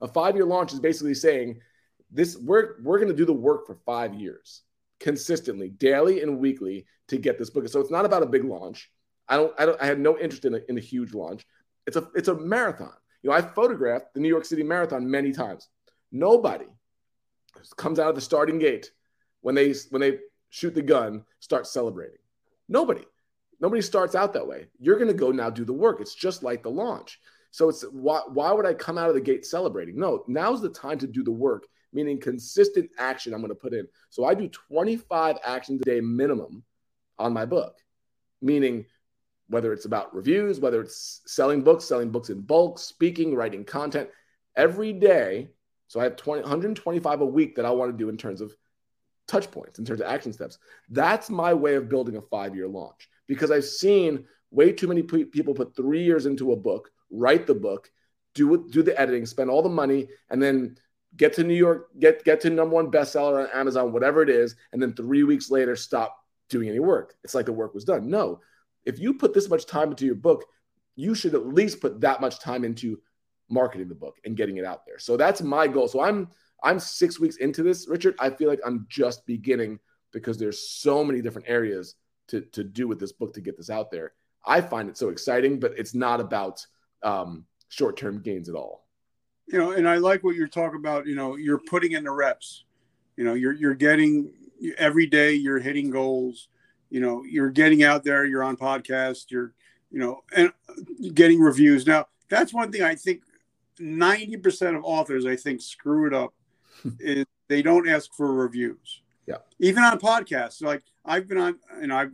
a 0.00 0.08
five-year 0.08 0.44
launch 0.44 0.72
is 0.72 0.80
basically 0.80 1.14
saying 1.14 1.60
this 2.10 2.36
we're 2.36 2.82
we're 2.82 2.98
going 2.98 3.10
to 3.10 3.16
do 3.16 3.24
the 3.24 3.32
work 3.32 3.66
for 3.66 3.76
five 3.86 4.14
years 4.14 4.62
consistently, 5.00 5.68
daily 5.68 6.20
and 6.20 6.38
weekly 6.38 6.86
to 7.08 7.16
get 7.16 7.38
this 7.38 7.50
book. 7.50 7.66
So 7.68 7.80
it's 7.80 7.90
not 7.90 8.04
about 8.04 8.22
a 8.22 8.26
big 8.26 8.44
launch. 8.44 8.90
I 9.28 9.36
don't 9.36 9.52
I 9.58 9.66
don't 9.66 9.80
I 9.80 9.86
had 9.86 10.00
no 10.00 10.18
interest 10.18 10.44
in 10.44 10.54
a, 10.54 10.60
in 10.68 10.76
a 10.76 10.80
huge 10.80 11.14
launch. 11.14 11.46
It's 11.86 11.96
a 11.96 12.08
it's 12.14 12.28
a 12.28 12.34
marathon. 12.34 12.92
You 13.22 13.30
know, 13.30 13.36
I 13.36 13.42
photographed 13.42 14.14
the 14.14 14.20
New 14.20 14.28
York 14.28 14.44
City 14.44 14.62
Marathon 14.62 15.10
many 15.10 15.32
times. 15.32 15.68
Nobody 16.10 16.66
comes 17.76 17.98
out 17.98 18.08
of 18.08 18.14
the 18.14 18.20
starting 18.20 18.58
gate 18.58 18.90
when 19.40 19.54
they 19.54 19.74
when 19.90 20.00
they 20.00 20.18
shoot 20.50 20.74
the 20.74 20.82
gun, 20.82 21.24
start 21.40 21.66
celebrating. 21.66 22.18
Nobody. 22.68 23.04
Nobody 23.60 23.80
starts 23.80 24.14
out 24.14 24.32
that 24.32 24.46
way. 24.46 24.66
You're 24.80 24.98
going 24.98 25.08
to 25.08 25.14
go 25.14 25.30
now 25.30 25.48
do 25.48 25.64
the 25.64 25.72
work. 25.72 26.00
It's 26.00 26.14
just 26.14 26.42
like 26.42 26.62
the 26.62 26.70
launch. 26.70 27.20
So 27.52 27.68
it's 27.68 27.82
why 27.92 28.22
why 28.28 28.52
would 28.52 28.66
I 28.66 28.74
come 28.74 28.98
out 28.98 29.08
of 29.08 29.14
the 29.14 29.20
gate 29.20 29.46
celebrating? 29.46 29.98
No, 29.98 30.24
now's 30.26 30.60
the 30.60 30.70
time 30.70 30.98
to 30.98 31.06
do 31.06 31.22
the 31.22 31.30
work, 31.30 31.66
meaning 31.92 32.18
consistent 32.18 32.90
action 32.98 33.32
I'm 33.32 33.40
going 33.40 33.50
to 33.50 33.54
put 33.54 33.74
in. 33.74 33.86
So 34.10 34.24
I 34.24 34.34
do 34.34 34.48
25 34.48 35.36
actions 35.44 35.80
a 35.82 35.84
day 35.84 36.00
minimum 36.00 36.64
on 37.18 37.32
my 37.32 37.44
book, 37.44 37.76
meaning 38.40 38.86
whether 39.48 39.72
it's 39.72 39.84
about 39.84 40.14
reviews, 40.14 40.60
whether 40.60 40.80
it's 40.80 41.20
selling 41.26 41.62
books, 41.62 41.84
selling 41.84 42.10
books 42.10 42.30
in 42.30 42.40
bulk, 42.40 42.78
speaking, 42.78 43.34
writing 43.34 43.64
content 43.64 44.08
every 44.56 44.92
day. 44.92 45.50
So 45.88 46.00
I 46.00 46.04
have 46.04 46.16
20, 46.16 46.42
125 46.42 47.20
a 47.20 47.26
week 47.26 47.56
that 47.56 47.66
I 47.66 47.70
want 47.70 47.92
to 47.92 47.96
do 47.96 48.08
in 48.08 48.16
terms 48.16 48.40
of 48.40 48.54
touch 49.28 49.50
points, 49.50 49.78
in 49.78 49.84
terms 49.84 50.00
of 50.00 50.06
action 50.06 50.32
steps. 50.32 50.58
That's 50.88 51.30
my 51.30 51.54
way 51.54 51.74
of 51.74 51.88
building 51.88 52.16
a 52.16 52.22
five 52.22 52.54
year 52.54 52.68
launch 52.68 53.08
because 53.26 53.50
I've 53.50 53.64
seen 53.64 54.24
way 54.50 54.72
too 54.72 54.86
many 54.86 55.02
people 55.02 55.54
put 55.54 55.74
three 55.74 56.02
years 56.02 56.26
into 56.26 56.52
a 56.52 56.56
book, 56.56 56.90
write 57.10 57.46
the 57.46 57.54
book, 57.54 57.90
do 58.34 58.68
do 58.70 58.82
the 58.82 58.98
editing, 58.98 59.26
spend 59.26 59.50
all 59.50 59.62
the 59.62 59.68
money, 59.68 60.08
and 60.30 60.42
then 60.42 60.76
get 61.16 61.34
to 61.34 61.44
New 61.44 61.54
York, 61.54 61.88
get 61.98 62.24
get 62.24 62.40
to 62.42 62.50
number 62.50 62.74
one 62.74 62.90
bestseller 62.90 63.44
on 63.44 63.58
Amazon, 63.58 63.92
whatever 63.92 64.22
it 64.22 64.30
is, 64.30 64.56
and 64.72 64.80
then 64.80 64.94
three 64.94 65.22
weeks 65.22 65.50
later 65.50 65.76
stop 65.76 66.18
doing 66.48 66.68
any 66.68 66.80
work. 66.80 67.14
It's 67.24 67.34
like 67.34 67.46
the 67.46 67.52
work 67.52 67.74
was 67.74 67.84
done. 67.84 68.08
No, 68.08 68.40
if 68.84 68.98
you 68.98 69.14
put 69.14 69.34
this 69.34 69.48
much 69.48 69.66
time 69.66 69.90
into 69.90 70.06
your 70.06 70.14
book, 70.14 70.44
you 70.96 71.14
should 71.14 71.34
at 71.34 71.46
least 71.46 71.80
put 71.80 72.00
that 72.00 72.20
much 72.20 72.40
time 72.40 72.64
into 72.64 73.00
marketing 73.48 73.88
the 73.88 73.94
book 73.94 74.18
and 74.24 74.36
getting 74.36 74.56
it 74.56 74.64
out 74.64 74.86
there. 74.86 74.98
So 74.98 75.16
that's 75.16 75.42
my 75.42 75.66
goal. 75.66 75.88
So 75.88 76.00
I'm 76.00 76.28
I'm 76.64 76.78
6 76.78 77.18
weeks 77.18 77.36
into 77.36 77.64
this, 77.64 77.88
Richard. 77.88 78.14
I 78.20 78.30
feel 78.30 78.48
like 78.48 78.60
I'm 78.64 78.86
just 78.88 79.26
beginning 79.26 79.80
because 80.12 80.38
there's 80.38 80.68
so 80.68 81.02
many 81.02 81.20
different 81.20 81.48
areas 81.48 81.96
to 82.28 82.42
to 82.52 82.64
do 82.64 82.88
with 82.88 83.00
this 83.00 83.12
book 83.12 83.34
to 83.34 83.40
get 83.40 83.56
this 83.56 83.70
out 83.70 83.90
there. 83.90 84.12
I 84.44 84.60
find 84.60 84.88
it 84.88 84.96
so 84.96 85.08
exciting, 85.08 85.60
but 85.60 85.72
it's 85.78 85.94
not 85.94 86.20
about 86.20 86.66
um, 87.02 87.46
short-term 87.68 88.22
gains 88.22 88.48
at 88.48 88.54
all. 88.54 88.86
You 89.46 89.58
know, 89.58 89.72
and 89.72 89.88
I 89.88 89.96
like 89.96 90.24
what 90.24 90.34
you're 90.34 90.48
talking 90.48 90.78
about, 90.78 91.06
you 91.06 91.14
know, 91.14 91.36
you're 91.36 91.58
putting 91.58 91.92
in 91.92 92.04
the 92.04 92.10
reps. 92.10 92.64
You 93.16 93.24
know, 93.24 93.34
you're 93.34 93.52
you're 93.52 93.74
getting 93.74 94.32
every 94.78 95.06
day 95.06 95.32
you're 95.32 95.58
hitting 95.58 95.90
goals 95.90 96.48
you 96.92 97.00
know 97.00 97.24
you're 97.24 97.50
getting 97.50 97.82
out 97.82 98.04
there 98.04 98.26
you're 98.26 98.44
on 98.44 98.54
podcast 98.54 99.30
you're 99.30 99.54
you 99.90 99.98
know 99.98 100.22
and 100.36 100.52
getting 101.14 101.40
reviews. 101.40 101.86
Now 101.86 102.06
that's 102.28 102.52
one 102.52 102.70
thing 102.70 102.82
i 102.82 102.94
think 102.94 103.22
90% 103.80 104.76
of 104.76 104.84
authors 104.84 105.26
i 105.26 105.34
think 105.34 105.60
screw 105.60 106.06
it 106.06 106.14
up 106.14 106.34
is 107.00 107.24
they 107.48 107.62
don't 107.62 107.88
ask 107.88 108.12
for 108.14 108.32
reviews. 108.32 109.02
Yeah. 109.26 109.38
Even 109.58 109.82
on 109.82 109.98
podcasts 109.98 110.62
like 110.62 110.82
i've 111.04 111.26
been 111.26 111.38
on 111.38 111.58
and 111.80 111.92
i've 111.92 112.12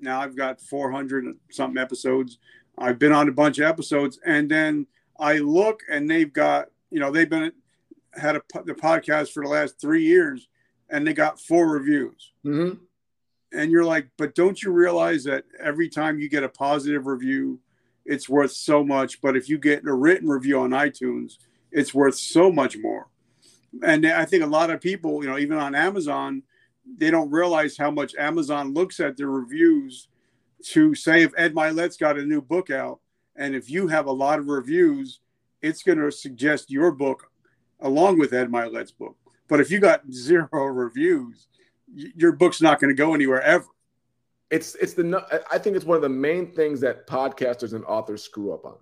now 0.00 0.20
i've 0.20 0.36
got 0.36 0.60
400 0.60 1.36
something 1.50 1.80
episodes. 1.80 2.38
I've 2.78 2.98
been 2.98 3.12
on 3.12 3.28
a 3.28 3.32
bunch 3.32 3.58
of 3.58 3.64
episodes 3.64 4.20
and 4.24 4.48
then 4.48 4.86
i 5.18 5.38
look 5.38 5.80
and 5.90 6.08
they've 6.08 6.32
got 6.32 6.68
you 6.90 7.00
know 7.00 7.10
they've 7.10 7.28
been 7.28 7.52
had 8.14 8.36
a 8.36 8.42
the 8.64 8.74
podcast 8.74 9.32
for 9.32 9.42
the 9.42 9.48
last 9.48 9.80
three 9.80 10.04
years 10.04 10.48
and 10.88 11.04
they 11.06 11.12
got 11.12 11.40
four 11.40 11.68
reviews. 11.68 12.32
Mm-hmm 12.44 12.84
and 13.52 13.70
you're 13.70 13.84
like, 13.84 14.08
but 14.16 14.34
don't 14.34 14.62
you 14.62 14.70
realize 14.70 15.24
that 15.24 15.44
every 15.58 15.88
time 15.88 16.18
you 16.18 16.28
get 16.28 16.44
a 16.44 16.48
positive 16.48 17.06
review, 17.06 17.60
it's 18.04 18.28
worth 18.28 18.52
so 18.52 18.84
much. 18.84 19.20
But 19.20 19.36
if 19.36 19.48
you 19.48 19.58
get 19.58 19.86
a 19.86 19.92
written 19.92 20.28
review 20.28 20.60
on 20.60 20.70
iTunes, 20.70 21.38
it's 21.72 21.94
worth 21.94 22.16
so 22.16 22.50
much 22.50 22.76
more. 22.78 23.08
And 23.84 24.06
I 24.06 24.24
think 24.24 24.42
a 24.42 24.48
lot 24.48 24.70
of 24.70 24.80
people, 24.80 25.22
you 25.22 25.30
know, 25.30 25.38
even 25.38 25.58
on 25.58 25.74
Amazon, 25.74 26.42
they 26.98 27.10
don't 27.10 27.30
realize 27.30 27.76
how 27.76 27.90
much 27.90 28.14
Amazon 28.16 28.74
looks 28.74 29.00
at 29.00 29.16
the 29.16 29.26
reviews 29.26 30.08
to 30.62 30.94
say 30.94 31.22
if 31.22 31.32
Ed 31.36 31.54
Mylett's 31.54 31.96
got 31.96 32.18
a 32.18 32.24
new 32.24 32.40
book 32.40 32.70
out, 32.70 33.00
and 33.36 33.54
if 33.54 33.70
you 33.70 33.88
have 33.88 34.06
a 34.06 34.12
lot 34.12 34.38
of 34.38 34.48
reviews, 34.48 35.20
it's 35.62 35.82
going 35.82 35.98
to 35.98 36.10
suggest 36.10 36.70
your 36.70 36.90
book 36.90 37.30
along 37.80 38.18
with 38.18 38.32
Ed 38.32 38.50
Mylett's 38.50 38.90
book. 38.90 39.16
But 39.48 39.60
if 39.60 39.70
you 39.70 39.78
got 39.78 40.02
zero 40.12 40.48
reviews, 40.52 41.46
your 41.92 42.32
book's 42.32 42.60
not 42.60 42.80
going 42.80 42.90
to 42.90 42.96
go 42.96 43.14
anywhere 43.14 43.42
ever. 43.42 43.66
It's 44.50 44.74
it's 44.76 44.94
the 44.94 45.24
I 45.50 45.58
think 45.58 45.76
it's 45.76 45.84
one 45.84 45.96
of 45.96 46.02
the 46.02 46.08
main 46.08 46.52
things 46.52 46.80
that 46.80 47.06
podcasters 47.06 47.72
and 47.72 47.84
authors 47.84 48.22
screw 48.22 48.52
up 48.52 48.64
on, 48.64 48.78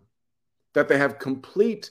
that 0.75 0.89
they 0.89 0.97
have 0.97 1.19
complete, 1.19 1.91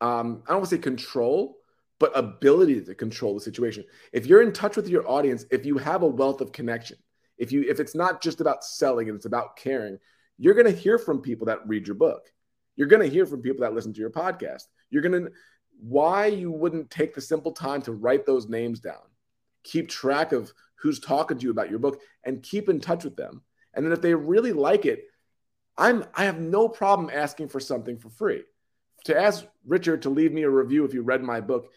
um, 0.00 0.42
I 0.46 0.52
don't 0.52 0.58
want 0.58 0.70
to 0.70 0.76
say 0.76 0.82
control, 0.82 1.56
but 1.98 2.16
ability 2.16 2.80
to 2.82 2.94
control 2.94 3.34
the 3.34 3.40
situation. 3.40 3.84
If 4.12 4.26
you're 4.26 4.42
in 4.42 4.52
touch 4.52 4.76
with 4.76 4.88
your 4.88 5.08
audience, 5.08 5.46
if 5.50 5.66
you 5.66 5.78
have 5.78 6.02
a 6.02 6.06
wealth 6.06 6.40
of 6.40 6.52
connection, 6.52 6.98
if 7.38 7.50
you 7.50 7.64
if 7.68 7.80
it's 7.80 7.96
not 7.96 8.22
just 8.22 8.40
about 8.40 8.64
selling 8.64 9.08
and 9.08 9.16
it's 9.16 9.26
about 9.26 9.56
caring, 9.56 9.98
you're 10.38 10.54
going 10.54 10.72
to 10.72 10.80
hear 10.80 10.98
from 10.98 11.20
people 11.20 11.46
that 11.46 11.66
read 11.66 11.88
your 11.88 11.96
book. 11.96 12.30
You're 12.76 12.88
going 12.88 13.02
to 13.02 13.12
hear 13.12 13.26
from 13.26 13.42
people 13.42 13.62
that 13.62 13.74
listen 13.74 13.94
to 13.94 14.00
your 14.00 14.10
podcast. 14.10 14.64
You're 14.90 15.02
going 15.02 15.24
to 15.24 15.32
why 15.80 16.26
you 16.26 16.52
wouldn't 16.52 16.90
take 16.90 17.14
the 17.14 17.20
simple 17.20 17.52
time 17.52 17.82
to 17.82 17.92
write 17.92 18.26
those 18.26 18.48
names 18.48 18.78
down 18.78 19.02
keep 19.66 19.88
track 19.88 20.32
of 20.32 20.52
who's 20.76 21.00
talking 21.00 21.38
to 21.38 21.44
you 21.44 21.50
about 21.50 21.70
your 21.70 21.78
book 21.78 22.00
and 22.24 22.42
keep 22.42 22.68
in 22.68 22.80
touch 22.80 23.04
with 23.04 23.16
them. 23.16 23.42
And 23.74 23.84
then 23.84 23.92
if 23.92 24.00
they 24.00 24.14
really 24.14 24.52
like 24.52 24.86
it, 24.86 25.04
I'm 25.76 26.04
I 26.14 26.24
have 26.24 26.40
no 26.40 26.68
problem 26.68 27.10
asking 27.12 27.48
for 27.48 27.60
something 27.60 27.98
for 27.98 28.08
free. 28.08 28.42
To 29.04 29.18
ask 29.18 29.44
Richard 29.66 30.02
to 30.02 30.10
leave 30.10 30.32
me 30.32 30.42
a 30.42 30.50
review 30.50 30.84
if 30.84 30.94
you 30.94 31.02
read 31.02 31.22
my 31.22 31.40
book, 31.40 31.72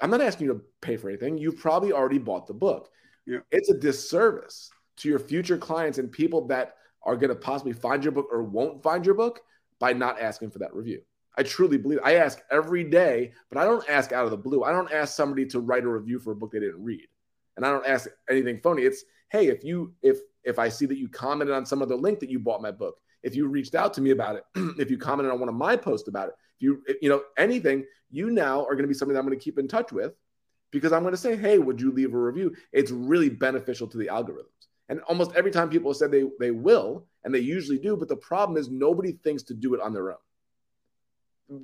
I'm 0.00 0.10
not 0.10 0.20
asking 0.20 0.46
you 0.46 0.52
to 0.54 0.60
pay 0.80 0.96
for 0.96 1.08
anything. 1.08 1.38
You 1.38 1.52
probably 1.52 1.92
already 1.92 2.18
bought 2.18 2.46
the 2.46 2.54
book. 2.54 2.90
Yeah. 3.26 3.38
It's 3.50 3.70
a 3.70 3.78
disservice 3.78 4.70
to 4.98 5.08
your 5.08 5.18
future 5.18 5.58
clients 5.58 5.98
and 5.98 6.10
people 6.10 6.46
that 6.48 6.76
are 7.02 7.16
going 7.16 7.30
to 7.30 7.34
possibly 7.34 7.72
find 7.72 8.04
your 8.04 8.12
book 8.12 8.28
or 8.30 8.42
won't 8.42 8.82
find 8.82 9.06
your 9.06 9.14
book 9.14 9.40
by 9.78 9.92
not 9.92 10.20
asking 10.20 10.50
for 10.50 10.58
that 10.60 10.74
review. 10.74 11.00
I 11.38 11.44
truly 11.44 11.78
believe. 11.78 12.00
I 12.04 12.16
ask 12.16 12.40
every 12.50 12.82
day, 12.82 13.32
but 13.48 13.58
I 13.58 13.64
don't 13.64 13.88
ask 13.88 14.10
out 14.10 14.24
of 14.24 14.32
the 14.32 14.36
blue. 14.36 14.64
I 14.64 14.72
don't 14.72 14.92
ask 14.92 15.14
somebody 15.14 15.46
to 15.46 15.60
write 15.60 15.84
a 15.84 15.88
review 15.88 16.18
for 16.18 16.32
a 16.32 16.36
book 16.36 16.50
they 16.50 16.58
didn't 16.58 16.82
read, 16.82 17.06
and 17.56 17.64
I 17.64 17.70
don't 17.70 17.86
ask 17.86 18.08
anything 18.28 18.58
phony. 18.60 18.82
It's 18.82 19.04
hey, 19.30 19.46
if 19.46 19.62
you 19.62 19.94
if 20.02 20.18
if 20.42 20.58
I 20.58 20.68
see 20.68 20.84
that 20.86 20.98
you 20.98 21.08
commented 21.08 21.54
on 21.54 21.64
some 21.64 21.80
other 21.80 21.94
link 21.94 22.18
that 22.20 22.28
you 22.28 22.40
bought 22.40 22.60
my 22.60 22.72
book, 22.72 22.96
if 23.22 23.36
you 23.36 23.46
reached 23.46 23.76
out 23.76 23.94
to 23.94 24.00
me 24.00 24.10
about 24.10 24.34
it, 24.34 24.44
if 24.80 24.90
you 24.90 24.98
commented 24.98 25.32
on 25.32 25.38
one 25.38 25.48
of 25.48 25.54
my 25.54 25.76
posts 25.76 26.08
about 26.08 26.28
it, 26.28 26.34
if 26.56 26.62
you 26.62 26.82
if, 26.88 26.96
you 27.00 27.08
know 27.08 27.22
anything, 27.36 27.84
you 28.10 28.30
now 28.30 28.64
are 28.64 28.74
going 28.74 28.82
to 28.82 28.88
be 28.88 28.94
something 28.94 29.16
I'm 29.16 29.24
going 29.24 29.38
to 29.38 29.42
keep 29.42 29.60
in 29.60 29.68
touch 29.68 29.92
with 29.92 30.14
because 30.72 30.92
I'm 30.92 31.02
going 31.02 31.14
to 31.14 31.18
say, 31.18 31.36
hey, 31.36 31.58
would 31.58 31.80
you 31.80 31.92
leave 31.92 32.14
a 32.14 32.18
review? 32.18 32.52
It's 32.72 32.90
really 32.90 33.28
beneficial 33.28 33.86
to 33.86 33.96
the 33.96 34.08
algorithms. 34.08 34.66
And 34.88 35.00
almost 35.02 35.36
every 35.36 35.52
time 35.52 35.70
people 35.70 35.94
said 35.94 36.10
they 36.10 36.24
they 36.40 36.50
will, 36.50 37.06
and 37.22 37.32
they 37.32 37.38
usually 37.38 37.78
do, 37.78 37.96
but 37.96 38.08
the 38.08 38.16
problem 38.16 38.58
is 38.58 38.68
nobody 38.68 39.12
thinks 39.12 39.44
to 39.44 39.54
do 39.54 39.74
it 39.74 39.80
on 39.80 39.92
their 39.92 40.10
own 40.10 40.18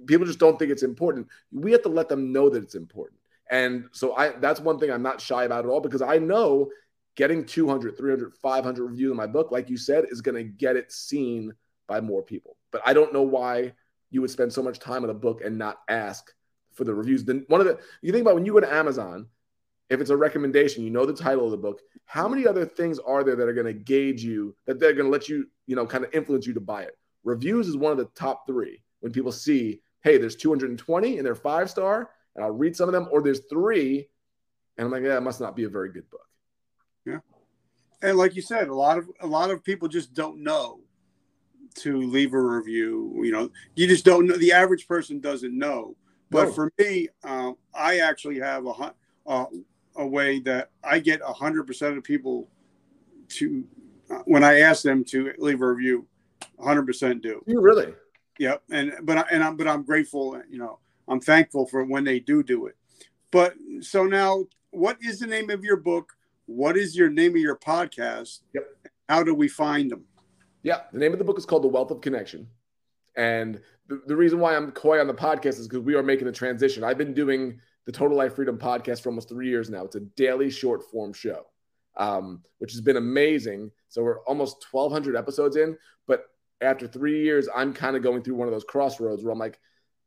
people 0.06 0.26
just 0.26 0.38
don't 0.38 0.58
think 0.58 0.70
it's 0.70 0.82
important. 0.82 1.28
We 1.52 1.72
have 1.72 1.82
to 1.82 1.88
let 1.88 2.08
them 2.08 2.32
know 2.32 2.48
that 2.48 2.62
it's 2.62 2.74
important. 2.74 3.18
And 3.50 3.86
so 3.92 4.14
I 4.14 4.30
that's 4.30 4.60
one 4.60 4.78
thing 4.78 4.90
I'm 4.90 5.02
not 5.02 5.20
shy 5.20 5.44
about 5.44 5.64
at 5.64 5.70
all 5.70 5.80
because 5.80 6.02
I 6.02 6.18
know 6.18 6.70
getting 7.16 7.44
200, 7.44 7.96
300, 7.96 8.34
500 8.34 8.84
reviews 8.84 9.10
in 9.10 9.16
my 9.16 9.26
book, 9.26 9.52
like 9.52 9.70
you 9.70 9.76
said, 9.76 10.06
is 10.10 10.20
going 10.20 10.36
to 10.36 10.44
get 10.44 10.76
it 10.76 10.90
seen 10.90 11.52
by 11.86 12.00
more 12.00 12.22
people. 12.22 12.56
But 12.70 12.82
I 12.84 12.92
don't 12.92 13.12
know 13.12 13.22
why 13.22 13.74
you 14.10 14.20
would 14.20 14.30
spend 14.30 14.52
so 14.52 14.62
much 14.62 14.78
time 14.78 15.04
on 15.04 15.10
a 15.10 15.14
book 15.14 15.42
and 15.44 15.58
not 15.58 15.80
ask 15.88 16.32
for 16.72 16.84
the 16.84 16.94
reviews. 16.94 17.24
Then 17.24 17.44
one 17.48 17.60
of 17.60 17.66
the 17.66 17.78
you 18.02 18.12
think 18.12 18.22
about 18.22 18.34
when 18.34 18.46
you 18.46 18.52
go 18.52 18.60
to 18.60 18.72
Amazon, 18.72 19.26
if 19.90 20.00
it's 20.00 20.10
a 20.10 20.16
recommendation, 20.16 20.82
you 20.82 20.90
know 20.90 21.06
the 21.06 21.14
title 21.14 21.44
of 21.44 21.50
the 21.50 21.56
book. 21.56 21.80
How 22.06 22.28
many 22.28 22.46
other 22.46 22.64
things 22.64 22.98
are 22.98 23.24
there 23.24 23.36
that 23.36 23.48
are 23.48 23.54
going 23.54 23.66
to 23.66 23.72
gauge 23.72 24.22
you 24.22 24.56
that 24.66 24.80
they're 24.80 24.92
going 24.92 25.06
to 25.06 25.10
let 25.10 25.28
you, 25.28 25.46
you 25.66 25.76
know, 25.76 25.86
kind 25.86 26.04
of 26.04 26.12
influence 26.14 26.46
you 26.46 26.54
to 26.54 26.60
buy 26.60 26.82
it? 26.82 26.96
Reviews 27.22 27.68
is 27.68 27.76
one 27.76 27.92
of 27.92 27.98
the 27.98 28.08
top 28.14 28.46
three 28.46 28.82
when 29.04 29.12
people 29.12 29.30
see, 29.30 29.82
hey, 30.02 30.16
there's 30.16 30.34
220 30.34 31.18
and 31.18 31.26
they're 31.26 31.34
five 31.34 31.68
star, 31.68 32.08
and 32.34 32.42
I'll 32.42 32.52
read 32.52 32.74
some 32.74 32.88
of 32.88 32.94
them, 32.94 33.06
or 33.12 33.20
there's 33.20 33.42
three, 33.50 34.08
and 34.78 34.86
I'm 34.86 34.90
like, 34.90 35.02
yeah, 35.02 35.18
it 35.18 35.22
must 35.22 35.42
not 35.42 35.54
be 35.54 35.64
a 35.64 35.68
very 35.68 35.92
good 35.92 36.08
book. 36.08 36.26
Yeah, 37.04 37.18
and 38.00 38.16
like 38.16 38.34
you 38.34 38.40
said, 38.40 38.68
a 38.68 38.74
lot 38.74 38.96
of 38.96 39.10
a 39.20 39.26
lot 39.26 39.50
of 39.50 39.62
people 39.62 39.88
just 39.88 40.14
don't 40.14 40.42
know 40.42 40.80
to 41.74 42.00
leave 42.00 42.32
a 42.32 42.40
review. 42.40 43.12
You 43.22 43.30
know, 43.30 43.50
you 43.74 43.86
just 43.86 44.06
don't 44.06 44.26
know. 44.26 44.38
The 44.38 44.52
average 44.52 44.88
person 44.88 45.20
doesn't 45.20 45.56
know. 45.56 45.96
But 46.30 46.46
no. 46.46 46.52
for 46.52 46.72
me, 46.78 47.08
uh, 47.24 47.52
I 47.74 47.98
actually 47.98 48.38
have 48.38 48.64
a 48.64 48.94
uh, 49.26 49.44
a 49.96 50.06
way 50.06 50.40
that 50.40 50.70
I 50.82 50.98
get 50.98 51.20
hundred 51.20 51.66
percent 51.66 51.98
of 51.98 52.04
people 52.04 52.48
to 53.28 53.64
uh, 54.10 54.22
when 54.24 54.42
I 54.42 54.60
ask 54.60 54.82
them 54.82 55.04
to 55.10 55.34
leave 55.36 55.60
a 55.60 55.68
review, 55.68 56.06
hundred 56.58 56.86
percent 56.86 57.20
do. 57.20 57.44
You 57.46 57.60
really? 57.60 57.92
Yep. 58.38 58.62
And 58.70 58.92
but 59.02 59.26
and 59.30 59.42
I'm 59.42 59.56
but 59.56 59.68
I'm 59.68 59.84
grateful. 59.84 60.40
You 60.48 60.58
know, 60.58 60.78
I'm 61.08 61.20
thankful 61.20 61.66
for 61.66 61.84
when 61.84 62.04
they 62.04 62.20
do 62.20 62.42
do 62.42 62.66
it. 62.66 62.76
But 63.30 63.54
so 63.80 64.04
now, 64.04 64.44
what 64.70 64.98
is 65.00 65.18
the 65.18 65.26
name 65.26 65.50
of 65.50 65.64
your 65.64 65.76
book? 65.76 66.12
What 66.46 66.76
is 66.76 66.96
your 66.96 67.10
name 67.10 67.32
of 67.32 67.40
your 67.40 67.56
podcast? 67.56 68.40
Yep. 68.54 68.64
How 69.08 69.22
do 69.22 69.34
we 69.34 69.48
find 69.48 69.90
them? 69.90 70.04
Yeah, 70.62 70.80
the 70.92 70.98
name 70.98 71.12
of 71.12 71.18
the 71.18 71.24
book 71.24 71.38
is 71.38 71.44
called 71.44 71.62
The 71.62 71.68
Wealth 71.68 71.90
of 71.90 72.00
Connection. 72.00 72.48
And 73.16 73.60
the, 73.86 74.02
the 74.06 74.16
reason 74.16 74.40
why 74.40 74.56
I'm 74.56 74.70
coy 74.72 75.00
on 75.00 75.06
the 75.06 75.14
podcast 75.14 75.58
is 75.58 75.68
because 75.68 75.84
we 75.84 75.94
are 75.94 76.02
making 76.02 76.26
a 76.28 76.32
transition. 76.32 76.82
I've 76.82 76.98
been 76.98 77.14
doing 77.14 77.60
the 77.86 77.92
Total 77.92 78.16
Life 78.16 78.36
Freedom 78.36 78.58
podcast 78.58 79.02
for 79.02 79.10
almost 79.10 79.28
three 79.28 79.48
years 79.48 79.68
now. 79.68 79.84
It's 79.84 79.96
a 79.96 80.00
daily 80.00 80.50
short 80.50 80.82
form 80.90 81.12
show, 81.12 81.46
um, 81.96 82.42
which 82.58 82.72
has 82.72 82.80
been 82.80 82.96
amazing. 82.96 83.70
So 83.88 84.02
we're 84.02 84.20
almost 84.20 84.64
1,200 84.70 85.16
episodes 85.16 85.56
in. 85.56 85.76
After 86.60 86.86
three 86.86 87.22
years, 87.22 87.48
I'm 87.54 87.72
kind 87.72 87.96
of 87.96 88.02
going 88.02 88.22
through 88.22 88.36
one 88.36 88.48
of 88.48 88.52
those 88.52 88.64
crossroads 88.64 89.22
where 89.22 89.32
I'm 89.32 89.38
like, 89.38 89.58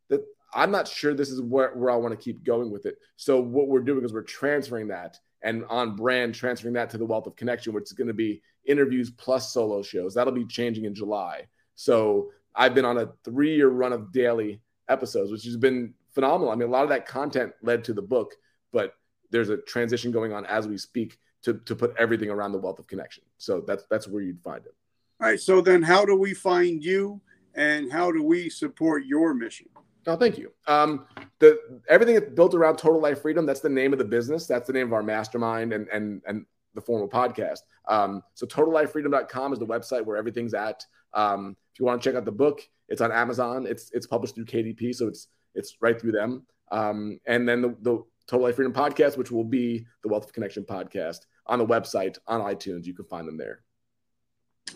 that 0.09 0.21
I'm 0.53 0.71
not 0.71 0.87
sure 0.87 1.13
this 1.13 1.29
is 1.29 1.41
where, 1.41 1.71
where 1.75 1.91
I 1.91 1.95
want 1.95 2.17
to 2.17 2.23
keep 2.23 2.43
going 2.43 2.71
with 2.71 2.85
it. 2.85 2.97
So 3.15 3.41
what 3.41 3.67
we're 3.67 3.81
doing 3.81 4.03
is 4.03 4.13
we're 4.13 4.23
transferring 4.23 4.87
that 4.87 5.19
and 5.41 5.65
on 5.69 5.95
brand, 5.95 6.33
transferring 6.35 6.73
that 6.75 6.89
to 6.91 6.97
the 6.97 7.05
Wealth 7.05 7.27
of 7.27 7.35
Connection, 7.35 7.73
which 7.73 7.85
is 7.85 7.93
going 7.93 8.07
to 8.07 8.13
be 8.13 8.41
interviews 8.65 9.11
plus 9.11 9.53
solo 9.53 9.81
shows. 9.81 10.13
That'll 10.13 10.33
be 10.33 10.45
changing 10.45 10.85
in 10.85 10.95
July. 10.95 11.47
So 11.75 12.31
I've 12.55 12.73
been 12.73 12.85
on 12.85 12.97
a 12.97 13.09
three 13.23 13.55
year 13.55 13.69
run 13.69 13.93
of 13.93 14.11
daily 14.11 14.61
episodes, 14.89 15.31
which 15.31 15.43
has 15.43 15.57
been 15.57 15.93
phenomenal. 16.11 16.51
I 16.51 16.55
mean, 16.55 16.67
a 16.67 16.71
lot 16.71 16.83
of 16.83 16.89
that 16.89 17.05
content 17.05 17.53
led 17.61 17.83
to 17.85 17.93
the 17.93 18.01
book, 18.01 18.33
but 18.71 18.93
there's 19.29 19.49
a 19.49 19.57
transition 19.57 20.11
going 20.11 20.33
on 20.33 20.45
as 20.45 20.67
we 20.67 20.77
speak 20.77 21.17
to, 21.43 21.53
to 21.65 21.75
put 21.75 21.93
everything 21.99 22.29
around 22.29 22.51
the 22.51 22.57
wealth 22.57 22.79
of 22.79 22.87
connection. 22.87 23.23
So 23.37 23.61
that's 23.61 23.83
that's 23.89 24.07
where 24.07 24.21
you'd 24.21 24.41
find 24.41 24.65
it. 24.65 24.73
All 25.19 25.27
right. 25.27 25.39
So 25.39 25.61
then 25.61 25.81
how 25.81 26.05
do 26.05 26.15
we 26.15 26.33
find 26.33 26.83
you 26.83 27.21
and 27.55 27.91
how 27.91 28.11
do 28.11 28.23
we 28.23 28.49
support 28.49 29.05
your 29.05 29.33
mission? 29.33 29.67
Oh, 30.05 30.15
thank 30.15 30.37
you. 30.37 30.53
Um, 30.67 31.05
the 31.39 31.81
everything 31.89 32.33
built 32.33 32.53
around 32.53 32.77
total 32.77 33.01
life 33.01 33.21
freedom. 33.21 33.45
That's 33.45 33.59
the 33.59 33.69
name 33.69 33.91
of 33.91 33.99
the 33.99 34.05
business. 34.05 34.47
That's 34.47 34.67
the 34.67 34.73
name 34.73 34.87
of 34.87 34.93
our 34.93 35.03
mastermind 35.03 35.73
and 35.73 35.87
and 35.89 36.21
and 36.25 36.45
the 36.75 36.81
formal 36.81 37.09
podcast. 37.09 37.59
Um, 37.87 38.23
so 38.35 38.45
totallifefreedom.com 38.45 39.53
is 39.53 39.59
the 39.59 39.65
website 39.65 40.05
where 40.05 40.15
everything's 40.15 40.53
at. 40.53 40.85
Um, 41.13 41.57
if 41.73 41.79
you 41.79 41.85
want 41.85 42.01
to 42.01 42.09
check 42.09 42.15
out 42.15 42.23
the 42.23 42.31
book, 42.31 42.61
it's 42.87 43.01
on 43.01 43.11
Amazon. 43.11 43.65
It's 43.67 43.91
it's 43.91 44.07
published 44.07 44.35
through 44.35 44.45
KDP, 44.45 44.95
so 44.95 45.07
it's 45.07 45.27
it's 45.55 45.75
right 45.81 45.99
through 45.99 46.13
them. 46.13 46.45
Um, 46.71 47.19
and 47.25 47.47
then 47.47 47.61
the, 47.61 47.75
the 47.81 48.03
Total 48.27 48.45
Life 48.45 48.55
Freedom 48.55 48.73
podcast, 48.73 49.17
which 49.17 49.31
will 49.31 49.43
be 49.43 49.85
the 50.03 50.09
Wealth 50.09 50.25
of 50.25 50.33
Connection 50.33 50.63
podcast 50.63 51.19
on 51.47 51.59
the 51.59 51.65
website 51.65 52.17
on 52.27 52.41
iTunes. 52.41 52.85
You 52.85 52.93
can 52.93 53.05
find 53.05 53.27
them 53.27 53.37
there. 53.37 53.61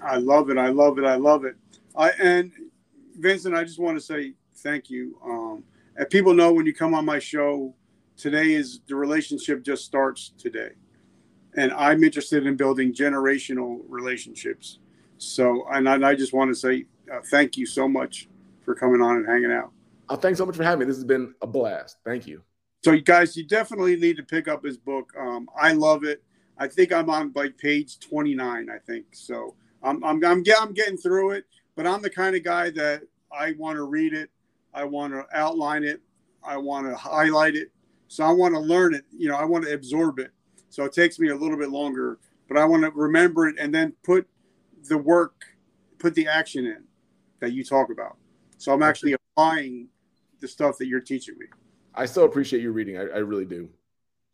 I 0.04 0.18
love 0.18 0.50
it. 0.50 0.58
I 0.58 0.70
love 0.70 0.98
it. 0.98 1.06
I 1.06 1.16
love 1.16 1.46
it. 1.46 1.56
I 1.96 2.12
and 2.12 2.52
Vincent, 3.20 3.56
I 3.56 3.64
just 3.64 3.80
want 3.80 3.98
to 3.98 4.04
say 4.04 4.34
thank 4.58 4.90
you. 4.90 5.18
Um, 5.24 5.64
and 5.96 6.10
people 6.10 6.34
know 6.34 6.52
when 6.54 6.66
you 6.66 6.74
come 6.74 6.94
on 6.94 7.06
my 7.06 7.20
show, 7.20 7.76
today 8.18 8.54
is 8.54 8.82
the 8.88 8.96
relationship 8.96 9.64
just 9.64 9.86
starts 9.86 10.34
today 10.38 10.72
and 11.56 11.72
I'm 11.74 12.04
interested 12.04 12.46
in 12.46 12.56
building 12.56 12.94
generational 12.94 13.82
relationships. 13.88 14.80
So, 15.18 15.66
and 15.72 15.88
I, 15.88 16.10
I 16.10 16.16
just 16.16 16.34
want 16.34 16.50
to 16.52 16.56
say 16.56 16.86
uh, 17.12 17.20
thank 17.30 17.58
you 17.58 17.66
so 17.66 17.88
much 17.88 18.28
for 18.64 18.74
coming 18.74 19.02
on 19.02 19.18
and 19.18 19.28
hanging 19.28 19.52
out. 19.52 19.72
Oh, 20.10 20.16
thanks 20.16 20.40
so 20.40 20.46
much 20.46 20.56
for 20.56 20.64
having 20.64 20.80
me. 20.80 20.86
This 20.86 20.98
has 20.98 21.06
been 21.06 21.34
a 21.42 21.48
blast. 21.48 21.98
Thank 22.06 22.28
you. 22.28 22.42
So, 22.84 22.92
you 22.92 23.02
guys, 23.02 23.38
you 23.38 23.46
definitely 23.46 23.96
need 23.96 24.18
to 24.18 24.24
pick 24.24 24.48
up 24.48 24.64
his 24.64 24.78
book. 24.78 25.12
Um, 25.18 25.48
I 25.60 25.74
love 25.74 26.04
it. 26.04 26.24
I 26.58 26.68
think 26.68 26.92
I'm 26.92 27.10
on 27.10 27.32
like 27.36 27.58
page 27.58 28.00
29. 28.00 28.70
I 28.70 28.78
think 28.80 29.06
so. 29.12 29.56
I'm 29.84 30.04
I'm 30.04 30.24
I'm, 30.24 30.44
I'm 30.60 30.74
getting 30.74 30.98
through 30.98 31.32
it, 31.32 31.46
but 31.76 31.88
I'm 31.88 32.02
the 32.02 32.10
kind 32.10 32.36
of 32.36 32.44
guy 32.44 32.70
that 32.72 33.04
I 33.32 33.54
want 33.58 33.78
to 33.78 33.84
read 33.84 34.14
it. 34.14 34.30
I 34.74 34.84
want 34.86 35.14
to 35.14 35.26
outline 35.34 35.84
it. 35.84 36.02
I 36.44 36.58
want 36.58 36.88
to 36.88 36.96
highlight 36.96 37.56
it. 37.56 37.72
So 38.08 38.24
I 38.24 38.32
want 38.32 38.54
to 38.54 38.60
learn 38.60 38.94
it. 38.94 39.06
You 39.12 39.30
know, 39.30 39.36
I 39.36 39.46
want 39.46 39.66
to 39.66 39.74
absorb 39.74 40.20
it. 40.20 40.32
So 40.70 40.86
it 40.86 40.94
takes 40.94 41.20
me 41.20 41.30
a 41.30 41.36
little 41.36 41.58
bit 41.58 41.70
longer, 41.70 42.20
but 42.48 42.58
I 42.58 42.66
want 42.66 42.84
to 42.84 42.92
remember 42.92 43.48
it 43.48 43.56
and 43.60 43.74
then 43.74 43.94
put 44.04 44.28
the 44.88 44.98
work, 44.98 45.44
put 46.00 46.16
the 46.16 46.28
action 46.28 46.66
in 46.66 46.84
that 47.40 47.52
you 47.52 47.64
talk 47.64 47.90
about. 47.92 48.18
So 48.58 48.72
I'm 48.74 48.84
actually 48.84 49.14
applying 49.14 49.88
the 50.40 50.48
stuff 50.48 50.78
that 50.78 50.88
you're 50.88 51.02
teaching 51.02 51.38
me. 51.38 51.48
I 51.94 52.06
still 52.06 52.26
appreciate 52.26 52.62
you 52.62 52.72
reading. 52.72 52.98
I, 52.98 53.02
I 53.02 53.18
really 53.18 53.46
do. 53.46 53.70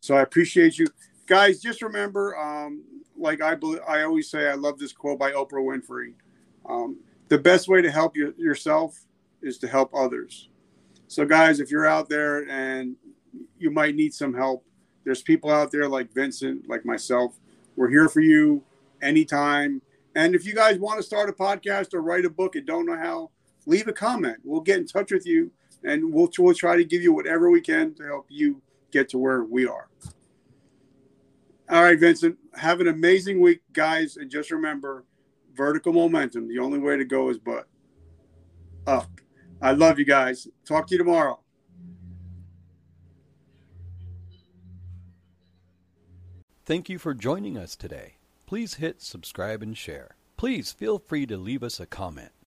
So 0.00 0.14
I 0.14 0.22
appreciate 0.22 0.78
you 0.78 0.86
guys. 1.26 1.60
Just 1.60 1.82
remember, 1.82 2.36
um, 2.38 2.84
like 3.18 3.42
I, 3.42 3.54
believe, 3.54 3.80
I 3.86 4.02
always 4.02 4.30
say, 4.30 4.48
I 4.48 4.54
love 4.54 4.78
this 4.78 4.92
quote 4.92 5.18
by 5.18 5.32
Oprah 5.32 5.52
Winfrey. 5.54 6.14
Um, 6.68 6.98
the 7.28 7.38
best 7.38 7.68
way 7.68 7.82
to 7.82 7.90
help 7.90 8.16
you, 8.16 8.34
yourself 8.38 8.98
is 9.42 9.58
to 9.58 9.68
help 9.68 9.94
others. 9.94 10.48
So, 11.06 11.24
guys, 11.24 11.60
if 11.60 11.70
you're 11.70 11.86
out 11.86 12.08
there 12.08 12.48
and 12.50 12.96
you 13.58 13.70
might 13.70 13.94
need 13.94 14.14
some 14.14 14.34
help, 14.34 14.64
there's 15.04 15.22
people 15.22 15.50
out 15.50 15.70
there 15.70 15.88
like 15.88 16.12
Vincent, 16.12 16.68
like 16.68 16.84
myself. 16.84 17.38
We're 17.76 17.88
here 17.88 18.08
for 18.08 18.20
you 18.20 18.62
anytime. 19.00 19.80
And 20.14 20.34
if 20.34 20.44
you 20.44 20.54
guys 20.54 20.78
want 20.78 20.98
to 20.98 21.02
start 21.02 21.28
a 21.28 21.32
podcast 21.32 21.94
or 21.94 22.02
write 22.02 22.24
a 22.24 22.30
book 22.30 22.56
and 22.56 22.66
don't 22.66 22.86
know 22.86 22.96
how, 22.96 23.30
leave 23.66 23.88
a 23.88 23.92
comment. 23.92 24.38
We'll 24.44 24.60
get 24.60 24.78
in 24.78 24.86
touch 24.86 25.12
with 25.12 25.26
you 25.26 25.50
and 25.84 26.12
we'll, 26.12 26.28
we'll 26.38 26.54
try 26.54 26.76
to 26.76 26.84
give 26.84 27.02
you 27.02 27.12
whatever 27.12 27.50
we 27.50 27.60
can 27.60 27.94
to 27.94 28.04
help 28.04 28.26
you 28.28 28.60
get 28.90 29.08
to 29.10 29.18
where 29.18 29.44
we 29.44 29.66
are. 29.66 29.88
All 31.70 31.82
right, 31.82 31.98
Vincent, 31.98 32.38
have 32.58 32.80
an 32.80 32.88
amazing 32.88 33.40
week, 33.40 33.60
guys. 33.72 34.16
And 34.16 34.30
just 34.30 34.50
remember 34.50 35.04
vertical 35.54 35.92
momentum. 35.92 36.48
The 36.48 36.58
only 36.58 36.78
way 36.78 36.96
to 36.96 37.04
go 37.04 37.30
is 37.30 37.38
but 37.38 37.68
up. 38.86 39.10
I 39.60 39.72
love 39.72 39.98
you 39.98 40.04
guys. 40.04 40.46
Talk 40.64 40.86
to 40.88 40.94
you 40.94 40.98
tomorrow. 40.98 41.40
Thank 46.64 46.88
you 46.88 46.98
for 46.98 47.14
joining 47.14 47.56
us 47.56 47.74
today. 47.74 48.16
Please 48.46 48.74
hit 48.74 49.00
subscribe 49.02 49.62
and 49.62 49.76
share. 49.76 50.16
Please 50.36 50.70
feel 50.70 50.98
free 50.98 51.26
to 51.26 51.36
leave 51.36 51.62
us 51.62 51.80
a 51.80 51.86
comment. 51.86 52.32